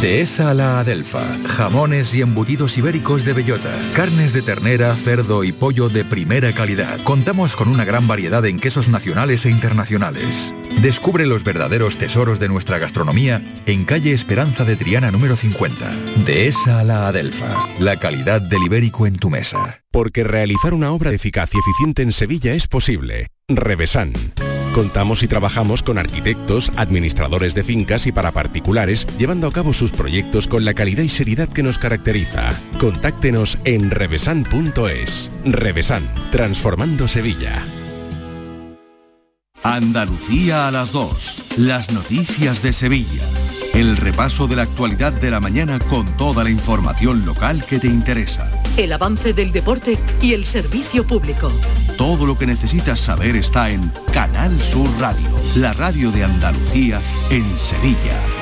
Dehesa 0.00 0.50
a 0.50 0.54
la 0.54 0.80
Adelfa. 0.80 1.22
Jamones 1.46 2.14
y 2.14 2.22
embutidos 2.22 2.78
ibéricos 2.78 3.24
de 3.24 3.32
bellota. 3.32 3.76
Carnes 3.94 4.32
de 4.32 4.42
ternera, 4.42 4.94
cerdo 4.94 5.44
y 5.44 5.52
pollo 5.52 5.88
de 5.88 6.04
primera 6.04 6.52
calidad. 6.52 7.00
Contamos 7.02 7.56
con 7.56 7.68
una 7.68 7.84
gran 7.84 8.06
variedad 8.06 8.44
en 8.46 8.58
quesos 8.58 8.88
nacionales 8.88 9.44
e 9.44 9.50
internacionales. 9.50 10.54
Descubre 10.80 11.26
los 11.26 11.44
verdaderos 11.44 11.98
tesoros 11.98 12.38
de 12.38 12.48
nuestra 12.48 12.78
gastronomía 12.78 13.42
en 13.66 13.84
calle 13.84 14.12
Esperanza 14.12 14.64
de 14.64 14.76
Triana 14.76 15.10
número 15.10 15.36
50. 15.36 15.90
Dehesa 16.24 16.80
a 16.80 16.84
la 16.84 17.08
Adelfa. 17.08 17.68
La 17.78 17.98
calidad 17.98 18.40
del 18.40 18.62
ibérico 18.62 19.06
en 19.06 19.16
tu 19.16 19.30
mesa. 19.30 19.82
Porque 19.90 20.24
realizar 20.24 20.74
una 20.74 20.92
obra 20.92 21.12
eficaz 21.12 21.50
y 21.54 21.58
eficiente 21.58 22.02
en 22.02 22.12
Sevilla 22.12 22.54
es 22.54 22.68
posible. 22.68 23.28
Revesan. 23.48 24.12
Contamos 24.74 25.22
y 25.22 25.28
trabajamos 25.28 25.82
con 25.82 25.98
arquitectos, 25.98 26.72
administradores 26.76 27.54
de 27.54 27.62
fincas 27.62 28.06
y 28.06 28.12
para 28.12 28.32
particulares, 28.32 29.06
llevando 29.18 29.46
a 29.46 29.52
cabo 29.52 29.74
sus 29.74 29.90
proyectos 29.90 30.48
con 30.48 30.64
la 30.64 30.72
calidad 30.72 31.02
y 31.02 31.10
seriedad 31.10 31.48
que 31.48 31.62
nos 31.62 31.78
caracteriza. 31.78 32.58
Contáctenos 32.80 33.58
en 33.64 33.90
revesan.es. 33.90 35.30
Revesan, 35.44 36.02
transformando 36.30 37.06
Sevilla. 37.06 37.62
Andalucía 39.62 40.68
a 40.68 40.70
las 40.70 40.90
2. 40.90 41.58
Las 41.58 41.92
noticias 41.92 42.62
de 42.62 42.72
Sevilla. 42.72 43.24
El 43.74 43.96
repaso 43.98 44.48
de 44.48 44.56
la 44.56 44.62
actualidad 44.62 45.12
de 45.12 45.30
la 45.30 45.40
mañana 45.40 45.78
con 45.78 46.06
toda 46.16 46.44
la 46.44 46.50
información 46.50 47.26
local 47.26 47.64
que 47.66 47.78
te 47.78 47.86
interesa. 47.86 48.61
El 48.76 48.90
avance 48.92 49.34
del 49.34 49.52
deporte 49.52 49.98
y 50.22 50.32
el 50.32 50.46
servicio 50.46 51.06
público. 51.06 51.52
Todo 51.98 52.24
lo 52.24 52.38
que 52.38 52.46
necesitas 52.46 53.00
saber 53.00 53.36
está 53.36 53.68
en 53.68 53.92
Canal 54.12 54.60
Sur 54.62 54.88
Radio, 54.98 55.28
la 55.56 55.74
radio 55.74 56.10
de 56.10 56.24
Andalucía 56.24 56.98
en 57.30 57.44
Sevilla. 57.58 58.41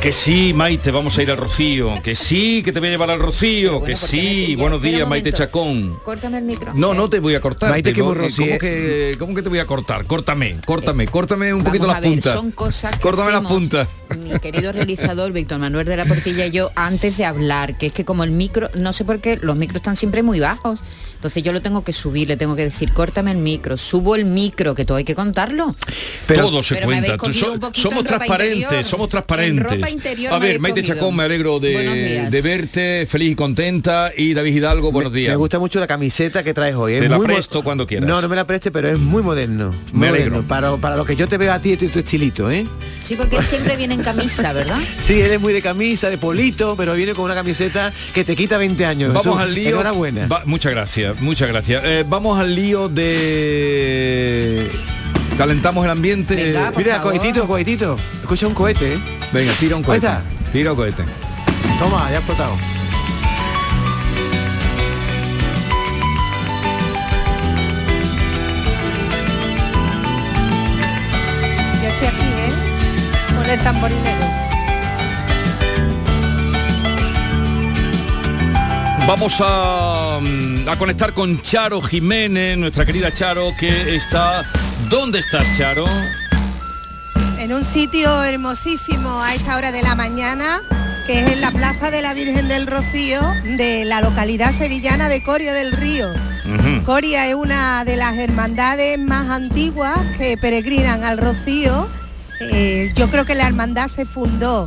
Que 0.00 0.12
sí, 0.14 0.54
Maite, 0.54 0.90
vamos 0.90 1.18
a 1.18 1.22
ir 1.22 1.30
al 1.30 1.36
Rocío. 1.36 2.00
Que 2.02 2.16
sí, 2.16 2.62
que 2.64 2.72
te 2.72 2.80
voy 2.80 2.88
a 2.88 2.92
llevar 2.92 3.10
al 3.10 3.20
Rocío. 3.20 3.82
que 3.82 3.94
sí. 3.96 4.56
Buenos 4.56 4.80
días, 4.80 5.06
Maite 5.06 5.30
Chacón. 5.30 5.98
Córtame 6.02 6.38
el 6.38 6.44
micro. 6.44 6.72
No, 6.74 6.94
no 6.94 7.10
te 7.10 7.20
voy 7.20 7.34
a 7.34 7.40
cortar. 7.42 7.68
Maite, 7.68 7.90
Te 7.90 7.94
que 7.94 8.00
¿cómo, 8.00 8.14
eh. 8.14 8.58
que, 8.58 9.16
¿Cómo 9.18 9.34
que 9.34 9.42
te 9.42 9.50
voy 9.50 9.58
a 9.58 9.66
cortar? 9.66 10.06
Córtame, 10.06 10.56
córtame, 10.64 11.06
córtame 11.06 11.52
un 11.52 11.62
poquito 11.62 11.86
las 11.86 12.00
ver, 12.00 12.12
puntas. 12.12 12.32
son 12.32 12.50
cosas 12.50 12.92
que 12.96 13.00
Córtame 13.02 13.30
las 13.30 13.42
puntas. 13.42 13.88
mi 14.18 14.38
querido 14.38 14.72
realizador 14.72 15.32
Víctor 15.32 15.58
Manuel 15.58 15.84
de 15.84 15.98
la 15.98 16.06
Portilla 16.06 16.46
y 16.46 16.50
yo 16.50 16.70
antes 16.76 17.18
de 17.18 17.26
hablar, 17.26 17.76
que 17.76 17.86
es 17.86 17.92
que 17.92 18.06
como 18.06 18.24
el 18.24 18.30
micro, 18.30 18.70
no 18.76 18.94
sé 18.94 19.04
por 19.04 19.20
qué, 19.20 19.36
los 19.42 19.58
micros 19.58 19.76
están 19.76 19.96
siempre 19.96 20.22
muy 20.22 20.40
bajos, 20.40 20.80
entonces 21.20 21.42
yo 21.42 21.52
lo 21.52 21.60
tengo 21.60 21.84
que 21.84 21.92
subir, 21.92 22.28
le 22.28 22.38
tengo 22.38 22.56
que 22.56 22.64
decir, 22.64 22.94
córtame 22.94 23.30
el 23.30 23.36
micro, 23.36 23.76
subo 23.76 24.16
el 24.16 24.24
micro, 24.24 24.74
que 24.74 24.86
todo 24.86 24.96
hay 24.96 25.04
que 25.04 25.14
contarlo. 25.14 25.76
Todo 26.26 26.62
se 26.62 26.76
Pero 26.76 26.86
cuenta. 26.86 27.16
So- 27.30 27.58
somos 27.74 28.04
transparentes, 28.04 28.56
interior. 28.62 28.84
somos 28.84 29.04
En 29.04 29.10
transparentes. 29.10 30.30
a 30.30 30.38
ver, 30.38 30.58
Maite. 30.60 30.82
Chacón, 30.82 31.14
me 31.16 31.24
alegro 31.24 31.60
de, 31.60 32.40
verte 32.42 33.06
feliz 33.06 33.32
y 33.32 33.34
contenta. 33.34 34.12
Y 34.16 34.32
David 34.32 34.54
Hidalgo, 34.56 34.92
buenos 34.92 35.12
días. 35.12 35.30
Me 35.32 35.36
gusta 35.36 35.58
mucho 35.58 35.78
la 35.78 35.86
camiseta 35.86 36.42
que 36.42 36.54
traes 36.54 36.74
hoy. 36.74 36.92
Te 36.94 37.04
es 37.04 37.10
la 37.10 37.18
muy 37.18 37.26
presto 37.26 37.62
cuando 37.62 37.86
quieras. 37.86 38.08
No, 38.08 38.22
no 38.22 38.28
me 38.28 38.36
la 38.36 38.46
preste, 38.46 38.70
pero 38.70 38.88
es 38.88 38.98
muy 38.98 39.22
moderno. 39.22 39.74
Me 39.92 40.08
alegro. 40.08 40.30
moderno. 40.30 40.48
Para, 40.48 40.74
para 40.78 40.96
lo 40.96 41.04
que 41.04 41.16
yo 41.16 41.28
te 41.28 41.36
veo 41.36 41.52
a 41.52 41.58
ti 41.58 41.72
y 41.72 41.76
tu, 41.76 41.86
tu 41.88 41.98
estilito, 41.98 42.50
¿eh? 42.50 42.64
Sí, 43.02 43.14
porque 43.16 43.36
él 43.36 43.44
siempre 43.44 43.76
viene 43.76 43.92
en 43.94 44.02
camisa, 44.02 44.52
¿verdad? 44.54 44.78
Sí, 45.02 45.20
él 45.20 45.32
es 45.32 45.40
muy 45.40 45.52
de 45.52 45.60
camisa, 45.60 46.08
de 46.08 46.16
polito, 46.18 46.76
pero 46.76 46.94
viene 46.94 47.12
con 47.14 47.24
una 47.26 47.34
camiseta 47.34 47.92
que 48.14 48.22
te 48.24 48.36
quita 48.36 48.56
20 48.58 48.86
años. 48.86 49.08
Vamos 49.12 49.26
Eso, 49.26 49.38
al 49.38 49.54
lío. 49.54 49.70
Enhorabuena. 49.70 50.26
Va- 50.28 50.42
muchas 50.46 50.72
gracias, 50.72 51.09
muchas 51.20 51.48
gracias. 51.48 51.82
Eh, 51.84 52.04
vamos 52.08 52.38
al 52.38 52.54
lío 52.54 52.88
de. 52.88 54.68
Calentamos 55.36 55.84
el 55.84 55.90
ambiente. 55.90 56.54
Mira, 56.76 57.00
cohetito, 57.00 57.46
cohetito. 57.46 57.96
Escucha 58.20 58.46
un 58.46 58.54
cohete, 58.54 58.94
¿eh? 58.94 58.98
Venga, 59.32 59.52
tira 59.54 59.76
un 59.76 59.82
cohete. 59.82 60.08
Tira 60.52 60.72
un 60.72 60.76
cohete. 60.76 61.04
Toma, 61.78 62.08
ya 62.10 62.16
ha 62.16 62.18
explotado. 62.18 62.54
Yo 71.82 71.88
estoy 71.88 72.08
aquí, 72.08 72.26
¿eh? 72.36 73.34
Con 73.36 73.50
el 73.50 73.60
tamborilero. 73.60 74.29
Vamos 79.06 79.40
a, 79.40 80.18
a 80.18 80.78
conectar 80.78 81.12
con 81.12 81.40
Charo 81.42 81.80
Jiménez, 81.80 82.56
nuestra 82.58 82.86
querida 82.86 83.12
Charo, 83.12 83.50
que 83.58 83.96
está. 83.96 84.42
¿Dónde 84.88 85.18
estás, 85.18 85.44
Charo? 85.56 85.84
En 87.38 87.52
un 87.52 87.64
sitio 87.64 88.22
hermosísimo 88.22 89.20
a 89.22 89.34
esta 89.34 89.56
hora 89.56 89.72
de 89.72 89.82
la 89.82 89.94
mañana, 89.94 90.60
que 91.06 91.20
es 91.20 91.32
en 91.32 91.40
la 91.40 91.50
Plaza 91.50 91.90
de 91.90 92.02
la 92.02 92.14
Virgen 92.14 92.48
del 92.48 92.66
Rocío 92.66 93.20
de 93.56 93.84
la 93.84 94.00
localidad 94.00 94.52
sevillana 94.52 95.08
de 95.08 95.22
Coria 95.22 95.52
del 95.52 95.72
Río. 95.72 96.08
Coria 96.84 97.26
es 97.26 97.34
una 97.34 97.84
de 97.84 97.96
las 97.96 98.16
hermandades 98.16 98.98
más 98.98 99.28
antiguas 99.30 99.98
que 100.18 100.36
peregrinan 100.36 101.04
al 101.04 101.18
Rocío. 101.18 101.88
Eh, 102.40 102.92
yo 102.94 103.08
creo 103.10 103.24
que 103.24 103.34
la 103.34 103.46
hermandad 103.46 103.88
se 103.88 104.04
fundó 104.04 104.66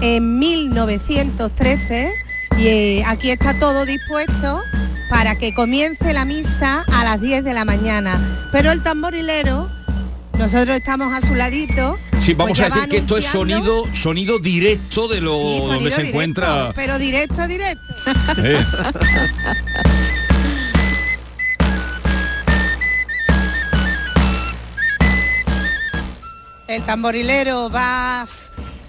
en 0.00 0.38
1913 0.38 2.12
y 2.58 2.66
eh, 2.66 3.04
aquí 3.06 3.30
está 3.30 3.58
todo 3.58 3.84
dispuesto 3.84 4.62
para 5.08 5.36
que 5.36 5.54
comience 5.54 6.12
la 6.12 6.24
misa 6.24 6.84
a 6.92 7.04
las 7.04 7.20
10 7.20 7.44
de 7.44 7.52
la 7.52 7.64
mañana. 7.64 8.48
Pero 8.52 8.72
el 8.72 8.82
tamborilero, 8.82 9.68
nosotros 10.38 10.76
estamos 10.76 11.12
a 11.12 11.20
su 11.20 11.34
ladito. 11.34 11.98
Sí, 12.18 12.34
vamos 12.34 12.58
pues 12.58 12.60
a 12.60 12.68
ya 12.68 12.74
decir 12.74 12.90
que 12.90 12.96
esto 12.98 13.16
es 13.18 13.26
sonido, 13.26 13.84
sonido 13.94 14.38
directo 14.38 15.08
de 15.08 15.20
lo 15.20 15.36
Sí, 15.36 15.60
donde 15.60 15.78
se 15.78 15.80
directo, 15.80 16.02
encuentra. 16.02 16.72
Pero 16.74 16.98
directo, 16.98 17.46
directo. 17.46 17.82
Eh. 18.38 18.64
El 26.68 26.82
tamborilero 26.84 27.68
va 27.68 28.24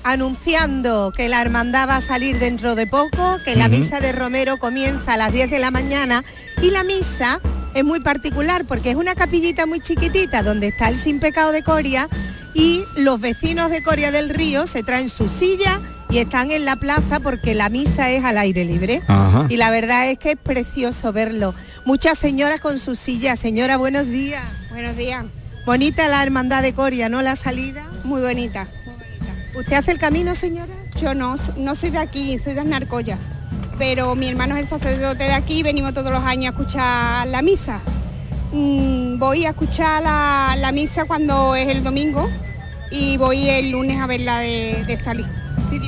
anunciando 0.04 1.14
que 1.16 1.30
la 1.30 1.42
hermandad 1.42 1.88
va 1.88 1.98
a 1.98 2.02
salir 2.02 2.40
dentro 2.40 2.76
de 2.76 2.88
poco, 2.88 3.40
que 3.46 3.56
la 3.56 3.68
misa 3.68 4.00
de 4.00 4.12
Romero 4.12 4.58
comienza 4.58 5.14
a 5.14 5.18
las 5.18 5.32
10 5.32 5.50
de 5.50 5.60
la 5.60 5.72
mañana 5.72 6.24
y 6.62 6.72
la 6.72 6.84
misa 6.84 7.40
es 7.74 7.84
muy 7.84 8.00
particular 8.00 8.66
porque 8.66 8.92
es 8.92 8.96
una 8.96 9.16
capillita 9.16 9.66
muy 9.66 9.80
chiquitita 9.80 10.44
donde 10.44 10.68
está 10.68 10.90
el 10.90 10.96
sin 10.96 11.20
pecado 11.20 11.52
de 11.52 11.64
Coria 11.64 12.08
y 12.54 12.84
los 12.96 13.20
vecinos 13.20 13.72
de 13.72 13.84
Coria 13.84 14.12
del 14.12 14.30
Río 14.30 14.68
se 14.68 14.84
traen 14.84 15.10
sus 15.10 15.32
sillas 15.32 15.80
y 16.10 16.20
están 16.20 16.52
en 16.52 16.66
la 16.66 16.76
plaza 16.76 17.20
porque 17.20 17.56
la 17.56 17.70
misa 17.70 18.12
es 18.12 18.24
al 18.24 18.38
aire 18.38 18.66
libre. 18.66 19.02
Ajá. 19.08 19.48
Y 19.50 19.58
la 19.58 19.72
verdad 19.72 20.10
es 20.10 20.20
que 20.20 20.32
es 20.32 20.38
precioso 20.38 21.12
verlo. 21.12 21.56
Muchas 21.86 22.20
señoras 22.20 22.62
con 22.62 22.78
sus 22.78 23.00
sillas. 23.00 23.40
Señora, 23.40 23.78
buenos 23.78 24.08
días. 24.08 24.44
Buenos 24.70 24.96
días. 24.96 25.26
Bonita 25.66 26.08
la 26.10 26.22
hermandad 26.22 26.62
de 26.62 26.74
Coria, 26.74 27.10
¿no? 27.10 27.24
La 27.24 27.36
salida. 27.36 27.88
Muy 28.04 28.22
bonita. 28.22 28.68
¿Usted 29.56 29.74
hace 29.74 29.92
el 29.92 29.98
camino, 30.00 30.34
señora? 30.36 30.74
Yo 31.00 31.14
no, 31.14 31.36
no 31.58 31.76
soy 31.76 31.92
de 31.92 32.00
aquí, 32.00 32.40
soy 32.40 32.54
de 32.54 32.62
Arnarcoya. 32.62 33.18
Pero 33.78 34.16
mi 34.16 34.28
hermano 34.28 34.56
es 34.56 34.64
el 34.64 34.68
sacerdote 34.80 35.24
de 35.26 35.34
aquí 35.34 35.64
venimos 35.64 35.94
todos 35.94 36.12
los 36.12 36.24
años 36.24 36.54
a 36.54 36.58
escuchar 36.60 37.28
la 37.28 37.42
misa. 37.42 37.80
Mm, 38.52 39.18
voy 39.20 39.46
a 39.46 39.50
escuchar 39.52 40.04
la, 40.04 40.56
la 40.60 40.72
misa 40.72 41.06
cuando 41.06 41.56
es 41.56 41.68
el 41.68 41.84
domingo 41.84 42.30
y 42.92 43.18
voy 43.18 43.50
el 43.50 43.72
lunes 43.72 44.00
a 44.00 44.08
verla 44.08 44.40
de, 44.40 44.84
de 44.86 45.04
salir. 45.04 45.26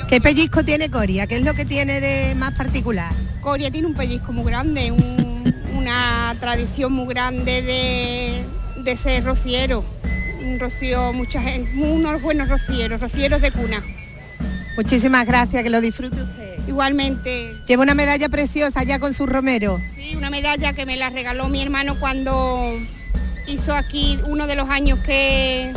¿Qué 0.10 0.20
pellizco 0.20 0.64
tiene 0.64 0.90
Coria? 0.90 1.28
¿Qué 1.28 1.36
es 1.38 1.44
lo 1.44 1.54
que 1.54 1.66
tiene 1.66 2.02
de 2.02 2.34
más 2.36 2.54
particular? 2.56 3.12
Coria 3.42 3.70
tiene 3.70 3.88
un 3.88 3.94
pellizco 3.94 4.34
muy 4.34 4.46
grande, 4.46 4.92
un- 4.92 5.54
una 5.78 6.36
tradición 6.40 6.92
muy 6.92 7.06
grande 7.14 7.62
de, 7.62 8.44
de 8.84 8.98
ser 8.98 9.24
rociero. 9.24 9.86
Un 10.46 10.60
rocío, 10.60 11.12
mucha 11.12 11.42
gente, 11.42 11.72
unos 11.76 12.22
buenos 12.22 12.48
rocieros, 12.48 13.02
rocieros 13.02 13.42
de 13.42 13.52
cuna. 13.52 13.84
Muchísimas 14.78 15.26
gracias, 15.26 15.64
que 15.64 15.70
lo 15.72 15.82
disfrute 15.82 16.22
usted. 16.22 16.60
Igualmente. 16.68 17.56
Lleva 17.66 17.82
una 17.82 17.96
medalla 17.96 18.30
preciosa 18.30 18.84
ya 18.84 19.00
con 19.00 19.14
su 19.14 19.26
romero. 19.26 19.82
Sí, 19.96 20.16
una 20.16 20.30
medalla 20.30 20.74
que 20.74 20.86
me 20.86 20.98
la 20.98 21.10
regaló 21.10 21.50
mi 21.50 21.62
hermano 21.62 22.00
cuando 22.00 22.74
hizo 23.48 23.74
aquí 23.74 24.20
uno 24.28 24.46
de 24.46 24.56
los 24.56 24.70
años 24.70 25.00
que, 25.00 25.74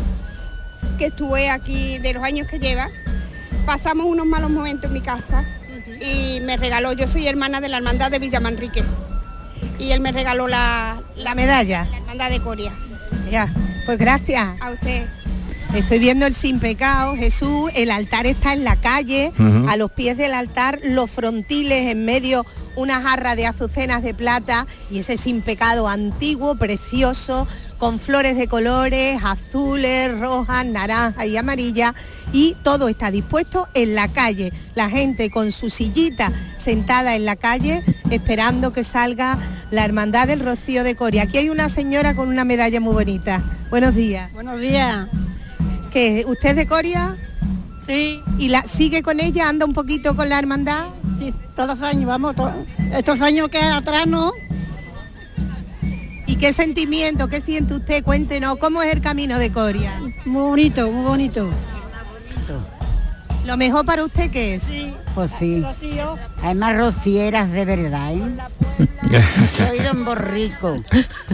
que 0.98 1.06
estuve 1.06 1.48
aquí, 1.48 1.98
de 1.98 2.12
los 2.12 2.22
años 2.22 2.46
que 2.46 2.58
lleva. 2.58 2.88
Pasamos 3.64 4.06
unos 4.06 4.26
malos 4.26 4.50
momentos 4.50 4.86
en 4.86 4.92
mi 4.92 5.00
casa 5.00 5.44
y 6.00 6.40
me 6.42 6.56
regaló, 6.58 6.92
yo 6.92 7.06
soy 7.06 7.26
hermana 7.26 7.60
de 7.60 7.68
la 7.68 7.78
hermandad 7.78 8.10
de 8.10 8.18
Villamanrique 8.18 8.84
y 9.78 9.92
él 9.92 10.00
me 10.00 10.12
regaló 10.12 10.46
la, 10.46 11.00
La 11.16 11.34
medalla. 11.34 11.86
La 11.90 11.98
hermandad 11.98 12.30
de 12.30 12.40
Coria. 12.40 12.72
Ya, 13.30 13.48
pues 13.86 13.98
gracias. 13.98 14.48
A 14.60 14.70
usted. 14.70 15.06
Estoy 15.74 15.98
viendo 15.98 16.24
el 16.24 16.34
sin 16.34 16.60
pecado, 16.60 17.14
Jesús, 17.14 17.70
el 17.74 17.90
altar 17.90 18.26
está 18.26 18.54
en 18.54 18.64
la 18.64 18.76
calle, 18.76 19.32
a 19.68 19.76
los 19.76 19.90
pies 19.90 20.16
del 20.16 20.32
altar, 20.32 20.80
los 20.82 21.10
frontiles 21.10 21.92
en 21.92 22.06
medio, 22.06 22.46
una 22.78 23.02
jarra 23.02 23.34
de 23.34 23.46
azucenas 23.46 24.04
de 24.04 24.14
plata 24.14 24.64
y 24.88 25.00
ese 25.00 25.16
sin 25.16 25.42
pecado 25.42 25.88
antiguo, 25.88 26.54
precioso, 26.54 27.46
con 27.76 27.98
flores 27.98 28.36
de 28.36 28.46
colores, 28.46 29.20
azules, 29.24 30.16
rojas, 30.18 30.64
naranjas 30.64 31.26
y 31.26 31.36
amarillas, 31.36 31.92
y 32.32 32.56
todo 32.62 32.88
está 32.88 33.10
dispuesto 33.10 33.66
en 33.74 33.96
la 33.96 34.08
calle. 34.08 34.52
La 34.76 34.88
gente 34.88 35.28
con 35.28 35.50
su 35.50 35.70
sillita 35.70 36.32
sentada 36.56 37.16
en 37.16 37.24
la 37.24 37.34
calle, 37.34 37.82
esperando 38.10 38.72
que 38.72 38.84
salga 38.84 39.38
la 39.72 39.84
Hermandad 39.84 40.28
del 40.28 40.40
Rocío 40.40 40.84
de 40.84 40.94
Coria. 40.94 41.24
Aquí 41.24 41.38
hay 41.38 41.50
una 41.50 41.68
señora 41.68 42.14
con 42.14 42.28
una 42.28 42.44
medalla 42.44 42.80
muy 42.80 42.94
bonita. 42.94 43.42
Buenos 43.70 43.96
días. 43.96 44.32
Buenos 44.32 44.60
días. 44.60 45.08
¿Que 45.90 46.24
usted 46.28 46.50
es 46.50 46.56
de 46.56 46.66
Coria? 46.66 47.16
Sí. 47.84 48.22
¿Y 48.38 48.48
la 48.48 48.62
sigue 48.68 49.02
con 49.02 49.18
ella? 49.18 49.48
¿Anda 49.48 49.66
un 49.66 49.72
poquito 49.72 50.14
con 50.14 50.28
la 50.28 50.38
hermandad? 50.38 50.86
Sí, 51.18 51.34
todos 51.56 51.68
los 51.68 51.82
años, 51.82 52.06
vamos, 52.06 52.34
to- 52.36 52.52
estos 52.92 53.20
años 53.20 53.48
que 53.48 53.58
atrás 53.58 54.06
no. 54.06 54.32
¿Y 56.26 56.36
qué 56.36 56.52
sentimiento, 56.52 57.26
qué 57.28 57.40
siente 57.40 57.74
usted? 57.74 58.04
Cuéntenos, 58.04 58.56
¿cómo 58.58 58.82
es 58.82 58.92
el 58.94 59.00
camino 59.00 59.38
de 59.38 59.50
Coria? 59.50 60.00
Muy 60.24 60.42
bonito, 60.42 60.90
muy 60.92 61.04
bonito. 61.04 61.50
¿Lo 63.44 63.56
mejor 63.56 63.86
para 63.86 64.04
usted 64.04 64.30
qué 64.30 64.56
es? 64.56 64.64
Pues 65.14 65.30
sí. 65.38 65.64
Hay 66.42 66.54
más 66.54 66.76
rocieras 66.76 67.50
de 67.50 67.64
verdad, 67.64 68.12
¿eh? 68.12 68.36
Soy 69.56 69.78
de 69.78 69.90
un 69.90 70.04
borrico, 70.04 70.76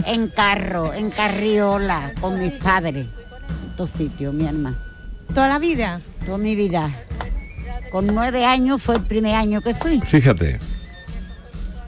en 0.05 0.29
carro, 0.29 0.93
en 0.93 1.11
carriola, 1.11 2.13
con 2.21 2.39
mis 2.39 2.53
padres. 2.53 3.05
En 3.05 3.69
estos 3.71 3.89
sitios, 3.89 4.33
mi 4.33 4.45
hermana. 4.47 4.77
¿Toda 5.33 5.49
la 5.49 5.59
vida? 5.59 5.99
Toda 6.25 6.37
mi 6.37 6.55
vida. 6.55 6.89
Con 7.95 8.07
nueve 8.07 8.43
años 8.43 8.81
fue 8.81 8.95
el 8.97 9.03
primer 9.03 9.35
año 9.35 9.61
que 9.61 9.73
fui. 9.73 10.01
Fíjate, 10.01 10.59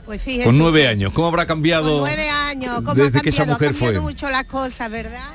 Pues 0.06 0.22
fíjese. 0.22 0.46
con 0.46 0.56
nueve 0.56 0.88
años, 0.88 1.12
¿cómo 1.12 1.28
habrá 1.28 1.44
cambiado 1.44 1.84
Con 1.90 1.98
nueve 1.98 2.30
años, 2.30 2.76
¿cómo 2.76 2.94
desde 2.94 3.18
ha 3.18 3.20
que 3.20 3.28
esa 3.28 3.44
cambiado? 3.44 3.58
mujer 3.58 3.68
ha 3.68 3.72
cambiado 3.72 3.94
fue? 3.96 4.00
mucho 4.10 4.30
las 4.30 4.44
cosas, 4.44 4.90
¿verdad? 4.90 5.28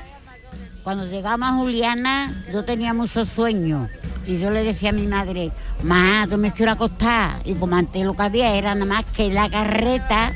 Cuando 0.82 1.06
llegamos 1.06 1.48
a 1.48 1.52
Juliana, 1.52 2.44
yo 2.52 2.64
tenía 2.64 2.92
muchos 2.92 3.28
sueños. 3.28 3.88
Y 4.26 4.38
yo 4.40 4.50
le 4.50 4.64
decía 4.64 4.88
a 4.88 4.92
mi 4.92 5.06
madre, 5.06 5.52
más, 5.84 6.28
yo 6.28 6.38
me 6.38 6.50
quiero 6.50 6.72
acostar. 6.72 7.40
Y 7.44 7.54
como 7.54 7.76
antes 7.76 8.04
lo 8.04 8.14
que 8.16 8.22
había 8.22 8.56
era 8.56 8.74
nada 8.74 8.84
más 8.84 9.04
que 9.04 9.30
la 9.30 9.48
carreta, 9.48 10.32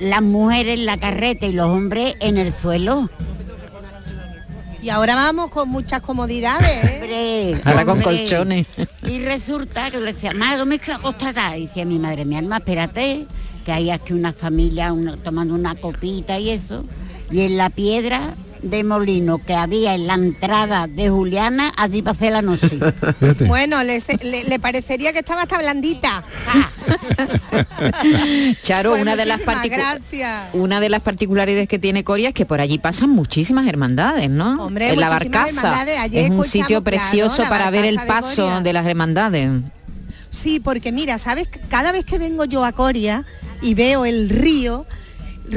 las 0.00 0.22
mujeres 0.22 0.76
en 0.76 0.86
la 0.86 0.98
carreta 0.98 1.46
y 1.46 1.52
los 1.52 1.68
hombres 1.68 2.16
en 2.18 2.36
el 2.36 2.52
suelo. 2.52 3.08
Y 4.82 4.88
ahora 4.88 5.14
vamos 5.14 5.50
con 5.50 5.68
muchas 5.68 6.00
comodidades, 6.00 6.68
¿eh? 6.84 6.98
Hombre, 7.52 7.60
Ahora 7.64 7.84
con 7.84 8.00
colchones. 8.00 8.66
Y 9.06 9.18
resulta 9.24 9.86
que 9.90 9.98
yo 9.98 10.00
le 10.04 10.12
decía, 10.14 10.32
más, 10.32 10.56
yo 10.58 10.64
me 10.66 10.78
quiero 10.78 10.94
acostar. 11.00 11.34
ya". 11.34 11.56
Y 11.58 11.66
decía 11.66 11.84
mi 11.84 11.98
madre, 11.98 12.24
mi 12.24 12.36
alma, 12.36 12.58
espérate, 12.58 13.26
que 13.64 13.72
hay 13.72 13.90
aquí 13.90 14.12
una 14.14 14.32
familia 14.32 14.92
una- 14.92 15.16
tomando 15.18 15.54
una 15.54 15.74
copita 15.74 16.38
y 16.38 16.50
eso. 16.50 16.84
Y 17.30 17.42
en 17.42 17.56
la 17.58 17.68
piedra 17.70 18.34
de 18.62 18.84
molino 18.84 19.38
que 19.38 19.54
había 19.54 19.94
en 19.94 20.06
la 20.06 20.14
entrada 20.14 20.86
de 20.86 21.08
Juliana, 21.10 21.72
allí 21.76 22.02
pasé 22.02 22.30
la 22.30 22.42
noche. 22.42 22.78
Bueno, 23.46 23.82
le, 23.82 24.02
le- 24.22 24.44
le 24.44 24.58
parecería 24.58 25.12
que 25.12 25.20
estaba 25.20 25.42
hasta 25.42 25.58
blandita. 25.58 26.24
Charo, 28.62 28.90
Pues 28.90 29.02
una 29.02 29.16
de 29.16 29.24
las 29.26 29.40
una 30.52 30.80
de 30.80 30.90
particularidades 31.00 31.68
que 31.68 31.78
tiene 31.78 32.04
Coria 32.04 32.28
es 32.28 32.34
que 32.34 32.46
por 32.46 32.60
allí 32.60 32.78
pasan 32.78 33.10
muchísimas 33.10 33.66
hermandades, 33.66 34.28
¿no? 34.30 34.64
Hombre, 34.66 34.90
en 34.90 35.00
la 35.00 35.08
barcaza 35.08 35.84
es 36.12 36.30
un 36.30 36.44
sitio 36.44 36.82
precioso 36.82 37.42
para 37.48 37.70
ver 37.70 37.84
el 37.84 37.96
de 37.96 38.06
paso 38.06 38.42
Coria. 38.44 38.60
de 38.60 38.72
las 38.72 38.86
hermandades. 38.86 39.50
Sí, 40.30 40.60
porque 40.60 40.92
mira, 40.92 41.18
¿sabes? 41.18 41.48
Cada 41.68 41.90
vez 41.92 42.04
que 42.04 42.18
vengo 42.18 42.44
yo 42.44 42.64
a 42.64 42.72
Coria 42.72 43.24
y 43.62 43.74
veo 43.74 44.04
el 44.04 44.28
río, 44.30 44.86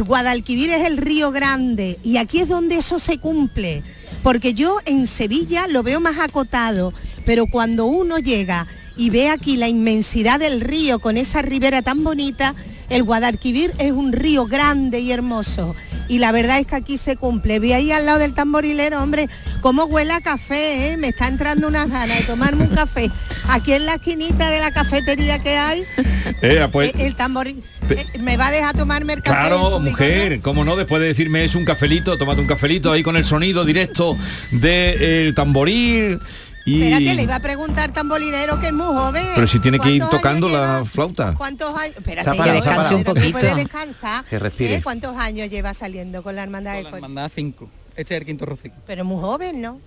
Guadalquivir 0.02 0.72
es 0.72 0.88
el 0.88 0.98
río 0.98 1.32
grande 1.32 2.00
y 2.04 2.18
aquí 2.18 2.39
es 2.39 2.48
donde 2.48 2.78
eso 2.78 2.98
se 3.00 3.20
cumple. 3.20 3.84
Porque 4.24 4.54
yo 4.54 4.78
en 4.86 5.06
Sevilla 5.06 5.68
lo 5.68 5.84
veo 5.84 6.00
más 6.00 6.18
acotado, 6.20 6.94
pero 7.26 7.46
cuando 7.46 7.86
uno 7.86 8.18
llega 8.18 8.68
y 8.96 9.10
ve 9.10 9.30
aquí 9.30 9.58
la 9.58 9.68
inmensidad 9.68 10.39
del 10.39 10.62
río 10.62 11.00
con 11.00 11.18
esa 11.18 11.41
ribera 11.41 11.82
tan 11.82 12.04
bonita, 12.04 12.56
el 12.89 13.04
Guadalquivir 13.04 13.74
es 13.80 13.91
un 13.91 14.14
río 14.14 14.46
grande 14.46 15.00
y 15.00 15.12
hermoso. 15.12 15.76
Y 16.14 16.20
la 16.20 16.32
verdad 16.32 16.59
es 16.59 16.68
que 16.68 16.76
aquí 16.76 16.99
se 16.99 17.16
cumple. 17.18 17.57
Vi 17.59 17.74
ahí 17.74 17.91
al 17.91 18.05
lado 18.05 18.20
del 18.20 18.34
tamborilero, 18.36 19.01
hombre, 19.01 19.28
cómo 19.61 19.86
huele 19.86 20.14
a 20.14 20.22
café, 20.22 20.89
¿eh? 20.93 20.97
Me 20.97 21.07
está 21.07 21.28
entrando 21.28 21.68
unas 21.68 21.89
ganas 21.89 22.20
de 22.20 22.24
tomarme 22.26 22.66
un 22.66 22.76
café. 22.76 23.09
Aquí 23.49 23.74
en 23.74 23.88
la 23.88 23.95
esquinita 23.95 24.51
de 24.51 24.59
la 24.59 24.70
cafetería 24.72 25.39
que 25.41 25.57
hay, 25.57 25.84
Eh, 26.43 26.68
pues, 26.72 26.89
eh, 26.91 27.05
el 27.07 27.16
tamboril... 27.16 27.64
te- 27.88 28.01
eh, 28.01 28.05
¿Me 28.20 28.38
va 28.38 28.47
a 28.47 28.51
dejar 28.51 28.76
tomarme 28.76 29.14
el 29.14 29.24
café? 29.24 29.39
Claro, 29.49 29.80
mujer, 29.80 30.39
cómo 30.41 30.64
no, 30.64 30.76
después 30.76 31.01
de 31.01 31.07
decirme 31.07 31.43
es 31.45 31.55
un 31.55 31.66
cafelito, 31.66 32.16
tómate 32.18 32.41
un 32.41 32.47
cafelito 32.47 32.91
ahí 32.91 33.01
con 33.01 33.16
el 33.18 33.26
sonido 33.26 33.66
directo 33.66 34.16
del 34.51 35.34
tamboril 35.34 36.20
Y... 36.66 36.82
Espérate, 36.82 37.16
le 37.16 37.24
iba 37.24 37.36
a 37.36 37.39
preguntar 37.41 37.91
tamborilero 37.91 38.59
que 38.59 38.68
es 38.68 38.74
muy 38.74 38.86
joven. 38.86 39.26
Pero 39.36 39.47
si 39.47 39.59
tiene 39.59 39.80
que 39.80 39.91
ir 39.91 39.99
¿Cuántos 40.01 40.20
tocando 40.22 40.47
la 40.49 40.86
flauta. 40.86 41.34
¿Cuántos 41.38 41.76
años? 41.78 41.95
Espérate, 41.97 42.30
ha 42.30 42.53
descanse 42.53 42.95
un 42.95 43.03
poquito. 43.03 43.32
Puede 43.34 43.55
descansar. 43.55 44.24
Que 44.26 44.39
respire. 44.39 44.76
¿Eh? 44.76 44.82
¿Cuántos 44.82 45.16
años 45.18 45.49
lleva 45.49 45.74
saliendo 45.74 46.24
con 46.24 46.36
la 46.38 46.43
hermandad 46.43 46.76
de 46.76 46.84
La 46.84 46.89
Coria? 46.91 47.05
hermandad 47.05 47.32
5. 47.36 47.70
Este 47.97 48.16
es 48.16 48.22
el 48.22 48.26
quinto 48.26 48.45
rocío. 48.45 48.72
Pero 48.88 49.03
muy 49.03 49.20
joven, 49.22 49.61
¿no? 49.61 49.80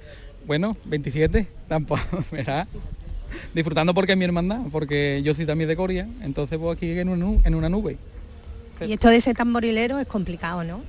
Bueno, 0.47 0.77
27, 0.85 1.49
tampoco, 1.69 2.03
verá. 2.31 2.67
Disfrutando 3.55 3.93
porque 3.95 4.13
es 4.13 4.19
mi 4.19 4.25
hermandad, 4.25 4.61
porque 4.71 5.21
yo 5.25 5.35
soy 5.35 5.47
también 5.47 5.69
de 5.69 5.77
Coria, 5.77 6.07
entonces 6.23 6.59
voy 6.59 6.75
aquí 6.77 6.91
en 6.99 7.09
una, 7.09 7.25
nu- 7.25 7.41
en 7.45 7.55
una 7.55 7.69
nube. 7.69 7.97
Y 8.87 8.93
esto 8.93 9.09
de 9.09 9.21
ser 9.21 9.35
tamborilero 9.37 9.99
es 9.99 10.07
complicado, 10.07 10.63
¿no? 10.63 10.83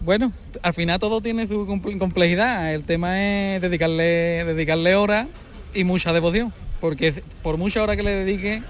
Bueno, 0.00 0.32
al 0.62 0.74
final 0.74 0.98
todo 0.98 1.20
tiene 1.20 1.46
su 1.46 1.66
comple- 1.66 1.98
complejidad. 1.98 2.72
El 2.72 2.82
tema 2.84 3.20
es 3.20 3.60
dedicarle, 3.60 4.44
dedicarle 4.44 4.94
horas 4.94 5.26
y 5.74 5.84
mucha 5.84 6.12
devoción, 6.12 6.52
porque 6.80 7.22
por 7.42 7.56
mucha 7.56 7.82
hora 7.82 7.96
que 7.96 8.02
le 8.02 8.10
dedique, 8.10 8.62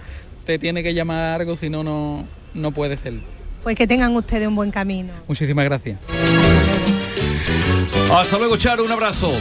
te 0.46 0.58
tiene 0.58 0.82
que 0.82 0.94
llamar 0.94 1.40
algo, 1.40 1.56
si 1.56 1.68
no, 1.68 1.84
no, 1.84 2.26
no 2.54 2.72
puede 2.72 2.96
ser. 2.96 3.14
Pues 3.62 3.76
que 3.76 3.86
tengan 3.86 4.16
ustedes 4.16 4.48
un 4.48 4.54
buen 4.56 4.70
camino. 4.70 5.12
Muchísimas 5.26 5.64
gracias. 5.66 5.98
Hasta 8.10 8.38
luego, 8.38 8.56
Charo, 8.56 8.84
un 8.84 8.92
abrazo. 8.92 9.32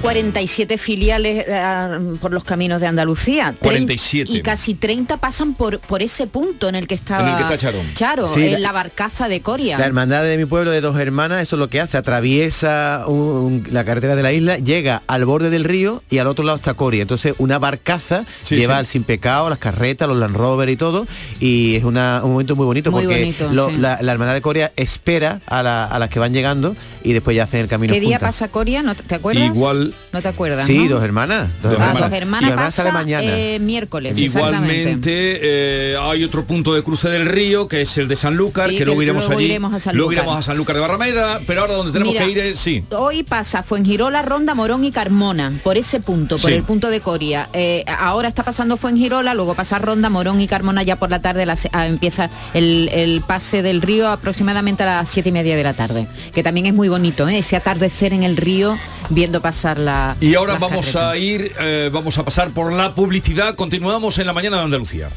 47 0.00 0.78
filiales 0.78 1.44
eh, 1.48 1.98
por 2.20 2.32
los 2.32 2.44
caminos 2.44 2.80
de 2.80 2.86
Andalucía. 2.86 3.50
Tren- 3.54 3.58
47. 3.60 4.32
Y 4.32 4.40
casi 4.42 4.74
30 4.74 5.16
pasan 5.18 5.54
por, 5.54 5.80
por 5.80 6.02
ese 6.02 6.26
punto 6.26 6.68
en 6.68 6.74
el 6.76 6.86
que 6.86 6.94
estaba 6.94 7.22
En 7.22 7.28
el 7.30 7.36
que 7.36 7.54
está 7.54 7.56
Charo. 7.58 7.78
Charo, 7.94 8.28
Sí, 8.28 8.44
en 8.44 8.52
la- 8.52 8.58
la 8.58 8.72
barcaza 8.72 9.28
de 9.28 9.40
Coria. 9.40 9.78
La 9.78 9.86
hermandad 9.86 10.22
de 10.24 10.36
mi 10.36 10.44
pueblo 10.44 10.70
de 10.70 10.80
dos 10.80 10.98
hermanas, 10.98 11.42
eso 11.42 11.56
es 11.56 11.60
lo 11.60 11.68
que 11.68 11.80
hace, 11.80 11.96
atraviesa 11.98 13.04
un- 13.06 13.66
la 13.70 13.84
carretera 13.84 14.14
de 14.16 14.22
la 14.22 14.32
isla, 14.32 14.58
llega 14.58 15.02
al 15.06 15.24
borde 15.24 15.50
del 15.50 15.64
río 15.64 16.02
y 16.10 16.18
al 16.18 16.26
otro 16.26 16.44
lado 16.44 16.56
está 16.56 16.74
Coria. 16.74 17.02
Entonces 17.02 17.34
una 17.38 17.58
barcaza 17.58 18.24
Sí, 18.42 18.56
lleva 18.56 18.74
sí. 18.74 18.78
al 18.80 18.86
sin 18.86 19.02
pecado, 19.04 19.50
las 19.50 19.58
carretas, 19.58 20.08
los 20.08 20.16
Land 20.18 20.36
Rover 20.36 20.68
y 20.68 20.76
todo, 20.76 21.06
y 21.40 21.76
es 21.76 21.84
una- 21.84 22.20
un 22.24 22.32
momento 22.32 22.54
muy 22.56 22.66
bonito 22.66 22.90
Muy 22.90 23.04
porque 23.04 23.18
bonito, 23.18 23.48
lo- 23.52 23.70
sí. 23.70 23.76
la, 23.78 23.98
la 24.00 24.12
hermandad 24.12 24.34
de 24.34 24.42
Coria 24.42 24.72
espera 24.76 25.40
a, 25.46 25.62
la- 25.62 25.84
a 25.86 25.98
las 25.98 26.08
que 26.10 26.18
van 26.18 26.32
llegando 26.32 26.76
y 27.02 27.12
después 27.12 27.36
ya 27.36 27.44
hacen 27.44 27.60
el 27.60 27.68
camino 27.68 27.92
¿Qué 27.92 28.00
día 28.00 28.18
pasa 28.18 28.48
Coria? 28.48 28.82
¿No 28.82 28.94
te, 28.94 29.02
te 29.02 29.14
acuerdas? 29.14 29.46
Igual, 29.54 29.87
No 30.12 30.22
te 30.22 30.28
acuerdas, 30.28 30.66
Sí, 30.66 30.78
¿no? 30.78 30.94
dos 30.96 31.04
hermanas. 31.04 31.48
Dos 31.62 31.72
Ah, 31.72 31.74
hermanas. 31.74 32.00
dos 32.10 32.12
hermanas 32.18 32.50
Y 32.50 32.54
pasa 32.54 32.70
sale 32.82 32.92
mañana. 32.92 33.26
eh, 33.26 33.58
miércoles, 33.60 34.16
exactamente. 34.18 34.74
Igualmente 34.80 35.38
eh, 35.42 35.96
hay 36.00 36.24
otro 36.24 36.44
punto 36.44 36.74
de 36.74 36.82
cruce 36.82 37.08
del 37.08 37.26
río 37.26 37.68
que 37.68 37.82
es 37.82 37.98
el 37.98 38.08
de 38.08 38.16
Sanlúcar, 38.16 38.70
Sí, 38.70 38.78
que 38.78 38.84
luego 38.84 39.02
iremos 39.02 39.24
luego 39.26 39.38
allí. 39.38 39.46
iremos 39.46 39.72
a 39.74 39.80
Sanlúcar. 39.80 39.94
Luego 39.96 40.12
iremos 40.12 40.36
a 40.36 40.42
Sanlúcar 40.42 40.76
de 40.76 40.80
Barrameda, 40.82 41.40
pero 41.46 41.60
ahora 41.62 41.74
donde 41.74 41.92
tenemos 41.92 42.12
Mira, 42.14 42.24
que 42.24 42.30
ir 42.30 42.38
es 42.38 42.60
sí. 42.60 42.84
Hoy 42.90 43.22
pasa 43.22 43.62
Fuengirola, 43.62 44.22
Ronda, 44.22 44.54
Morón 44.54 44.84
y 44.84 44.90
Carmona, 44.90 45.52
por 45.62 45.76
ese 45.76 46.00
punto, 46.00 46.36
por 46.38 46.50
Sí. 46.50 46.56
el 46.56 46.62
punto 46.64 46.90
de 46.90 47.00
Coria. 47.00 47.48
Eh, 47.52 47.84
ahora 47.86 48.28
está 48.28 48.42
pasando 48.44 48.76
Fuengirola, 48.76 49.34
luego 49.34 49.54
pasa 49.54 49.78
Ronda, 49.78 50.08
Morón 50.10 50.40
y 50.40 50.46
Carmona 50.46 50.82
ya 50.82 50.96
por 50.96 51.10
la 51.10 51.20
tarde, 51.22 51.46
ah, 51.72 51.86
empieza 51.86 52.30
el, 52.54 52.88
el 52.92 53.20
pase 53.22 53.62
del 53.62 53.82
río 53.82 54.08
aproximadamente 54.08 54.82
a 54.82 54.86
las 54.86 55.08
siete 55.10 55.28
y 55.28 55.32
media 55.32 55.56
de 55.56 55.62
la 55.62 55.74
tarde, 55.74 56.06
que 56.34 56.42
también 56.42 56.66
es 56.66 56.74
muy 56.74 56.88
bonito, 56.88 57.28
¿eh? 57.28 57.38
ese 57.38 57.56
atardecer 57.56 58.12
en 58.12 58.22
el 58.22 58.36
río 58.36 58.78
viendo 59.10 59.40
pasar 59.40 59.77
la... 59.78 60.16
Y 60.20 60.34
ahora 60.34 60.54
vamos 60.58 60.92
carretas. 60.92 61.02
a 61.02 61.16
ir, 61.16 61.52
eh, 61.58 61.90
vamos 61.92 62.18
a 62.18 62.24
pasar 62.24 62.50
por 62.50 62.72
la 62.72 62.94
publicidad. 62.94 63.54
Continuamos 63.54 64.18
en 64.18 64.26
la 64.26 64.32
mañana 64.32 64.58
de 64.58 64.64
Andalucía. 64.64 65.08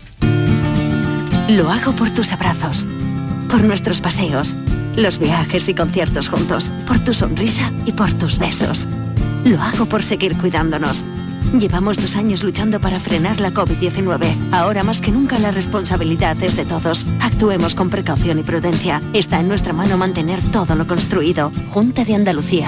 Lo 1.50 1.70
hago 1.70 1.94
por 1.94 2.10
tus 2.12 2.32
abrazos, 2.32 2.88
por 3.50 3.64
nuestros 3.64 4.00
paseos, 4.00 4.56
los 4.96 5.20
viajes 5.20 5.68
y 5.68 5.74
conciertos 5.74 6.30
juntos, 6.30 6.72
por 6.88 7.00
tu 7.00 7.14
sonrisa 7.14 7.72
y 7.86 7.92
por 7.92 8.14
tus 8.14 8.40
besos. 8.40 8.88
Lo 9.44 9.62
hago 9.62 9.86
por 9.86 10.04
seguir 10.04 10.38
cuidándonos. 10.38 11.06
Llevamos 11.60 11.98
dos 11.98 12.16
años 12.16 12.44
luchando 12.44 12.80
para 12.80 13.00
frenar 13.00 13.42
la 13.42 13.52
COVID-19. 13.52 14.54
Ahora 14.54 14.84
más 14.84 15.02
que 15.02 15.12
nunca 15.12 15.38
la 15.40 15.52
responsabilidad 15.52 16.42
es 16.42 16.56
de 16.56 16.66
todos. 16.66 17.06
Actuemos 17.20 17.76
con 17.76 17.90
precaución 17.90 18.40
y 18.40 18.44
prudencia. 18.44 19.02
Está 19.14 19.42
en 19.42 19.50
nuestra 19.50 19.74
mano 19.74 19.98
mantener 19.98 20.40
todo 20.54 20.76
lo 20.76 20.88
construido. 20.88 21.52
Junta 21.72 22.06
de 22.06 22.16
Andalucía. 22.16 22.68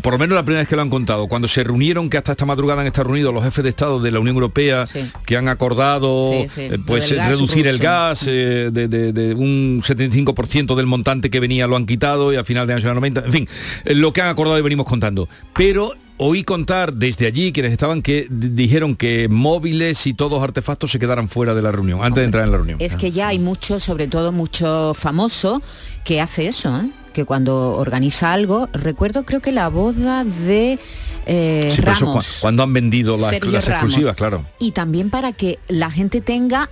Por 0.00 0.12
lo 0.14 0.18
menos 0.18 0.34
la 0.34 0.42
primera 0.42 0.60
vez 0.60 0.68
que 0.68 0.76
lo 0.76 0.82
han 0.82 0.88
contado, 0.90 1.26
cuando 1.28 1.46
se 1.46 1.62
reunieron, 1.62 2.08
que 2.08 2.16
hasta 2.16 2.32
esta 2.32 2.46
madrugada 2.46 2.80
han 2.80 2.86
estado 2.86 3.04
reunidos 3.08 3.34
los 3.34 3.44
jefes 3.44 3.62
de 3.64 3.70
Estado 3.70 4.00
de 4.00 4.10
la 4.10 4.18
Unión 4.20 4.36
Europea, 4.36 4.86
que 5.26 5.36
han 5.36 5.48
acordado 5.48 6.30
Sí, 6.32 6.48
sí, 6.48 6.60
eh, 6.62 6.78
pues 6.86 7.04
reducir 7.28 7.66
el 7.66 7.78
gas 7.78 8.24
eh, 8.26 8.70
de, 8.72 8.88
de- 8.88 9.12
de 9.12 9.34
un 9.34 9.82
75% 9.82 10.74
del 10.74 10.86
montante 10.86 11.28
que 11.30 11.38
venía 11.40 11.66
lo 11.66 11.76
han 11.76 11.86
quitado 11.86 12.32
y 12.32 12.36
a 12.36 12.44
final 12.44 12.66
de 12.66 12.72
año 12.74 12.80
será 12.82 12.94
90, 12.94 13.24
en 13.26 13.32
fin, 13.32 13.48
eh, 13.84 13.94
lo 13.94 14.12
que 14.12 14.22
han 14.22 14.28
acordado 14.28 14.58
y 14.58 14.62
venimos 14.62 14.86
contando. 14.86 15.28
Pero 15.54 15.92
oí 16.16 16.44
contar 16.44 16.92
desde 16.92 17.26
allí 17.26 17.52
quienes 17.52 17.72
estaban 17.72 18.00
que 18.02 18.26
dijeron 18.30 18.94
que 18.96 19.28
móviles 19.28 20.06
y 20.06 20.14
todos 20.14 20.42
artefactos 20.42 20.90
se 20.92 20.98
quedaran 20.98 21.28
fuera 21.28 21.54
de 21.54 21.62
la 21.62 21.72
reunión, 21.72 22.00
antes 22.02 22.20
de 22.20 22.24
entrar 22.24 22.44
en 22.44 22.50
la 22.52 22.56
reunión. 22.58 22.78
Es 22.80 22.96
que 22.96 23.10
ya 23.12 23.28
hay 23.28 23.38
mucho, 23.38 23.80
sobre 23.80 24.06
todo 24.06 24.30
mucho 24.32 24.94
famoso, 24.94 25.60
que 26.04 26.20
hace 26.20 26.46
eso, 26.46 26.76
¿eh? 26.76 26.90
que 27.12 27.24
cuando 27.24 27.72
organiza 27.76 28.32
algo, 28.32 28.68
recuerdo 28.72 29.24
creo 29.24 29.40
que 29.40 29.52
la 29.52 29.68
boda 29.68 30.24
de 30.24 30.78
eh, 31.26 31.68
Sí, 31.70 31.76
pero 31.78 31.92
eso 31.92 32.06
Ramos. 32.06 32.26
cua- 32.26 32.40
cuando 32.42 32.62
han 32.64 32.72
vendido 32.72 33.16
las, 33.16 33.32
Ramos. 33.40 33.68
exclusivas, 33.68 34.14
claro. 34.16 34.44
Y 34.58 34.72
también 34.72 35.10
para 35.10 35.32
que 35.32 35.58
la 35.68 35.90
gente 35.90 36.20
tenga 36.20 36.68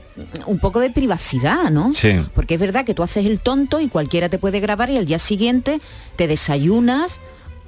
un 0.46 0.58
poco 0.58 0.80
de 0.80 0.90
privacidad, 0.90 1.70
¿no? 1.70 1.92
Sí. 1.92 2.20
Porque 2.34 2.54
es 2.54 2.60
verdad 2.60 2.84
que 2.84 2.92
tú 2.92 3.02
haces 3.02 3.24
el 3.24 3.40
tonto 3.40 3.80
y 3.80 3.88
cualquiera 3.88 4.28
te 4.28 4.38
puede 4.38 4.60
grabar 4.60 4.90
y 4.90 4.96
al 4.98 5.06
día 5.06 5.18
siguiente 5.20 5.80
te 6.16 6.26
desayunas 6.26 7.20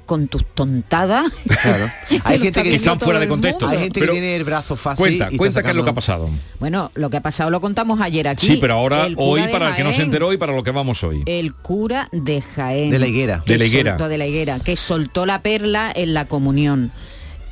con 0.05 0.27
tus 0.27 0.45
tontadas. 0.53 1.31
Claro. 1.61 1.89
Hay 2.23 2.39
gente 2.39 2.63
que 2.63 2.75
están 2.75 2.99
fuera 2.99 3.19
de 3.19 3.27
contexto. 3.27 3.67
Hay 3.67 3.79
gente 3.79 3.99
Pero 3.99 4.13
que 4.13 4.19
tiene 4.19 4.35
el 4.35 4.43
brazo 4.43 4.75
fácil. 4.75 4.97
Cuenta, 5.01 5.27
y 5.31 5.37
cuenta 5.37 5.63
qué 5.63 5.69
es 5.69 5.75
lo 5.75 5.83
que 5.83 5.89
ha 5.89 5.93
pasado. 5.93 6.29
Bueno, 6.59 6.91
lo 6.95 7.09
que 7.09 7.17
ha 7.17 7.21
pasado 7.21 7.49
lo 7.49 7.59
contamos 7.61 7.99
ayer 8.01 8.27
aquí. 8.27 8.47
Sí, 8.47 8.57
pero 8.61 8.75
ahora 8.75 9.07
hoy 9.17 9.41
para 9.51 9.69
el 9.69 9.75
que 9.75 9.83
no 9.83 9.93
se 9.93 10.03
enteró 10.03 10.31
y 10.33 10.37
para 10.37 10.53
lo 10.53 10.63
que 10.63 10.71
vamos 10.71 11.03
hoy. 11.03 11.23
El 11.25 11.53
cura 11.53 12.09
de 12.11 12.41
Jaén. 12.41 12.91
De 12.91 12.99
la 12.99 13.07
higuera. 13.07 13.43
De 13.45 13.57
la 13.57 13.65
higuera. 13.65 13.91
soltó- 13.91 14.07
de 14.09 14.17
la 14.17 14.27
higuera, 14.27 14.59
que 14.59 14.75
soltó 14.75 15.25
la 15.25 15.41
perla 15.41 15.91
en 15.95 16.13
la 16.13 16.25
comunión. 16.25 16.91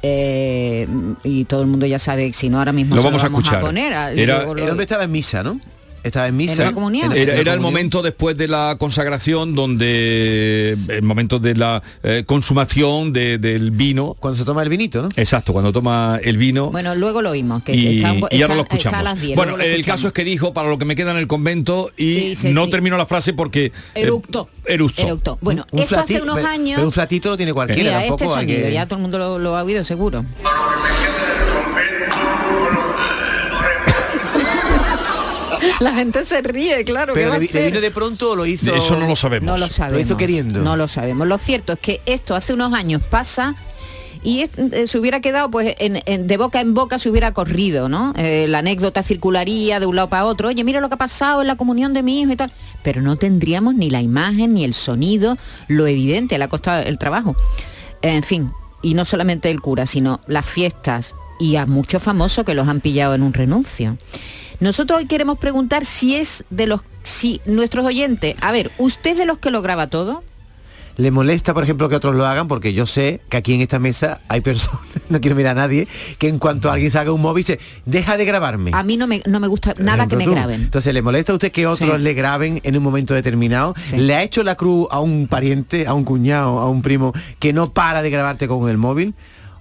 Eh, 0.05 0.87
y 1.23 1.45
todo 1.45 1.61
el 1.61 1.67
mundo 1.67 1.85
ya 1.85 1.97
sabe 1.97 2.27
que 2.27 2.33
si 2.37 2.49
no 2.49 2.59
ahora 2.59 2.73
mismo 2.73 2.93
Lo 2.95 3.01
se 3.01 3.07
vamos 3.07 3.23
a 3.23 3.27
escuchar. 3.27 3.61
poner, 3.61 3.93
a- 3.93 4.11
Era- 4.11 4.37
luego 4.39 4.55
lo- 4.55 4.63
El 4.63 4.69
hombre 4.69 4.83
estaba 4.83 5.05
en 5.05 5.11
misa, 5.11 5.43
¿no? 5.43 5.59
Estaba 6.03 6.27
en 6.27 6.35
misa. 6.35 6.53
Era, 6.53 6.67
el 6.69 6.73
comunión. 6.73 7.61
momento 7.61 8.01
después 8.01 8.35
de 8.37 8.47
la 8.47 8.75
consagración 8.77 9.55
donde 9.55 10.77
el 10.89 11.01
momento 11.03 11.39
de 11.39 11.55
la 11.55 11.81
eh, 12.03 12.23
consumación 12.25 13.13
de- 13.13 13.37
del 13.37 13.71
vino. 13.71 14.15
Cuando 14.19 14.37
se 14.37 14.45
toma 14.45 14.63
el 14.63 14.69
vinito, 14.69 15.01
¿no? 15.01 15.09
Exacto, 15.15 15.53
cuando 15.53 15.71
toma 15.71 16.19
el 16.23 16.37
vino. 16.37 16.71
Bueno, 16.71 16.93
luego 16.95 17.21
lo 17.21 17.31
oímos. 17.31 17.63
Que 17.63 17.73
y, 17.75 17.97
está- 18.03 18.13
y 18.13 18.19
ahora 18.19 18.25
está- 18.31 18.47
lo 18.55 18.61
está 18.63 18.75
escuchamos. 18.75 18.99
a 18.99 19.03
las 19.03 19.21
10, 19.21 19.35
bueno, 19.35 19.57
lo 19.57 19.63
el 19.63 19.71
escuchamos. 19.71 20.01
caso 20.01 20.07
es 20.07 20.13
que 20.13 20.23
dijo 20.23 20.53
para 20.53 20.69
lo 20.69 20.77
que 20.77 20.85
me 20.85 20.95
queda 20.95 21.11
en 21.11 21.17
el 21.17 21.27
convento 21.27 21.91
y 21.97 22.33
no 22.49 22.65
y- 22.65 22.69
terminó 22.69 22.97
la 22.97 23.05
frase 23.05 23.33
porque 23.33 23.65
eh, 23.65 23.71
Eructó. 23.95 24.49
eructó. 24.65 25.01
Eructó. 25.03 25.37
Bueno, 25.41 25.65
Un 25.71 25.79
esto 25.79 25.99
hace 25.99 26.21
unos 26.21 26.37
años. 26.39 26.75
Pero 26.75 26.87
un 26.87 26.91
flatito 26.93 27.29
lo 27.29 27.37
tiene 27.37 27.53
cualquiera, 27.53 27.81
Mira, 27.81 27.99
tampoco 28.01 28.23
este 28.25 28.39
hay 28.39 28.45
sonido, 28.45 28.67
que- 28.67 28.73
ya 28.73 28.85
todo 28.85 28.95
el 28.97 29.01
mundo 29.03 29.17
lo, 29.19 29.39
lo 29.39 29.55
ha 29.55 29.63
oído 29.63 29.83
seguro. 29.83 30.25
La 35.79 35.93
gente 35.93 36.23
se 36.23 36.41
ríe, 36.41 36.83
claro. 36.85 37.13
de 37.81 37.91
pronto 37.91 38.31
o 38.31 38.35
lo 38.35 38.45
hizo. 38.45 38.73
Eso 38.73 38.97
no 38.97 39.07
lo 39.07 39.15
sabemos. 39.15 39.45
No 39.47 39.57
lo 39.57 39.69
sabemos. 39.69 39.99
Lo 39.99 40.05
hizo 40.05 40.17
queriendo. 40.17 40.61
No 40.61 40.75
lo 40.77 40.87
sabemos. 40.87 41.27
Lo 41.27 41.37
cierto 41.37 41.73
es 41.73 41.79
que 41.79 42.01
esto 42.05 42.35
hace 42.35 42.53
unos 42.53 42.73
años 42.73 43.01
pasa 43.09 43.55
y 44.23 44.41
es- 44.41 44.49
eh, 44.57 44.87
se 44.87 44.97
hubiera 44.99 45.19
quedado 45.19 45.51
pues 45.51 45.75
en- 45.79 46.01
en- 46.05 46.27
de 46.27 46.37
boca 46.37 46.61
en 46.61 46.73
boca 46.73 46.97
se 46.99 47.09
hubiera 47.09 47.33
corrido, 47.33 47.89
¿no? 47.89 48.13
Eh, 48.15 48.45
la 48.47 48.59
anécdota 48.59 49.03
circularía 49.03 49.79
de 49.81 49.85
un 49.85 49.95
lado 49.97 50.07
para 50.09 50.25
otro. 50.25 50.47
Oye, 50.47 50.63
mira 50.63 50.79
lo 50.79 50.87
que 50.87 50.95
ha 50.95 50.97
pasado 50.97 51.41
en 51.41 51.47
la 51.47 51.55
comunión 51.57 51.93
de 51.93 52.03
mi 52.03 52.21
hijo 52.21 52.31
y 52.31 52.35
tal. 52.37 52.51
Pero 52.83 53.01
no 53.01 53.17
tendríamos 53.17 53.75
ni 53.75 53.89
la 53.89 54.01
imagen 54.01 54.53
ni 54.53 54.63
el 54.63 54.73
sonido, 54.73 55.37
lo 55.67 55.87
evidente, 55.87 56.37
le 56.37 56.43
ha 56.45 56.47
costado 56.49 56.83
el 56.83 56.97
trabajo. 56.97 57.35
En 58.01 58.23
fin, 58.23 58.51
y 58.81 58.93
no 58.93 59.03
solamente 59.05 59.49
el 59.49 59.59
cura, 59.61 59.85
sino 59.87 60.21
las 60.27 60.45
fiestas 60.45 61.15
y 61.39 61.55
a 61.57 61.65
muchos 61.65 62.01
famosos 62.01 62.45
que 62.45 62.53
los 62.53 62.67
han 62.69 62.79
pillado 62.79 63.15
en 63.15 63.23
un 63.23 63.33
renuncio. 63.33 63.97
Nosotros 64.59 64.99
hoy 64.99 65.05
queremos 65.05 65.37
preguntar 65.37 65.85
si 65.85 66.15
es 66.15 66.43
de 66.49 66.67
los, 66.67 66.81
si 67.03 67.41
nuestros 67.45 67.85
oyentes, 67.85 68.35
a 68.41 68.51
ver, 68.51 68.71
¿usted 68.77 69.11
es 69.11 69.17
de 69.17 69.25
los 69.25 69.37
que 69.39 69.51
lo 69.51 69.61
graba 69.61 69.87
todo? 69.87 70.23
Le 70.95 71.09
molesta, 71.09 71.55
por 71.55 71.63
ejemplo, 71.63 71.89
que 71.89 71.95
otros 71.95 72.13
lo 72.13 72.23
hagan 72.27 72.47
porque 72.47 72.71
yo 72.71 72.85
sé 72.85 73.19
que 73.27 73.37
aquí 73.37 73.55
en 73.55 73.61
esta 73.61 73.79
mesa 73.79 74.21
hay 74.27 74.41
personas, 74.41 74.79
no 75.09 75.19
quiero 75.19 75.35
mirar 75.35 75.57
a 75.57 75.61
nadie, 75.61 75.87
que 76.19 76.27
en 76.27 76.37
cuanto 76.37 76.71
alguien 76.71 76.91
saca 76.91 77.11
un 77.11 77.19
móvil 77.19 77.43
dice, 77.43 77.59
deja 77.87 78.15
de 78.15 78.25
grabarme. 78.25 78.69
A 78.75 78.83
mí 78.83 78.95
no 78.95 79.07
me, 79.07 79.19
no 79.25 79.39
me 79.39 79.47
gusta 79.47 79.73
nada 79.79 80.07
que 80.07 80.15
me 80.17 80.25
tú. 80.25 80.31
graben. 80.33 80.61
Entonces, 80.61 80.93
¿le 80.93 81.01
molesta 81.01 81.31
a 81.31 81.35
usted 81.35 81.51
que 81.51 81.65
otros 81.65 81.89
Sí. 81.97 81.97
le 82.03 82.13
graben 82.13 82.61
en 82.63 82.77
un 82.77 82.83
momento 82.83 83.15
determinado? 83.15 83.73
Sí. 83.83 83.97
¿Le 83.97 84.13
ha 84.13 84.21
hecho 84.21 84.43
la 84.43 84.53
cruz 84.55 84.87
a 84.91 84.99
un 84.99 85.25
pariente, 85.27 85.87
a 85.87 85.95
un 85.95 86.03
cuñado, 86.03 86.59
a 86.59 86.69
un 86.69 86.83
primo 86.83 87.11
que 87.39 87.53
no 87.53 87.71
para 87.73 88.03
de 88.03 88.11
grabarte 88.11 88.47
con 88.47 88.69
el 88.69 88.77
móvil? 88.77 89.15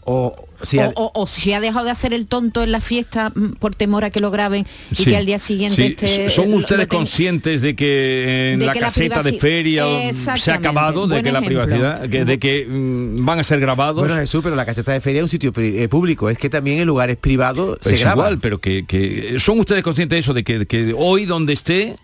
O 0.05 0.35
si 0.65 0.81
ha- 0.81 0.89
o, 0.97 1.05
o- 1.05 1.23
o 1.23 1.27
si 1.29 1.53
ha 1.53 1.61
dejado 1.61 1.85
de 1.85 1.93
hacer 1.93 2.13
el 2.13 2.27
tonto 2.27 2.63
en 2.65 2.73
la 2.73 2.81
fiesta 2.81 3.31
mm, 3.35 3.53
por 3.61 3.75
temor 3.77 4.05
a 4.05 4.11
que 4.11 4.19
lo 4.21 4.31
graben 4.33 4.67
y 4.91 4.97
Sí, 4.97 5.05
que 5.05 5.17
al 5.17 5.27
día 5.27 5.39
siguiente 5.39 5.77
sí. 5.77 5.95
esté- 5.97 6.29
¿Son 6.31 6.53
ustedes 6.55 6.89
conscientes 6.89 7.61
de 7.61 7.77
que 7.77 8.53
en 8.55 8.59
De 8.61 8.67
la 8.67 8.73
que 8.73 8.81
la 8.81 8.87
caseta 8.87 9.23
de 9.23 9.35
feria 9.35 9.85
se 10.13 10.51
ha 10.51 10.55
acabado 10.55 11.03
de 11.07 11.15
buen 11.15 11.25
que 11.25 11.31
la 11.33 11.41
privacidad, 11.43 12.09
que- 12.09 12.25
de 12.25 12.39
que 12.41 12.67
mm, 12.69 13.25
van 13.25 13.39
a 13.39 13.45
ser 13.45 13.61
grabados? 13.61 14.01
Bueno, 14.01 14.17
Jesús, 14.17 14.41
pero 14.43 14.57
la 14.57 14.67
caseta 14.67 14.93
de 14.93 15.01
feria 15.01 15.21
es 15.21 15.25
un 15.25 15.29
sitio 15.29 15.53
eh, 15.57 15.89
público. 15.89 16.29
Es 16.31 16.39
que 16.39 16.51
también 16.51 16.81
en 16.81 16.87
lugares 16.89 17.17
privados 17.17 17.79
se 17.81 17.95
es 17.95 18.01
graba. 18.01 18.25
igual, 18.25 18.39
pero 18.41 18.61
que, 18.61 18.85
que- 18.87 19.37
son 19.39 19.61
ustedes 19.61 19.83
conscientes 19.85 20.17
de 20.17 20.21
eso, 20.21 20.35
de 20.35 20.43
que, 20.43 20.67
que 20.67 20.95
hoy 20.97 21.27
donde 21.27 21.53
esté 21.53 21.95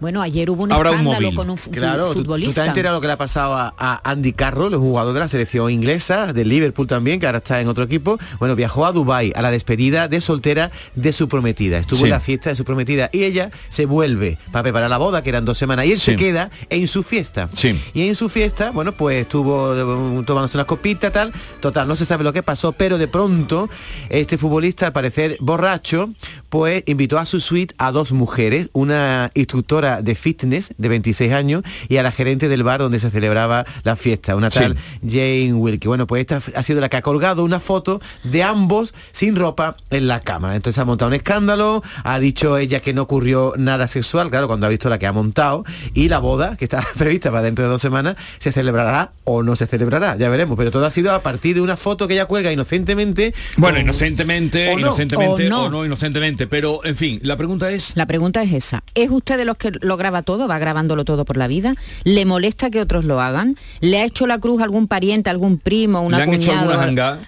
Bueno, 0.00 0.22
ayer 0.22 0.48
hubo 0.50 0.62
un 0.62 0.72
Habrá 0.72 0.90
escándalo 0.90 1.34
con 1.34 1.50
un 1.50 1.56
Claro, 1.56 2.06
tú- 2.06 2.08
tú, 2.08 2.14
te 2.14 2.20
futbolista. 2.20 2.62
has 2.62 2.68
enterado 2.68 2.96
lo 2.96 3.00
que 3.02 3.06
le 3.06 3.12
ha 3.12 3.18
pasado 3.18 3.54
a, 3.54 3.74
a 3.78 4.10
Andy 4.10 4.32
Carroll, 4.32 4.72
el 4.72 4.78
jugador 4.78 5.12
de 5.12 5.20
la 5.20 5.28
selección 5.28 5.70
inglesa, 5.70 6.32
del 6.32 6.48
Liverpool 6.48 6.86
también, 6.86 7.20
que 7.20 7.26
ahora 7.26 7.38
está 7.38 7.60
en 7.60 7.68
otro 7.68 7.84
equipo. 7.84 8.18
Bueno, 8.38 8.56
viajó 8.56 8.86
a 8.86 8.92
Dubai 8.92 9.32
a 9.36 9.42
la 9.42 9.50
despedida 9.50 10.08
de 10.08 10.20
soltera 10.22 10.70
de 10.94 11.12
su 11.12 11.28
prometida. 11.28 11.78
Estuvo 11.78 11.98
Sí. 11.98 12.04
en 12.04 12.10
la 12.10 12.20
fiesta 12.20 12.50
de 12.50 12.56
su 12.56 12.64
prometida 12.64 13.10
y 13.12 13.24
ella 13.24 13.50
se 13.68 13.84
vuelve 13.84 14.38
para 14.52 14.62
preparar 14.62 14.88
la 14.88 14.96
boda, 14.98 15.22
que 15.22 15.28
eran 15.28 15.44
dos 15.44 15.58
semanas, 15.58 15.84
y 15.86 15.92
él 15.92 16.00
se 16.00 16.16
queda 16.16 16.50
en 16.70 16.88
su 16.88 17.02
fiesta. 17.02 17.50
Sí. 17.52 17.78
Y 17.92 18.08
en 18.08 18.14
su 18.14 18.28
fiesta, 18.30 18.70
bueno, 18.70 18.92
pues 18.92 19.20
estuvo 19.22 19.74
eh, 19.74 20.24
tomándose 20.24 20.56
unas 20.56 20.66
copitas, 20.66 21.12
tal. 21.12 21.32
Total, 21.60 21.86
no 21.86 21.94
se 21.94 22.04
sabe 22.06 22.24
lo 22.24 22.32
que 22.32 22.42
pasó, 22.42 22.72
pero 22.72 22.96
de 22.96 23.06
pronto 23.08 23.68
este 24.08 24.38
futbolista, 24.38 24.86
al 24.86 24.92
parecer 24.92 25.36
borracho, 25.40 26.10
pues 26.48 26.82
invitó 26.86 27.18
a 27.18 27.26
su 27.26 27.40
suite 27.40 27.74
a 27.78 27.92
dos 27.92 28.12
mujeres, 28.12 28.70
una 28.72 29.30
instructora 29.34 29.89
de 30.00 30.14
fitness 30.14 30.72
de 30.78 30.88
26 30.88 31.32
años 31.32 31.62
y 31.88 31.96
a 31.98 32.02
la 32.02 32.12
gerente 32.12 32.48
del 32.48 32.62
bar 32.62 32.80
donde 32.80 33.00
se 33.00 33.10
celebraba 33.10 33.66
la 33.82 33.96
fiesta, 33.96 34.36
una 34.36 34.50
Sí. 34.50 34.58
tal 34.60 34.76
Jane 35.06 35.52
Wilkie. 35.54 35.88
Bueno, 35.88 36.06
pues 36.06 36.20
esta 36.20 36.40
ha 36.56 36.62
sido 36.62 36.80
la 36.80 36.88
que 36.88 36.96
ha 36.96 37.02
colgado 37.02 37.44
una 37.44 37.60
foto 37.60 38.00
de 38.24 38.42
ambos 38.42 38.94
sin 39.12 39.36
ropa 39.36 39.76
en 39.90 40.06
la 40.08 40.20
cama. 40.20 40.54
Entonces 40.56 40.78
ha 40.78 40.84
montado 40.84 41.08
un 41.08 41.14
escándalo, 41.14 41.82
ha 42.04 42.18
dicho 42.20 42.56
ella 42.58 42.80
que 42.80 42.92
no 42.94 43.02
ocurrió 43.02 43.54
nada 43.56 43.88
sexual, 43.88 44.30
claro, 44.30 44.46
cuando 44.46 44.66
ha 44.66 44.68
visto 44.70 44.88
la 44.88 44.98
que 44.98 45.06
ha 45.06 45.12
montado, 45.12 45.64
y 45.94 46.08
la 46.08 46.18
boda, 46.18 46.56
que 46.56 46.64
está 46.64 46.84
prevista 46.98 47.30
para 47.30 47.42
dentro 47.42 47.64
de 47.64 47.70
dos 47.70 47.82
semanas, 47.82 48.16
se 48.38 48.52
celebrará 48.52 49.12
o 49.24 49.42
no 49.42 49.56
se 49.56 49.66
celebrará, 49.66 50.16
ya 50.16 50.28
veremos. 50.28 50.56
Pero 50.56 50.70
todo 50.70 50.86
ha 50.86 50.90
sido 50.90 51.12
a 51.12 51.22
partir 51.22 51.54
de 51.54 51.60
una 51.60 51.76
foto 51.76 52.06
que 52.08 52.14
ella 52.14 52.26
cuelga 52.26 52.52
inocentemente. 52.52 53.34
Bueno, 53.56 53.76
con- 53.78 53.84
inocentemente, 53.84 54.68
o 54.68 54.72
no. 54.74 54.78
inocentemente 54.80 55.46
O 55.46 55.50
no. 55.50 55.64
o 55.64 55.70
no 55.70 55.84
inocentemente, 55.84 56.46
pero 56.46 56.84
en 56.84 56.96
fin, 56.96 57.20
la 57.22 57.36
pregunta 57.36 57.70
es 57.70 57.92
La 57.96 58.06
pregunta 58.06 58.42
es 58.42 58.52
esa. 58.52 58.82
¿Es 58.94 59.10
usted 59.10 59.36
de 59.36 59.44
los 59.44 59.56
que 59.56 59.72
lo 59.80 59.96
graba 59.96 60.22
todo, 60.22 60.48
va 60.48 60.58
grabándolo 60.58 61.04
todo 61.04 61.24
por 61.24 61.36
la 61.36 61.48
vida? 61.48 61.74
¿Le 62.04 62.24
molesta 62.24 62.70
que 62.70 62.80
otros 62.80 63.04
lo 63.04 63.20
hagan? 63.20 63.56
¿Le 63.80 64.00
ha 64.00 64.04
hecho 64.04 64.26
la 64.26 64.38
cruz 64.38 64.62
algún 64.62 64.86
pariente, 64.86 65.30
algún 65.30 65.58
primo, 65.58 66.00
una 66.02 66.18
le 66.18 66.22
han 66.24 66.34
hecho 66.34 66.50
cuñado 66.50 66.70
alguna 66.70 66.86
janga. 66.86 67.18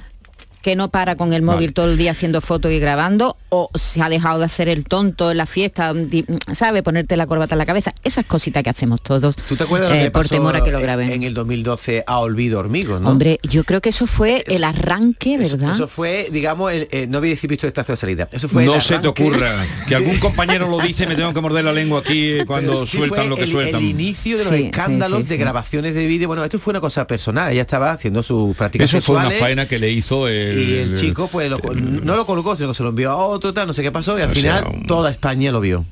Que 0.62 0.76
no 0.76 0.88
para 0.90 1.16
con 1.16 1.32
el 1.32 1.42
móvil 1.42 1.66
Vale. 1.68 1.72
todo 1.72 1.90
el 1.90 1.96
día 1.98 2.12
haciendo 2.12 2.40
fotos 2.40 2.72
y 2.72 2.78
grabando? 2.78 3.36
¿O 3.48 3.70
se 3.74 4.00
ha 4.00 4.08
dejado 4.08 4.38
de 4.38 4.46
hacer 4.46 4.68
el 4.68 4.84
tonto 4.84 5.30
en 5.30 5.36
la 5.36 5.46
fiesta, 5.46 5.92
sabe, 6.54 6.82
ponerte 6.82 7.16
la 7.16 7.26
corbata 7.26 7.54
en 7.54 7.58
la 7.58 7.66
cabeza? 7.66 7.92
Esas 8.04 8.24
cositas 8.24 8.62
que 8.62 8.70
hacemos 8.70 9.02
todos 9.02 9.36
¿Tú 9.36 9.56
te 9.56 9.64
acuerdas 9.64 9.92
eh, 9.94 10.04
que 10.04 10.10
por 10.10 10.22
pasó 10.22 10.34
temor 10.36 10.56
a 10.56 10.64
que 10.64 10.70
lo 10.70 10.78
en- 10.78 10.82
graben. 10.84 11.12
En, 11.12 11.22
el 11.22 11.34
2012 11.34 12.04
a 12.06 12.18
Olvido 12.20 12.60
Hormigos, 12.60 13.00
¿no? 13.00 13.10
Hombre, 13.10 13.38
yo 13.48 13.64
creo 13.64 13.80
que 13.80 13.90
eso 13.90 14.06
fue 14.06 14.44
el 14.46 14.64
arranque, 14.64 15.36
¿verdad? 15.38 15.72
Eso 15.74 15.88
fue, 15.88 16.28
digamos, 16.32 16.72
el, 16.72 16.88
eh, 16.90 17.06
no 17.08 17.18
habéis 17.18 17.42
visto 17.42 17.66
esta 17.66 17.82
de 17.82 17.96
salida. 17.96 18.28
Eso 18.32 18.48
fue 18.48 18.64
no 18.64 18.76
el 18.76 18.80
se 18.82 18.98
te 19.00 19.08
ocurra 19.08 19.50
que 19.88 19.94
algún 19.94 20.18
compañero 20.20 20.68
lo 20.68 20.78
dice, 20.78 21.06
me 21.06 21.16
tengo 21.16 21.34
que 21.34 21.40
morder 21.40 21.64
la 21.64 21.72
lengua 21.72 22.00
aquí 22.00 22.30
eh, 22.30 22.44
cuando 22.46 22.86
sí 22.86 22.96
sueltan 22.96 23.28
lo 23.28 23.36
que 23.36 23.42
el, 23.42 23.50
sueltan. 23.50 23.82
El 23.82 23.88
inicio 23.88 24.38
de 24.38 24.44
los 24.44 24.52
Sí, 24.52 24.62
escándalos 24.64 25.22
sí, 25.22 25.28
de 25.28 25.34
sí. 25.34 25.40
grabaciones 25.40 25.94
de 25.94 26.06
vídeo. 26.06 26.28
Bueno, 26.28 26.44
esto 26.44 26.58
fue 26.58 26.70
una 26.72 26.80
cosa 26.80 27.06
personal. 27.06 27.52
Ella 27.52 27.62
estaba 27.62 27.92
haciendo 27.92 28.22
sus 28.22 28.56
prácticas 28.56 28.92
Eso 28.92 29.02
fue 29.02 29.16
una 29.16 29.30
faena 29.32 29.66
que 29.66 29.78
le 29.78 29.90
hizo 29.90 30.28
el, 30.28 30.51
y 30.52 30.74
el 30.78 30.98
chico 30.98 31.28
pues 31.28 31.48
lo 31.50 31.58
no 31.74 32.16
lo 32.16 32.26
colocó, 32.26 32.56
sino 32.56 32.68
que 32.68 32.74
se 32.74 32.82
lo 32.82 32.90
envió 32.90 33.10
a 33.10 33.16
otro, 33.16 33.52
tal, 33.52 33.66
no 33.66 33.72
sé 33.72 33.82
qué 33.82 33.90
pasó, 33.92 34.18
y 34.18 34.22
al 34.22 34.30
final 34.30 34.62
sea, 34.64 34.72
un- 34.72 34.86
toda 34.86 35.10
España 35.10 35.50
lo 35.52 35.60
vio. 35.60 35.84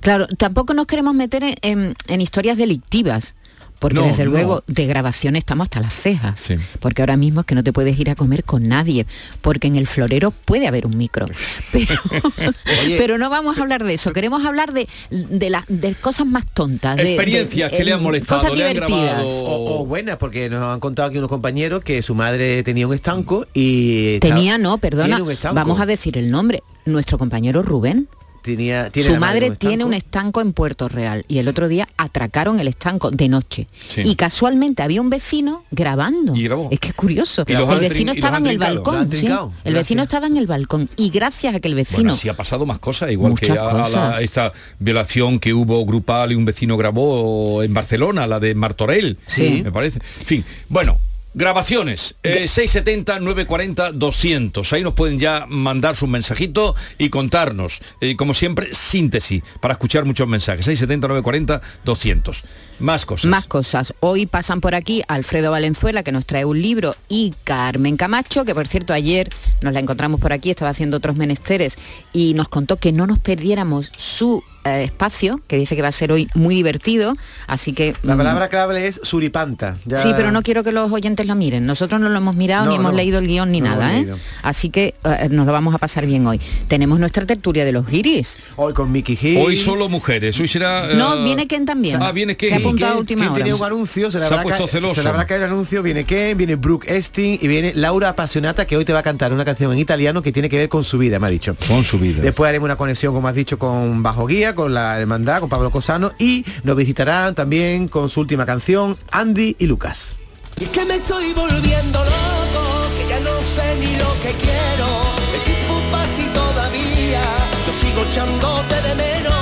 Claro, 0.00 0.26
tampoco 0.38 0.74
nos 0.74 0.86
queremos 0.86 1.14
meter 1.14 1.44
en, 1.44 1.54
en- 1.62 1.94
en 2.08 2.20
historias 2.20 2.56
delictivas. 2.58 3.34
Porque 3.82 3.98
No, 3.98 4.06
desde 4.06 4.24
no. 4.26 4.30
luego 4.30 4.62
de 4.68 4.86
grabación 4.86 5.34
estamos 5.34 5.64
hasta 5.64 5.80
las 5.80 5.92
cejas. 5.92 6.38
Sí. 6.40 6.54
Porque 6.78 7.02
ahora 7.02 7.16
mismo 7.16 7.40
es 7.40 7.46
que 7.46 7.56
no 7.56 7.64
te 7.64 7.72
puedes 7.72 7.98
ir 7.98 8.08
a 8.10 8.14
comer 8.14 8.44
con 8.44 8.68
nadie. 8.68 9.06
Porque 9.40 9.66
en 9.66 9.74
el 9.74 9.88
florero 9.88 10.30
puede 10.30 10.68
haber 10.68 10.86
un 10.86 10.96
micro. 10.96 11.26
Pero, 12.96 13.18
no 13.18 13.28
vamos 13.28 13.58
a 13.58 13.62
hablar 13.62 13.82
de 13.84 13.94
eso. 13.94 14.12
Queremos 14.12 14.44
hablar 14.44 14.72
de, 14.72 14.88
de, 15.10 15.50
las 15.50 15.64
de 15.68 15.94
cosas 15.94 16.26
más 16.26 16.46
tontas. 16.46 16.96
de- 16.96 17.02
de- 17.04 17.14
Experiencias 17.14 17.72
que 17.72 17.84
le 17.84 17.92
han 17.92 18.02
molestado, 18.02 18.40
Cosas 18.42 18.56
le 18.56 18.64
han 18.64 18.72
divertidas. 18.74 19.02
grabado. 19.04 19.26
O, 19.28 19.80
o 19.82 19.86
buenas, 19.86 20.16
porque 20.16 20.48
nos 20.48 20.62
han 20.72 20.80
contado 20.80 21.08
aquí 21.08 21.18
unos 21.18 21.28
compañeros 21.28 21.82
que 21.82 22.02
su 22.02 22.14
madre 22.14 22.62
tenía 22.62 22.86
un 22.86 22.94
estanco 22.94 23.46
y... 23.52 24.18
Tenía, 24.20 24.54
estaba- 24.54 24.58
no, 24.58 24.78
perdona. 24.78 25.18
Vamos 25.52 25.80
a 25.80 25.86
decir 25.86 26.16
el 26.18 26.30
nombre. 26.30 26.62
Nuestro 26.84 27.18
compañero 27.18 27.62
Rubén 27.62 28.08
Tenía, 28.42 28.90
tiene 28.90 29.08
Su 29.08 29.16
madre 29.16 29.50
un 29.50 29.56
tiene 29.56 29.84
un 29.84 29.94
estanco. 29.94 30.40
en 30.40 30.52
Puerto 30.52 30.88
Real 30.88 31.24
y 31.28 31.38
el 31.38 31.48
otro 31.48 31.68
día 31.68 31.88
atracaron 31.96 32.58
el 32.60 32.68
estanco 32.68 33.10
de 33.10 33.28
noche. 33.28 33.68
Sí. 33.86 34.02
Y 34.04 34.16
casualmente 34.16 34.82
había 34.82 35.00
un 35.00 35.10
vecino 35.10 35.64
grabando. 35.70 36.34
Y 36.34 36.42
grabó. 36.44 36.68
Es 36.70 36.80
que 36.80 36.88
es 36.88 36.94
curioso. 36.94 37.44
Y 37.46 37.52
el 37.52 37.80
vecino 37.80 38.12
estaba 38.12 38.38
en 38.38 38.46
el 38.46 38.58
balcón. 38.58 39.08
sí. 39.12 39.26
El 39.64 39.74
vecino 39.74 40.02
Gracias. 40.02 40.02
estaba 40.02 40.26
en 40.26 40.36
el 40.36 40.46
balcón. 40.46 40.88
Y 40.96 41.10
gracias 41.10 41.54
a 41.54 41.60
que 41.60 41.68
el 41.68 41.74
vecino. 41.74 41.98
Bueno, 42.02 42.14
sí 42.16 42.28
ha 42.28 42.34
pasado 42.34 42.66
más 42.66 42.78
cosas, 42.78 43.10
igual 43.12 43.34
que 43.38 43.50
a, 43.52 43.70
a 43.70 43.72
la- 43.74 43.82
cosas. 43.82 44.20
esta 44.22 44.52
violación 44.78 45.38
que 45.38 45.54
hubo 45.54 45.84
grupal 45.86 46.32
y 46.32 46.34
un 46.34 46.44
vecino 46.44 46.76
grabó 46.76 47.62
en 47.62 47.72
Barcelona, 47.72 48.26
la 48.26 48.40
de 48.40 48.54
Martorell, 48.54 49.16
Sí. 49.26 49.60
me 49.64 49.70
parece. 49.72 49.98
En 50.20 50.26
fin, 50.26 50.44
bueno. 50.68 50.98
Grabaciones, 51.34 52.16
eh, 52.22 52.46
670 52.46 53.20
940 53.20 53.92
200. 53.92 54.72
Ahí 54.72 54.82
nos 54.82 54.92
pueden 54.92 55.18
ya 55.18 55.46
mandar 55.48 55.96
sus 55.96 56.08
mensajitos 56.08 56.74
y 56.98 57.08
contarnos. 57.08 57.80
Eh, 58.02 58.16
como 58.16 58.34
siempre, 58.34 58.74
síntesis 58.74 59.42
para 59.60 59.72
escuchar 59.72 60.04
muchos 60.04 60.28
mensajes. 60.28 60.66
670 60.66 61.08
940 61.08 61.62
200. 61.84 62.42
Más 62.78 63.06
cosas. 63.06 63.26
Más 63.30 63.46
cosas. 63.46 63.94
Hoy 64.00 64.26
pasan 64.26 64.60
por 64.60 64.74
aquí 64.74 65.02
Alfredo 65.08 65.50
Valenzuela, 65.50 66.02
que 66.02 66.12
nos 66.12 66.26
trae 66.26 66.44
un 66.44 66.60
libro, 66.60 66.96
y 67.08 67.32
Carmen 67.44 67.96
Camacho, 67.96 68.44
que 68.44 68.54
por 68.54 68.66
cierto 68.66 68.92
ayer 68.92 69.28
nos 69.60 69.72
la 69.72 69.80
encontramos 69.80 70.20
por 70.20 70.32
aquí, 70.32 70.50
estaba 70.50 70.70
haciendo 70.70 70.96
otros 70.96 71.16
menesteres, 71.16 71.76
y 72.12 72.34
nos 72.34 72.48
contó 72.48 72.76
que 72.76 72.92
no 72.92 73.06
nos 73.06 73.18
perdiéramos 73.20 73.90
su 73.96 74.42
eh, 74.64 74.84
espacio, 74.84 75.40
que 75.48 75.56
dice 75.56 75.74
que 75.76 75.82
va 75.82 75.88
a 75.88 75.92
ser 75.92 76.12
hoy 76.12 76.28
muy 76.34 76.54
divertido, 76.54 77.14
así 77.48 77.72
que... 77.72 77.94
La 78.02 78.14
mm, 78.14 78.18
palabra 78.18 78.48
clave 78.48 78.86
es 78.86 79.00
suripanta. 79.02 79.76
Ya- 79.86 79.96
Sí, 79.96 80.10
pero 80.16 80.30
no 80.32 80.42
quiero 80.42 80.62
que 80.64 80.70
los 80.72 80.90
oyentes 80.92 81.26
lo 81.26 81.34
miren. 81.34 81.66
Nosotros 81.66 82.00
no 82.00 82.08
lo 82.08 82.16
hemos 82.16 82.34
mirado 82.36 82.64
No, 82.66 82.70
ni 82.70 82.76
hemos 82.76 82.92
no. 82.92 82.96
leído 82.96 83.18
el 83.18 83.26
guion 83.26 83.50
ni 83.52 83.60
No 83.60 83.68
nada, 83.70 83.96
¿eh? 83.98 84.06
Así 84.42 84.70
que 84.70 84.94
eh, 85.04 85.28
nos 85.30 85.46
lo 85.46 85.52
vamos 85.52 85.74
a 85.74 85.78
pasar 85.78 86.06
bien 86.06 86.26
hoy. 86.26 86.40
Tenemos 86.68 86.98
nuestra 87.00 87.26
tertulia 87.26 87.64
de 87.64 87.72
los 87.72 87.86
guiris. 87.86 88.38
Hoy 88.56 88.72
con 88.72 88.90
Mickey 88.92 89.18
Hill. 89.20 89.38
Hoy 89.38 89.56
solo 89.56 89.88
mujeres. 89.88 90.38
Hoy 90.40 90.48
será. 90.48 90.94
No, 90.94 91.24
viene 91.24 91.46
Ken 91.46 91.66
también. 91.66 92.00
Ah, 92.02 92.12
viene 92.12 92.36
Ken. 92.36 92.61
Se 92.62 92.68
ha 92.68 92.70
¿Y 92.70 92.70
apuntado 92.70 92.90
a 92.90 92.94
¿Quién- 92.94 93.00
última 93.00 93.20
quién 93.20 93.32
hora. 93.32 93.44
tiene 93.44 93.54
un 93.58 93.64
anuncio? 93.64 94.10
Se 94.10 94.18
le, 94.20 94.26
Se 94.26 94.34
ha 94.34 94.40
habrá 94.40 94.56
celoso. 94.66 94.94
se 94.94 95.02
le 95.02 95.08
habrá 95.08 95.26
caído 95.26 95.44
el 95.46 95.50
anuncio. 95.52 95.82
Viene 95.82 96.04
Ken, 96.04 96.36
viene 96.38 96.56
Brooke 96.56 96.86
Esting 96.90 97.38
y 97.40 97.48
viene 97.48 97.72
Laura 97.74 98.10
Apasionata 98.10 98.66
que 98.66 98.76
hoy 98.76 98.84
te 98.84 98.92
va 98.92 99.00
a 99.00 99.02
cantar 99.02 99.32
una 99.32 99.44
canción 99.44 99.72
en 99.72 99.78
italiano 99.78 100.22
que 100.22 100.32
tiene 100.32 100.48
que 100.48 100.56
ver 100.58 100.68
con 100.68 100.84
su 100.84 100.98
vida, 100.98 101.18
me 101.18 101.26
ha 101.26 101.30
dicho. 101.30 101.56
Con 101.68 101.84
su 101.84 101.98
vida. 101.98 102.22
Después 102.22 102.48
haremos 102.48 102.66
una 102.66 102.76
conexión, 102.76 103.14
como 103.14 103.28
has 103.28 103.34
dicho, 103.34 103.58
con 103.58 104.02
Bajo 104.02 104.26
Guía, 104.26 104.54
con 104.54 104.72
la 104.74 104.98
hermandad, 105.00 105.40
con 105.40 105.48
Pablo 105.48 105.70
Cosano 105.70 106.12
y 106.18 106.44
nos 106.62 106.76
visitarán 106.76 107.34
también 107.34 107.88
con 107.88 108.08
su 108.08 108.20
última 108.20 108.46
canción, 108.46 108.96
Andy 109.10 109.56
y 109.58 109.66
Lucas. 109.66 110.16
Y 110.60 110.64
es 110.64 110.70
que 110.70 110.84
me 110.84 110.96
estoy 110.96 111.32
volviendo 111.32 111.98
loco, 112.04 112.86
que 112.98 113.08
ya 113.08 113.20
no 113.20 113.30
sé 113.42 113.74
ni 113.80 113.96
lo 113.96 114.12
que 114.22 114.32
quiero. 114.38 114.86
El 115.34 115.40
tiempo 115.44 115.80
pasa 115.90 116.20
y 116.22 116.26
todavía 116.34 117.22
yo 117.66 117.72
sigo 117.80 118.02
echándote 118.08 118.74
de 118.88 118.94
menos. 118.94 119.32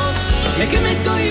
Y 0.58 0.62
es 0.62 0.68
que 0.68 0.80
me 0.80 0.92
estoy 0.92 1.29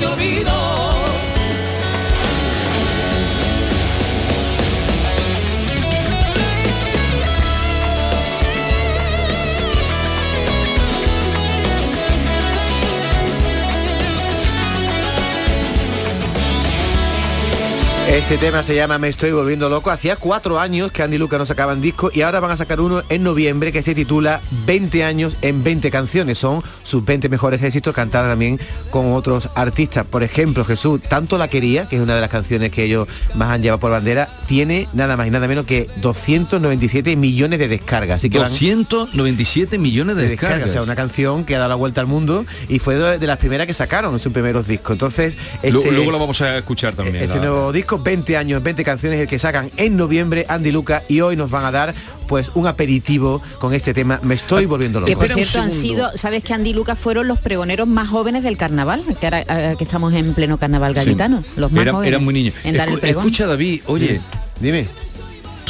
tampoco 0.00 0.69
Este 18.10 18.38
tema 18.38 18.64
se 18.64 18.74
llama 18.74 18.98
Me 18.98 19.06
estoy 19.06 19.30
volviendo 19.30 19.68
loco. 19.68 19.88
Hacía 19.90 20.16
cuatro 20.16 20.58
años 20.58 20.90
que 20.90 21.02
Andy 21.02 21.14
y 21.14 21.18
Lucas 21.18 21.38
no 21.38 21.46
sacaban 21.46 21.80
disco 21.80 22.10
y 22.12 22.22
ahora 22.22 22.40
van 22.40 22.50
a 22.50 22.56
sacar 22.56 22.80
uno 22.80 23.02
en 23.08 23.22
noviembre 23.22 23.70
que 23.70 23.82
se 23.82 23.94
titula 23.94 24.40
20 24.66 25.04
años 25.04 25.36
en 25.42 25.62
20 25.62 25.92
canciones. 25.92 26.36
Son 26.38 26.60
sus 26.82 27.04
20 27.04 27.28
mejores 27.28 27.62
éxitos 27.62 27.94
cantadas 27.94 28.28
también 28.32 28.58
con 28.90 29.12
otros 29.12 29.48
artistas. 29.54 30.04
Por 30.06 30.24
ejemplo, 30.24 30.64
Jesús, 30.64 31.00
Tanto 31.08 31.38
la 31.38 31.46
quería, 31.46 31.88
que 31.88 31.96
es 31.96 32.02
una 32.02 32.16
de 32.16 32.20
las 32.20 32.30
canciones 32.30 32.72
que 32.72 32.82
ellos 32.84 33.06
más 33.34 33.50
han 33.50 33.62
llevado 33.62 33.78
por 33.80 33.92
bandera, 33.92 34.28
tiene 34.46 34.88
nada 34.92 35.16
más 35.16 35.28
y 35.28 35.30
nada 35.30 35.46
menos 35.46 35.64
que 35.64 35.88
297 36.00 37.14
millones 37.16 37.60
de 37.60 37.68
descargas. 37.68 38.16
Así 38.18 38.28
que 38.28 38.38
van- 38.40 38.50
297 38.50 39.78
millones 39.78 40.16
de 40.16 40.22
de 40.22 40.28
descargas. 40.30 40.56
descargas. 40.56 40.70
O 40.70 40.72
sea, 40.72 40.82
una 40.82 40.96
canción 40.96 41.44
que 41.44 41.54
ha 41.54 41.58
dado 41.58 41.68
la 41.70 41.74
vuelta 41.76 42.00
al 42.00 42.08
mundo 42.08 42.44
y 42.68 42.80
fue 42.80 42.96
de, 42.96 43.24
las 43.26 43.38
primeras 43.38 43.68
que 43.68 43.74
sacaron 43.74 44.12
en 44.14 44.18
sus 44.20 44.32
primeros 44.32 44.66
discos. 44.66 44.94
Entonces, 44.94 45.36
este- 45.62 45.90
Luego 45.92 46.10
lo 46.10 46.18
vamos 46.18 46.40
a 46.42 46.58
escuchar 46.58 46.94
también. 46.96 47.16
este 47.16 47.36
la- 47.36 47.42
nuevo 47.46 47.72
disco, 47.72 47.99
20 48.02 48.36
años, 48.36 48.62
20 48.62 48.84
canciones, 48.84 49.20
el 49.20 49.28
que 49.28 49.38
sacan 49.38 49.70
en 49.76 49.96
noviembre 49.96 50.46
Andy 50.48 50.72
Luca 50.72 51.02
y 51.08 51.20
hoy 51.20 51.36
nos 51.36 51.50
van 51.50 51.64
a 51.64 51.70
dar 51.70 51.94
pues 52.28 52.50
un 52.54 52.66
aperitivo 52.68 53.42
con 53.58 53.74
este 53.74 53.92
tema. 53.92 54.20
Me 54.22 54.34
estoy 54.36 54.64
volviendo 54.66 55.04
Que 55.04 55.12
loco. 55.12 55.26
por 55.26 55.34
cierto 55.34 55.60
han 55.60 55.72
sido, 55.72 56.10
sabes 56.16 56.44
que 56.44 56.54
Andy 56.54 56.70
y 56.70 56.74
Lucas 56.74 56.98
fueron 56.98 57.26
los 57.26 57.38
pregoneros 57.40 57.88
más 57.88 58.08
jóvenes 58.08 58.44
del 58.44 58.56
carnaval, 58.56 59.02
que 59.20 59.26
ahora 59.26 59.40
eh, 59.48 59.74
que 59.76 59.84
estamos 59.84 60.14
en 60.14 60.32
pleno 60.34 60.56
carnaval 60.58 60.92
Sí. 60.94 60.96
gaditano, 60.96 61.42
los 61.56 61.72
más 61.72 61.82
Era- 61.82 61.92
jóvenes. 61.92 62.08
eran 62.12 62.24
muy 62.24 62.34
niños. 62.34 62.54
En 62.64 62.76
dar 62.76 62.88
el 62.88 62.94
Escu- 62.94 63.00
pregón. 63.00 63.24
escucha 63.26 63.46
David, 63.46 63.82
oye, 63.86 64.20
Dime. 64.60 64.86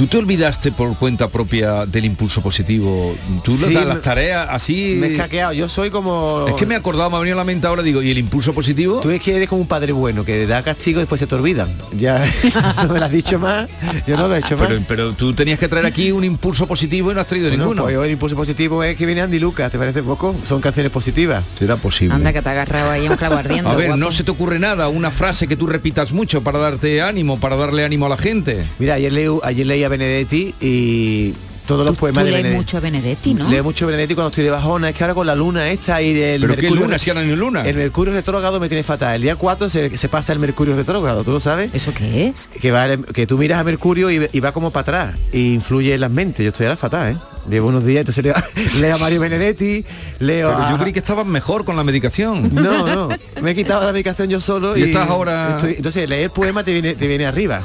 ¿Tú 0.01 0.07
te 0.07 0.17
olvidaste 0.17 0.73
por 0.73 0.97
cuenta 0.97 1.29
propia 1.29 1.85
del 1.85 2.07
impulso 2.07 2.41
positivo? 2.41 3.15
¿Tú 3.45 3.55
Sí, 3.55 3.75
das 3.75 3.85
las 3.85 4.01
tareas 4.01 4.47
así? 4.49 4.97
Me 4.99 5.09
he 5.09 5.13
escaqueado, 5.13 5.53
yo 5.53 5.69
soy 5.69 5.91
como... 5.91 6.47
Es 6.49 6.55
que 6.55 6.65
me 6.65 6.73
he 6.73 6.79
acordado, 6.79 7.11
me 7.11 7.17
ha 7.17 7.19
venido 7.19 7.37
a 7.37 7.41
la 7.41 7.45
mente 7.45 7.67
ahora, 7.67 7.83
digo, 7.83 8.01
¿y 8.01 8.11
el 8.11 8.17
impulso 8.17 8.55
positivo? 8.55 9.01
Tú 9.01 9.11
es 9.11 9.21
que 9.21 9.37
eres 9.37 9.47
como 9.47 9.61
un 9.61 9.67
padre 9.69 9.93
bueno, 9.93 10.25
que 10.25 10.47
da 10.47 10.63
castigo 10.63 11.01
y 11.01 11.03
después 11.03 11.19
se 11.19 11.27
te 11.27 11.35
olvidan. 11.35 11.77
Ya 11.99 12.25
no 12.83 12.95
me 12.95 12.99
lo 12.99 13.05
has 13.05 13.13
dicho 13.13 13.39
más, 13.39 13.69
yo 14.07 14.17
no 14.17 14.27
lo 14.27 14.37
he 14.37 14.39
hecho 14.39 14.57
más. 14.57 14.69
Pero, 14.69 14.83
pero 14.89 15.13
tú 15.13 15.35
tenías 15.35 15.59
que 15.59 15.69
traer 15.69 15.85
aquí 15.85 16.11
un 16.13 16.25
impulso 16.25 16.67
positivo 16.67 17.11
y 17.11 17.15
no 17.15 17.21
has 17.21 17.27
traído 17.27 17.49
Bueno, 17.51 17.65
ninguno. 17.65 17.83
pues 17.83 17.99
el 17.99 18.11
impulso 18.11 18.37
positivo 18.37 18.83
es 18.83 18.97
que 18.97 19.05
viene 19.05 19.21
Andy 19.21 19.39
Lucas, 19.39 19.71
¿te 19.71 19.77
parece 19.77 20.03
poco? 20.03 20.35
Son 20.47 20.63
canciones 20.63 20.91
positivas. 20.91 21.45
Será 21.59 21.77
posible. 21.77 22.15
Anda 22.15 22.33
que 22.33 22.41
te 22.41 22.49
ha 22.49 22.53
agarrado 22.53 22.91
ahí 22.91 23.07
un 23.07 23.17
clavo 23.17 23.35
ardiendo. 23.37 23.69
A 23.69 23.77
ver, 23.77 23.89
guapo. 23.89 24.01
no 24.01 24.13
se 24.13 24.25
te 24.25 24.31
ocurre 24.31 24.59
nada, 24.59 24.89
una 24.89 25.11
frase 25.11 25.47
que 25.47 25.59
tú 25.59 25.67
repitas 25.67 26.13
mucho 26.13 26.41
para 26.43 26.59
darte 26.59 27.03
ánimo, 27.03 27.39
para 27.39 27.57
darle 27.57 27.85
ánimo 27.85 28.07
a 28.07 28.09
la 28.09 28.17
gente. 28.17 28.65
Mira, 28.79 28.95
ayer, 28.95 29.13
leo, 29.13 29.43
ayer 29.45 29.67
leí 29.67 29.85
a 29.85 29.90
Benedetti 29.91 30.55
y 30.61 31.35
todos 31.67 31.85
los 31.87 31.95
Tú 31.95 32.01
poemas 32.01 32.25
de 32.25 32.31
lees 32.33 32.43
Benedetti. 32.43 32.61
mucho 32.65 32.77
a 32.79 32.81
Benedetti, 32.81 33.35
¿no? 33.35 33.49
Leo 33.49 33.63
mucho 33.63 33.87
Benedetti 33.87 34.15
cuando 34.15 34.31
estoy 34.31 34.43
de 34.43 34.51
bajona, 34.51 34.89
es 34.89 34.97
que 34.97 35.05
ahora 35.05 35.15
con 35.15 35.27
la 35.27 35.37
luna 35.37 35.71
esta 35.71 36.03
y 36.03 36.11
el 36.21 36.41
¿Pero 36.41 36.57
qué 36.57 36.63
Mercurio... 36.63 36.85
luna, 36.87 36.99
si 36.99 37.11
ahora 37.11 37.23
no 37.23 37.31
hay 37.31 37.37
luna? 37.37 37.63
El 37.63 37.77
Mercurio 37.77 38.13
retrógrado 38.13 38.59
me 38.59 38.69
tiene 38.69 38.83
fatal. 38.83 39.15
El 39.17 39.23
día 39.23 39.37
4 39.37 39.71
se, 39.71 39.97
se 39.97 40.09
pasa 40.09 40.33
el 40.33 40.41
Mercurio 40.41 40.75
retrógrado, 40.75 41.23
¿tú 41.23 41.31
lo 41.31 41.39
sabes? 41.39 41.71
¿Eso 41.73 41.93
qué 41.95 42.27
es? 42.27 42.49
Que, 42.61 42.73
va, 42.73 42.97
que 42.97 43.27
tú 43.27 43.39
miras 43.39 43.61
a 43.61 43.65
Mercurio 43.65 44.11
y, 44.11 44.29
y 44.33 44.41
va 44.41 44.51
como 44.51 44.71
para 44.73 44.81
atrás 44.83 45.15
y 45.33 45.55
influye 45.55 45.95
en 45.95 46.01
las 46.01 46.11
mentes. 46.11 46.43
Yo 46.43 46.49
estoy 46.49 46.67
ahora 46.67 46.77
fatal, 46.77 47.13
¿eh? 47.13 47.17
Llevo 47.49 47.69
unos 47.69 47.85
días, 47.85 48.01
entonces 48.01 48.23
leo, 48.25 48.35
leo 48.81 48.97
a 48.97 48.99
Mario 48.99 49.21
Benedetti, 49.21 49.85
leo 50.19 50.49
Pero 50.51 50.63
a... 50.65 50.71
yo 50.73 50.79
creí 50.79 50.93
que 50.93 50.99
estabas 50.99 51.25
mejor 51.25 51.65
con 51.65 51.77
la 51.77 51.85
medicación. 51.85 52.53
No, 52.53 52.87
no, 52.87 53.09
me 53.43 53.53
he 53.53 53.55
quitado 53.55 53.87
la 53.87 53.93
medicación 53.93 54.29
yo 54.29 54.41
solo 54.41 54.77
Y 54.77 54.81
y, 54.81 54.85
estás 54.87 55.09
ahora- 55.09 55.57
estoy- 55.57 55.75
entonces 55.77 56.09
leer 56.11 56.31
poema 56.31 56.65
te 56.65 56.73
viene, 56.73 56.95
te 56.97 57.07
viene 57.07 57.27
arriba. 57.27 57.63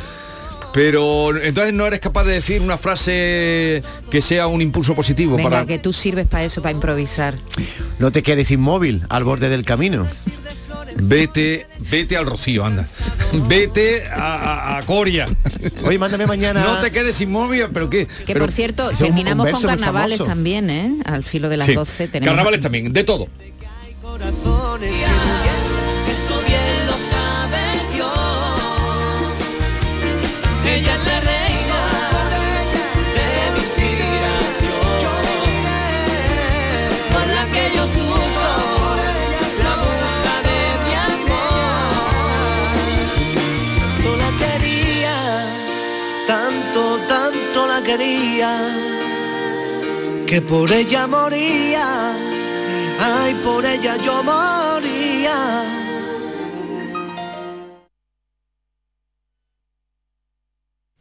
Pero 0.76 1.34
entonces 1.42 1.74
no 1.74 1.88
eres 1.88 2.02
capaz 2.02 2.26
de 2.26 2.34
decir 2.34 2.62
una 2.62 2.78
frase 2.78 3.82
que 4.12 4.22
sea 4.22 4.48
un 4.48 4.62
impulso 4.62 4.94
positivo 4.94 5.38
Venga, 5.38 5.50
para... 5.50 5.66
que 5.66 5.80
tú 5.80 5.94
sirves 5.94 6.28
para 6.28 6.44
eso, 6.44 6.62
para 6.62 6.74
improvisar. 6.76 7.36
No 7.98 8.12
te 8.12 8.22
quedes 8.22 8.52
inmóvil 8.52 9.04
al 9.08 9.24
borde 9.24 9.48
del 9.48 9.64
camino. 9.64 10.06
Vete, 10.98 11.66
vete 11.92 12.18
al 12.18 12.26
rocío, 12.26 12.66
anda. 12.66 12.86
Vete 13.48 14.04
a, 14.08 14.74
a- 14.76 14.78
a 14.78 14.86
Coria. 14.86 15.26
Oye, 15.86 15.98
mándame 15.98 16.26
mañana. 16.28 16.62
No 16.62 16.80
te 16.82 16.92
quedes 16.92 17.20
inmóvil, 17.22 17.68
pero 17.74 17.90
qué. 17.90 18.06
Que 18.08 18.34
Pero- 18.34 18.42
por 18.42 18.52
cierto, 18.52 18.90
terminamos 18.92 19.50
con 19.52 19.62
carnavales 19.62 20.22
también, 20.24 20.70
¿eh? 20.70 20.94
Al 21.06 21.24
filo 21.24 21.48
de 21.48 21.56
las 21.58 21.68
Sí, 21.68 21.74
12 21.76 22.10
tenemos... 22.10 22.28
Carnavales 22.32 22.60
también, 22.60 22.92
de 22.92 23.04
todo. 23.06 23.30
Que 50.36 50.42
por 50.42 50.72
ella 50.72 51.08
moría. 51.08 52.12
Ay, 53.00 53.34
por 53.36 53.66
ella 53.66 53.96
yo 53.98 54.22
moría. 54.24 55.75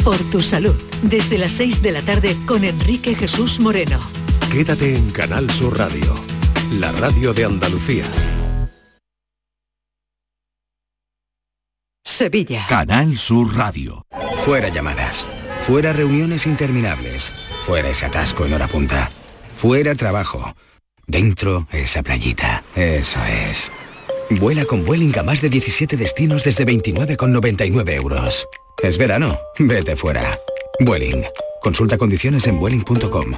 Por 0.06 0.18
tu 0.30 0.40
salud, 0.40 0.76
desde 1.04 1.38
las 1.38 1.52
6 1.52 1.82
de 1.82 1.92
la 1.92 2.02
tarde 2.02 2.38
con 2.46 2.64
Enrique 2.64 3.14
Jesús 3.14 3.60
Moreno. 3.60 4.00
Quédate 4.52 4.96
en 4.98 5.12
Canal 5.12 5.50
Sur 5.50 5.78
Radio, 5.78 6.14
la 6.74 6.92
radio 6.92 7.34
de 7.34 7.46
Andalucía. 7.46 8.04
Sevilla. 12.04 12.66
Canal 12.68 13.16
Sur 13.16 13.56
Radio. 13.56 14.06
Fuera 14.40 14.68
llamadas. 14.68 15.26
Fuera 15.62 15.94
reuniones 15.94 16.46
interminables. 16.48 17.32
Fuera 17.64 17.88
ese 17.92 18.08
atasco 18.08 18.46
en 18.46 18.52
hora 18.52 18.68
punta. 18.68 19.10
Fuera 19.56 19.96
trabajo. 19.96 20.54
Dentro 21.08 21.70
esa 21.72 22.04
playita. 22.04 22.66
Eso 22.76 23.20
es. 23.24 23.72
Vuela 24.32 24.66
con 24.66 24.84
Vueling 24.84 25.18
a 25.18 25.24
más 25.24 25.40
de 25.40 25.48
17 25.48 25.96
destinos 25.96 26.44
desde 26.44 26.66
29,99 26.66 27.94
euros. 27.94 28.46
Es 28.84 28.98
verano. 28.98 29.40
Vete 29.58 29.96
fuera. 29.96 30.38
Vueling. 30.82 31.24
Consulta 31.62 31.98
condiciones 31.98 32.48
en 32.48 32.60
vueling.com. 32.60 33.38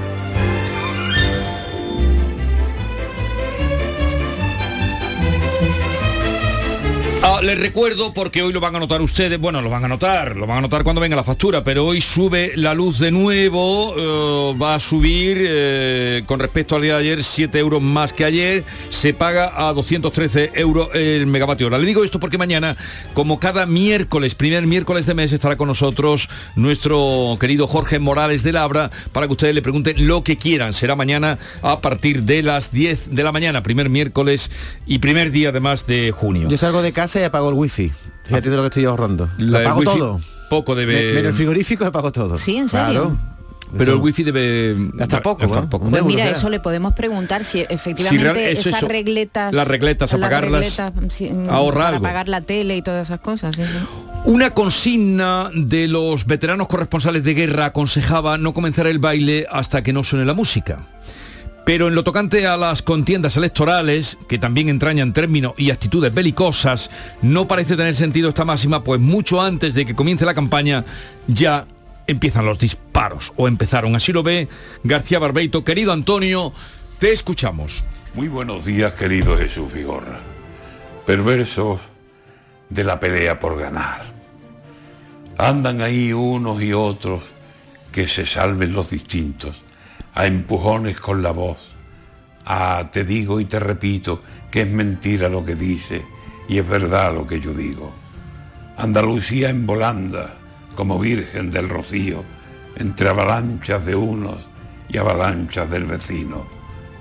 Les 7.41 7.59
recuerdo, 7.59 8.13
porque 8.13 8.43
hoy 8.43 8.53
lo 8.53 8.59
van 8.59 8.75
a 8.75 8.79
notar 8.79 9.01
ustedes, 9.01 9.39
bueno, 9.39 9.61
lo 9.61 9.69
van 9.69 9.83
a 9.83 9.87
notar, 9.87 10.35
lo 10.35 10.45
van 10.45 10.59
a 10.59 10.61
notar 10.61 10.83
cuando 10.83 11.01
venga 11.01 11.15
la 11.15 11.23
factura, 11.23 11.63
pero 11.63 11.85
hoy 11.85 11.99
sube 11.99 12.51
la 12.55 12.75
luz 12.75 12.99
de 12.99 13.09
nuevo, 13.09 13.95
eh, 13.97 14.57
va 14.61 14.75
a 14.75 14.79
subir 14.79 15.37
eh, 15.39 16.23
con 16.27 16.39
respecto 16.39 16.75
al 16.75 16.83
día 16.83 16.95
de 16.95 16.99
ayer 16.99 17.23
7 17.23 17.57
euros 17.57 17.81
más 17.81 18.13
que 18.13 18.25
ayer, 18.25 18.63
se 18.91 19.15
paga 19.15 19.53
a 19.67 19.73
213 19.73 20.51
euros 20.55 20.89
el 20.93 21.25
megavatio 21.25 21.67
hora. 21.67 21.79
Le 21.79 21.87
digo 21.87 22.03
esto 22.03 22.19
porque 22.19 22.37
mañana, 22.37 22.77
como 23.15 23.39
cada 23.39 23.65
miércoles, 23.65 24.35
primer 24.35 24.67
miércoles 24.67 25.07
de 25.07 25.15
mes, 25.15 25.31
estará 25.31 25.55
con 25.55 25.67
nosotros 25.67 26.29
nuestro 26.55 27.37
querido 27.39 27.65
Jorge 27.65 27.97
Morales 27.97 28.43
de 28.43 28.53
Labra 28.53 28.91
para 29.13 29.25
que 29.25 29.33
ustedes 29.33 29.55
le 29.55 29.63
pregunten 29.63 30.07
lo 30.07 30.23
que 30.23 30.37
quieran. 30.37 30.73
Será 30.73 30.95
mañana 30.95 31.39
a 31.63 31.81
partir 31.81 32.23
de 32.23 32.43
las 32.43 32.71
10 32.71 33.15
de 33.15 33.23
la 33.23 33.31
mañana, 33.31 33.63
primer 33.63 33.89
miércoles 33.89 34.51
y 34.85 34.99
primer 34.99 35.31
día 35.31 35.49
además 35.49 35.87
de 35.87 36.11
junio. 36.11 36.47
Yo 36.47 36.57
salgo 36.57 36.83
de 36.83 36.91
casa 36.91 37.19
y 37.19 37.30
apago 37.31 37.49
el 37.49 37.55
wifi. 37.55 37.91
Fíjate 38.25 38.49
de 38.49 38.55
lo 38.55 38.61
que 38.63 38.67
estoy 38.67 38.85
ahorrando. 38.85 39.29
La 39.37 39.63
lo 39.63 39.75
wifi 39.77 39.97
todo. 39.97 40.21
Poco 40.49 40.75
debe... 40.75 40.93
Me- 40.93 41.13
Menos 41.13 41.29
el 41.29 41.33
frigorífico 41.33 41.85
apago 41.85 42.11
todo. 42.11 42.37
Sí, 42.37 42.57
¿en 42.57 42.69
serio? 42.69 43.17
Pero 43.77 43.93
el 43.93 43.99
wifi 43.99 44.23
debe... 44.23 44.75
Hasta 44.99 45.21
poco, 45.21 45.45
hasta 45.45 45.61
¿no? 45.61 45.69
poco. 45.69 45.89
Pues 45.89 46.03
mira, 46.03 46.29
eso 46.29 46.49
le 46.49 46.59
podemos 46.59 46.93
preguntar 46.93 47.45
si 47.45 47.61
efectivamente 47.61 48.33
real- 48.33 48.37
es 48.51 48.59
esas 48.65 48.79
eso. 48.79 48.87
regletas... 48.89 49.53
Las 49.55 49.65
regletas, 49.67 50.13
apagarlas, 50.13 50.81
sí, 51.09 51.29
mm, 51.29 51.49
ahorra 51.49 51.75
para 51.77 51.87
algo. 51.87 52.05
apagar 52.05 52.27
la 52.27 52.41
tele 52.41 52.75
y 52.75 52.81
todas 52.81 53.07
esas 53.07 53.21
cosas. 53.21 53.55
sí. 53.55 53.63
Una 54.23 54.51
consigna 54.51 55.49
de 55.55 55.87
los 55.87 56.27
veteranos 56.27 56.67
corresponsales 56.67 57.23
de 57.23 57.33
guerra 57.33 57.65
aconsejaba 57.67 58.37
no 58.37 58.53
comenzar 58.53 58.85
el 58.87 58.99
baile 58.99 59.47
hasta 59.49 59.81
que 59.81 59.93
no 59.93 60.03
suene 60.03 60.25
la 60.25 60.33
música. 60.35 60.79
Pero 61.65 61.87
en 61.87 61.95
lo 61.95 62.03
tocante 62.03 62.47
a 62.47 62.57
las 62.57 62.81
contiendas 62.81 63.37
electorales, 63.37 64.17
que 64.27 64.39
también 64.39 64.69
entrañan 64.69 65.13
términos 65.13 65.53
y 65.57 65.69
actitudes 65.69 66.13
belicosas, 66.13 66.89
no 67.21 67.47
parece 67.47 67.77
tener 67.77 67.95
sentido 67.95 68.29
esta 68.29 68.45
máxima, 68.45 68.83
pues 68.83 68.99
mucho 68.99 69.41
antes 69.41 69.73
de 69.73 69.85
que 69.85 69.95
comience 69.95 70.25
la 70.25 70.33
campaña 70.33 70.83
ya 71.27 71.67
empiezan 72.07 72.45
los 72.45 72.59
disparos, 72.59 73.33
o 73.35 73.47
empezaron. 73.47 73.95
Así 73.95 74.11
lo 74.11 74.23
ve 74.23 74.47
García 74.83 75.19
Barbeito. 75.19 75.63
Querido 75.63 75.93
Antonio, 75.93 76.51
te 76.99 77.11
escuchamos. 77.11 77.83
Muy 78.13 78.27
buenos 78.27 78.65
días, 78.65 78.93
querido 78.93 79.37
Jesús 79.37 79.71
Vigorra. 79.71 80.19
Perversos 81.05 81.79
de 82.69 82.83
la 82.83 82.99
pelea 82.99 83.39
por 83.39 83.57
ganar. 83.59 84.05
Andan 85.37 85.81
ahí 85.81 86.11
unos 86.11 86.61
y 86.61 86.73
otros 86.73 87.23
que 87.91 88.07
se 88.07 88.25
salven 88.25 88.73
los 88.73 88.89
distintos, 88.89 89.61
a 90.13 90.25
empujones 90.25 90.99
con 90.99 91.21
la 91.21 91.31
voz. 91.31 91.57
Ah, 92.45 92.89
te 92.91 93.03
digo 93.03 93.39
y 93.39 93.45
te 93.45 93.59
repito 93.59 94.21
que 94.49 94.61
es 94.61 94.69
mentira 94.69 95.29
lo 95.29 95.45
que 95.45 95.55
dice 95.55 96.03
y 96.47 96.57
es 96.57 96.67
verdad 96.67 97.13
lo 97.13 97.25
que 97.25 97.39
yo 97.39 97.53
digo. 97.53 97.91
Andalucía 98.77 99.49
en 99.49 99.65
volanda, 99.65 100.33
como 100.75 100.99
virgen 100.99 101.51
del 101.51 101.69
rocío, 101.69 102.23
entre 102.75 103.09
avalanchas 103.09 103.85
de 103.85 103.95
unos 103.95 104.37
y 104.89 104.97
avalanchas 104.97 105.69
del 105.69 105.85
vecino, 105.85 106.45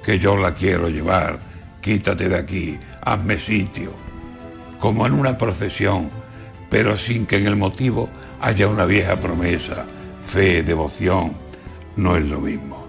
que 0.05 0.19
yo 0.19 0.37
la 0.37 0.55
quiero 0.55 0.89
llevar, 0.89 1.39
quítate 1.81 2.29
de 2.29 2.37
aquí, 2.37 2.79
hazme 3.03 3.41
sitio, 3.41 3.93
como 4.79 5.07
en 5.07 5.15
una 5.15 5.37
procesión, 5.37 6.11
pero 6.69 6.97
sin 6.97 7.27
que 7.27 7.37
en 7.37 7.47
el 7.47 7.57
motivo 7.57 8.09
haya 8.41 8.69
una 8.69 8.85
vieja 8.85 9.17
promesa, 9.17 9.85
fe, 10.27 10.63
devoción, 10.63 11.33
no 11.97 12.17
es 12.17 12.25
lo 12.25 12.41
mismo. 12.41 12.80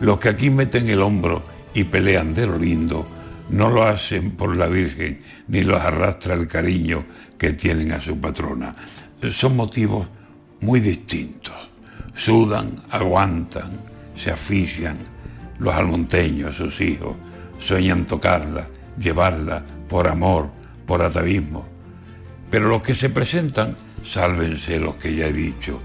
Los 0.00 0.18
que 0.20 0.28
aquí 0.28 0.50
meten 0.50 0.88
el 0.88 1.00
hombro 1.00 1.42
y 1.74 1.84
pelean 1.84 2.34
de 2.34 2.46
lo 2.46 2.56
lindo, 2.56 3.06
no 3.50 3.70
lo 3.70 3.82
hacen 3.84 4.32
por 4.32 4.54
la 4.54 4.66
Virgen, 4.66 5.22
ni 5.48 5.62
los 5.62 5.80
arrastra 5.80 6.34
el 6.34 6.46
cariño 6.46 7.04
que 7.36 7.52
tienen 7.52 7.92
a 7.92 8.00
su 8.00 8.18
patrona. 8.18 8.74
Son 9.32 9.56
motivos 9.56 10.06
muy 10.60 10.80
distintos. 10.80 11.54
Sudan, 12.14 12.82
aguantan, 12.90 13.80
se 14.14 14.30
asfixian. 14.30 14.98
Los 15.58 15.74
almonteños, 15.74 16.56
sus 16.56 16.80
hijos, 16.80 17.16
sueñan 17.58 18.06
tocarla, 18.06 18.68
llevarla 18.98 19.62
por 19.88 20.06
amor, 20.06 20.50
por 20.86 21.02
atavismo. 21.02 21.66
Pero 22.50 22.68
los 22.68 22.82
que 22.82 22.94
se 22.94 23.10
presentan, 23.10 23.74
sálvense 24.04 24.78
los 24.78 24.94
que 24.94 25.14
ya 25.14 25.26
he 25.26 25.32
dicho, 25.32 25.80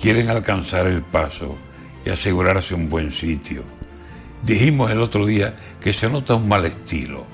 quieren 0.00 0.30
alcanzar 0.30 0.86
el 0.86 1.02
paso 1.02 1.56
y 2.08 2.10
asegurarse 2.10 2.74
un 2.74 2.88
buen 2.88 3.12
sitio. 3.12 3.62
Dijimos 4.42 4.90
el 4.90 5.00
otro 5.00 5.26
día 5.26 5.54
que 5.78 5.92
se 5.92 6.08
nota 6.08 6.36
un 6.36 6.48
mal 6.48 6.64
estilo, 6.64 7.26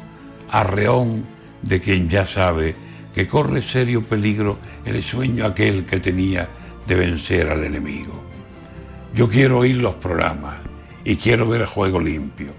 arreón 0.50 1.24
de 1.62 1.80
quien 1.80 2.08
ya 2.08 2.26
sabe 2.26 2.74
que 3.14 3.28
corre 3.28 3.62
serio 3.62 4.02
peligro 4.02 4.58
el 4.84 5.00
sueño 5.00 5.46
aquel 5.46 5.86
que 5.86 6.00
tenía 6.00 6.48
de 6.88 6.94
vencer 6.96 7.50
al 7.50 7.62
enemigo. 7.62 8.20
Yo 9.14 9.28
quiero 9.28 9.58
oír 9.58 9.76
los 9.76 9.94
programas 9.94 10.56
y 11.04 11.16
quiero 11.16 11.48
ver 11.48 11.60
el 11.60 11.66
juego 11.68 12.00
limpio. 12.00 12.52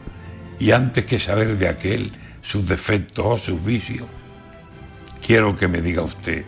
Y 0.58 0.72
antes 0.72 1.06
que 1.06 1.20
saber 1.20 1.58
de 1.58 1.68
aquel 1.68 2.14
sus 2.42 2.66
defectos 2.66 3.26
o 3.26 3.38
sus 3.38 3.66
vicios, 3.66 4.08
quiero 5.22 5.54
que 5.54 5.68
me 5.68 5.82
diga 5.82 6.04
usted 6.04 6.46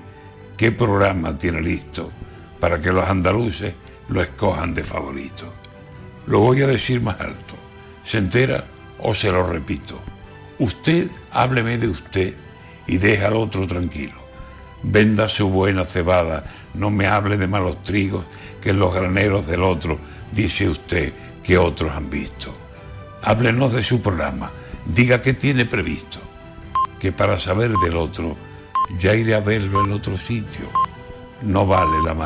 qué 0.55 0.71
programa 0.71 1.37
tiene 1.37 1.61
listo 1.61 2.09
para 2.57 2.79
que 2.79 2.93
los 2.93 3.05
andaluces 3.05 3.73
lo 4.07 4.21
escojan 4.21 4.73
de 4.73 4.83
favorito. 4.85 5.56
Lo 6.27 6.39
voy 6.39 6.61
a 6.61 6.67
decir 6.67 7.01
más 7.01 7.19
alto. 7.19 7.55
¿Se 8.03 8.17
entera 8.17 8.65
o 8.99 9.15
se 9.15 9.31
lo 9.31 9.47
repito? 9.47 9.99
Usted 10.59 11.07
hábleme 11.31 11.77
de 11.77 11.87
usted 11.87 12.33
y 12.85 12.97
deja 12.97 13.27
al 13.27 13.35
otro 13.35 13.65
tranquilo. 13.67 14.15
Venda 14.83 15.29
su 15.29 15.49
buena 15.49 15.85
cebada 15.85 16.43
no 16.73 16.91
me 16.91 17.07
hable 17.07 17.37
de 17.37 17.47
malos 17.47 17.83
trigos 17.83 18.25
que 18.61 18.69
en 18.69 18.79
los 18.79 18.93
graneros 18.93 19.47
del 19.47 19.63
otro 19.63 19.99
dice 20.31 20.69
usted 20.69 21.13
que 21.43 21.57
otros 21.57 21.91
han 21.91 22.09
visto. 22.09 22.53
Háblenos 23.23 23.73
de 23.73 23.83
su 23.83 24.01
programa, 24.01 24.51
diga 24.85 25.21
qué 25.21 25.33
tiene 25.33 25.65
previsto, 25.65 26.19
que 26.99 27.11
para 27.11 27.39
saber 27.39 27.71
del 27.83 27.97
otro 27.97 28.37
ya 28.99 29.15
iré 29.15 29.33
a 29.33 29.39
verlo 29.39 29.83
en 29.83 29.93
otro 29.93 30.17
sitio. 30.17 30.69
No 31.41 31.65
vale 31.65 32.03
la 32.05 32.13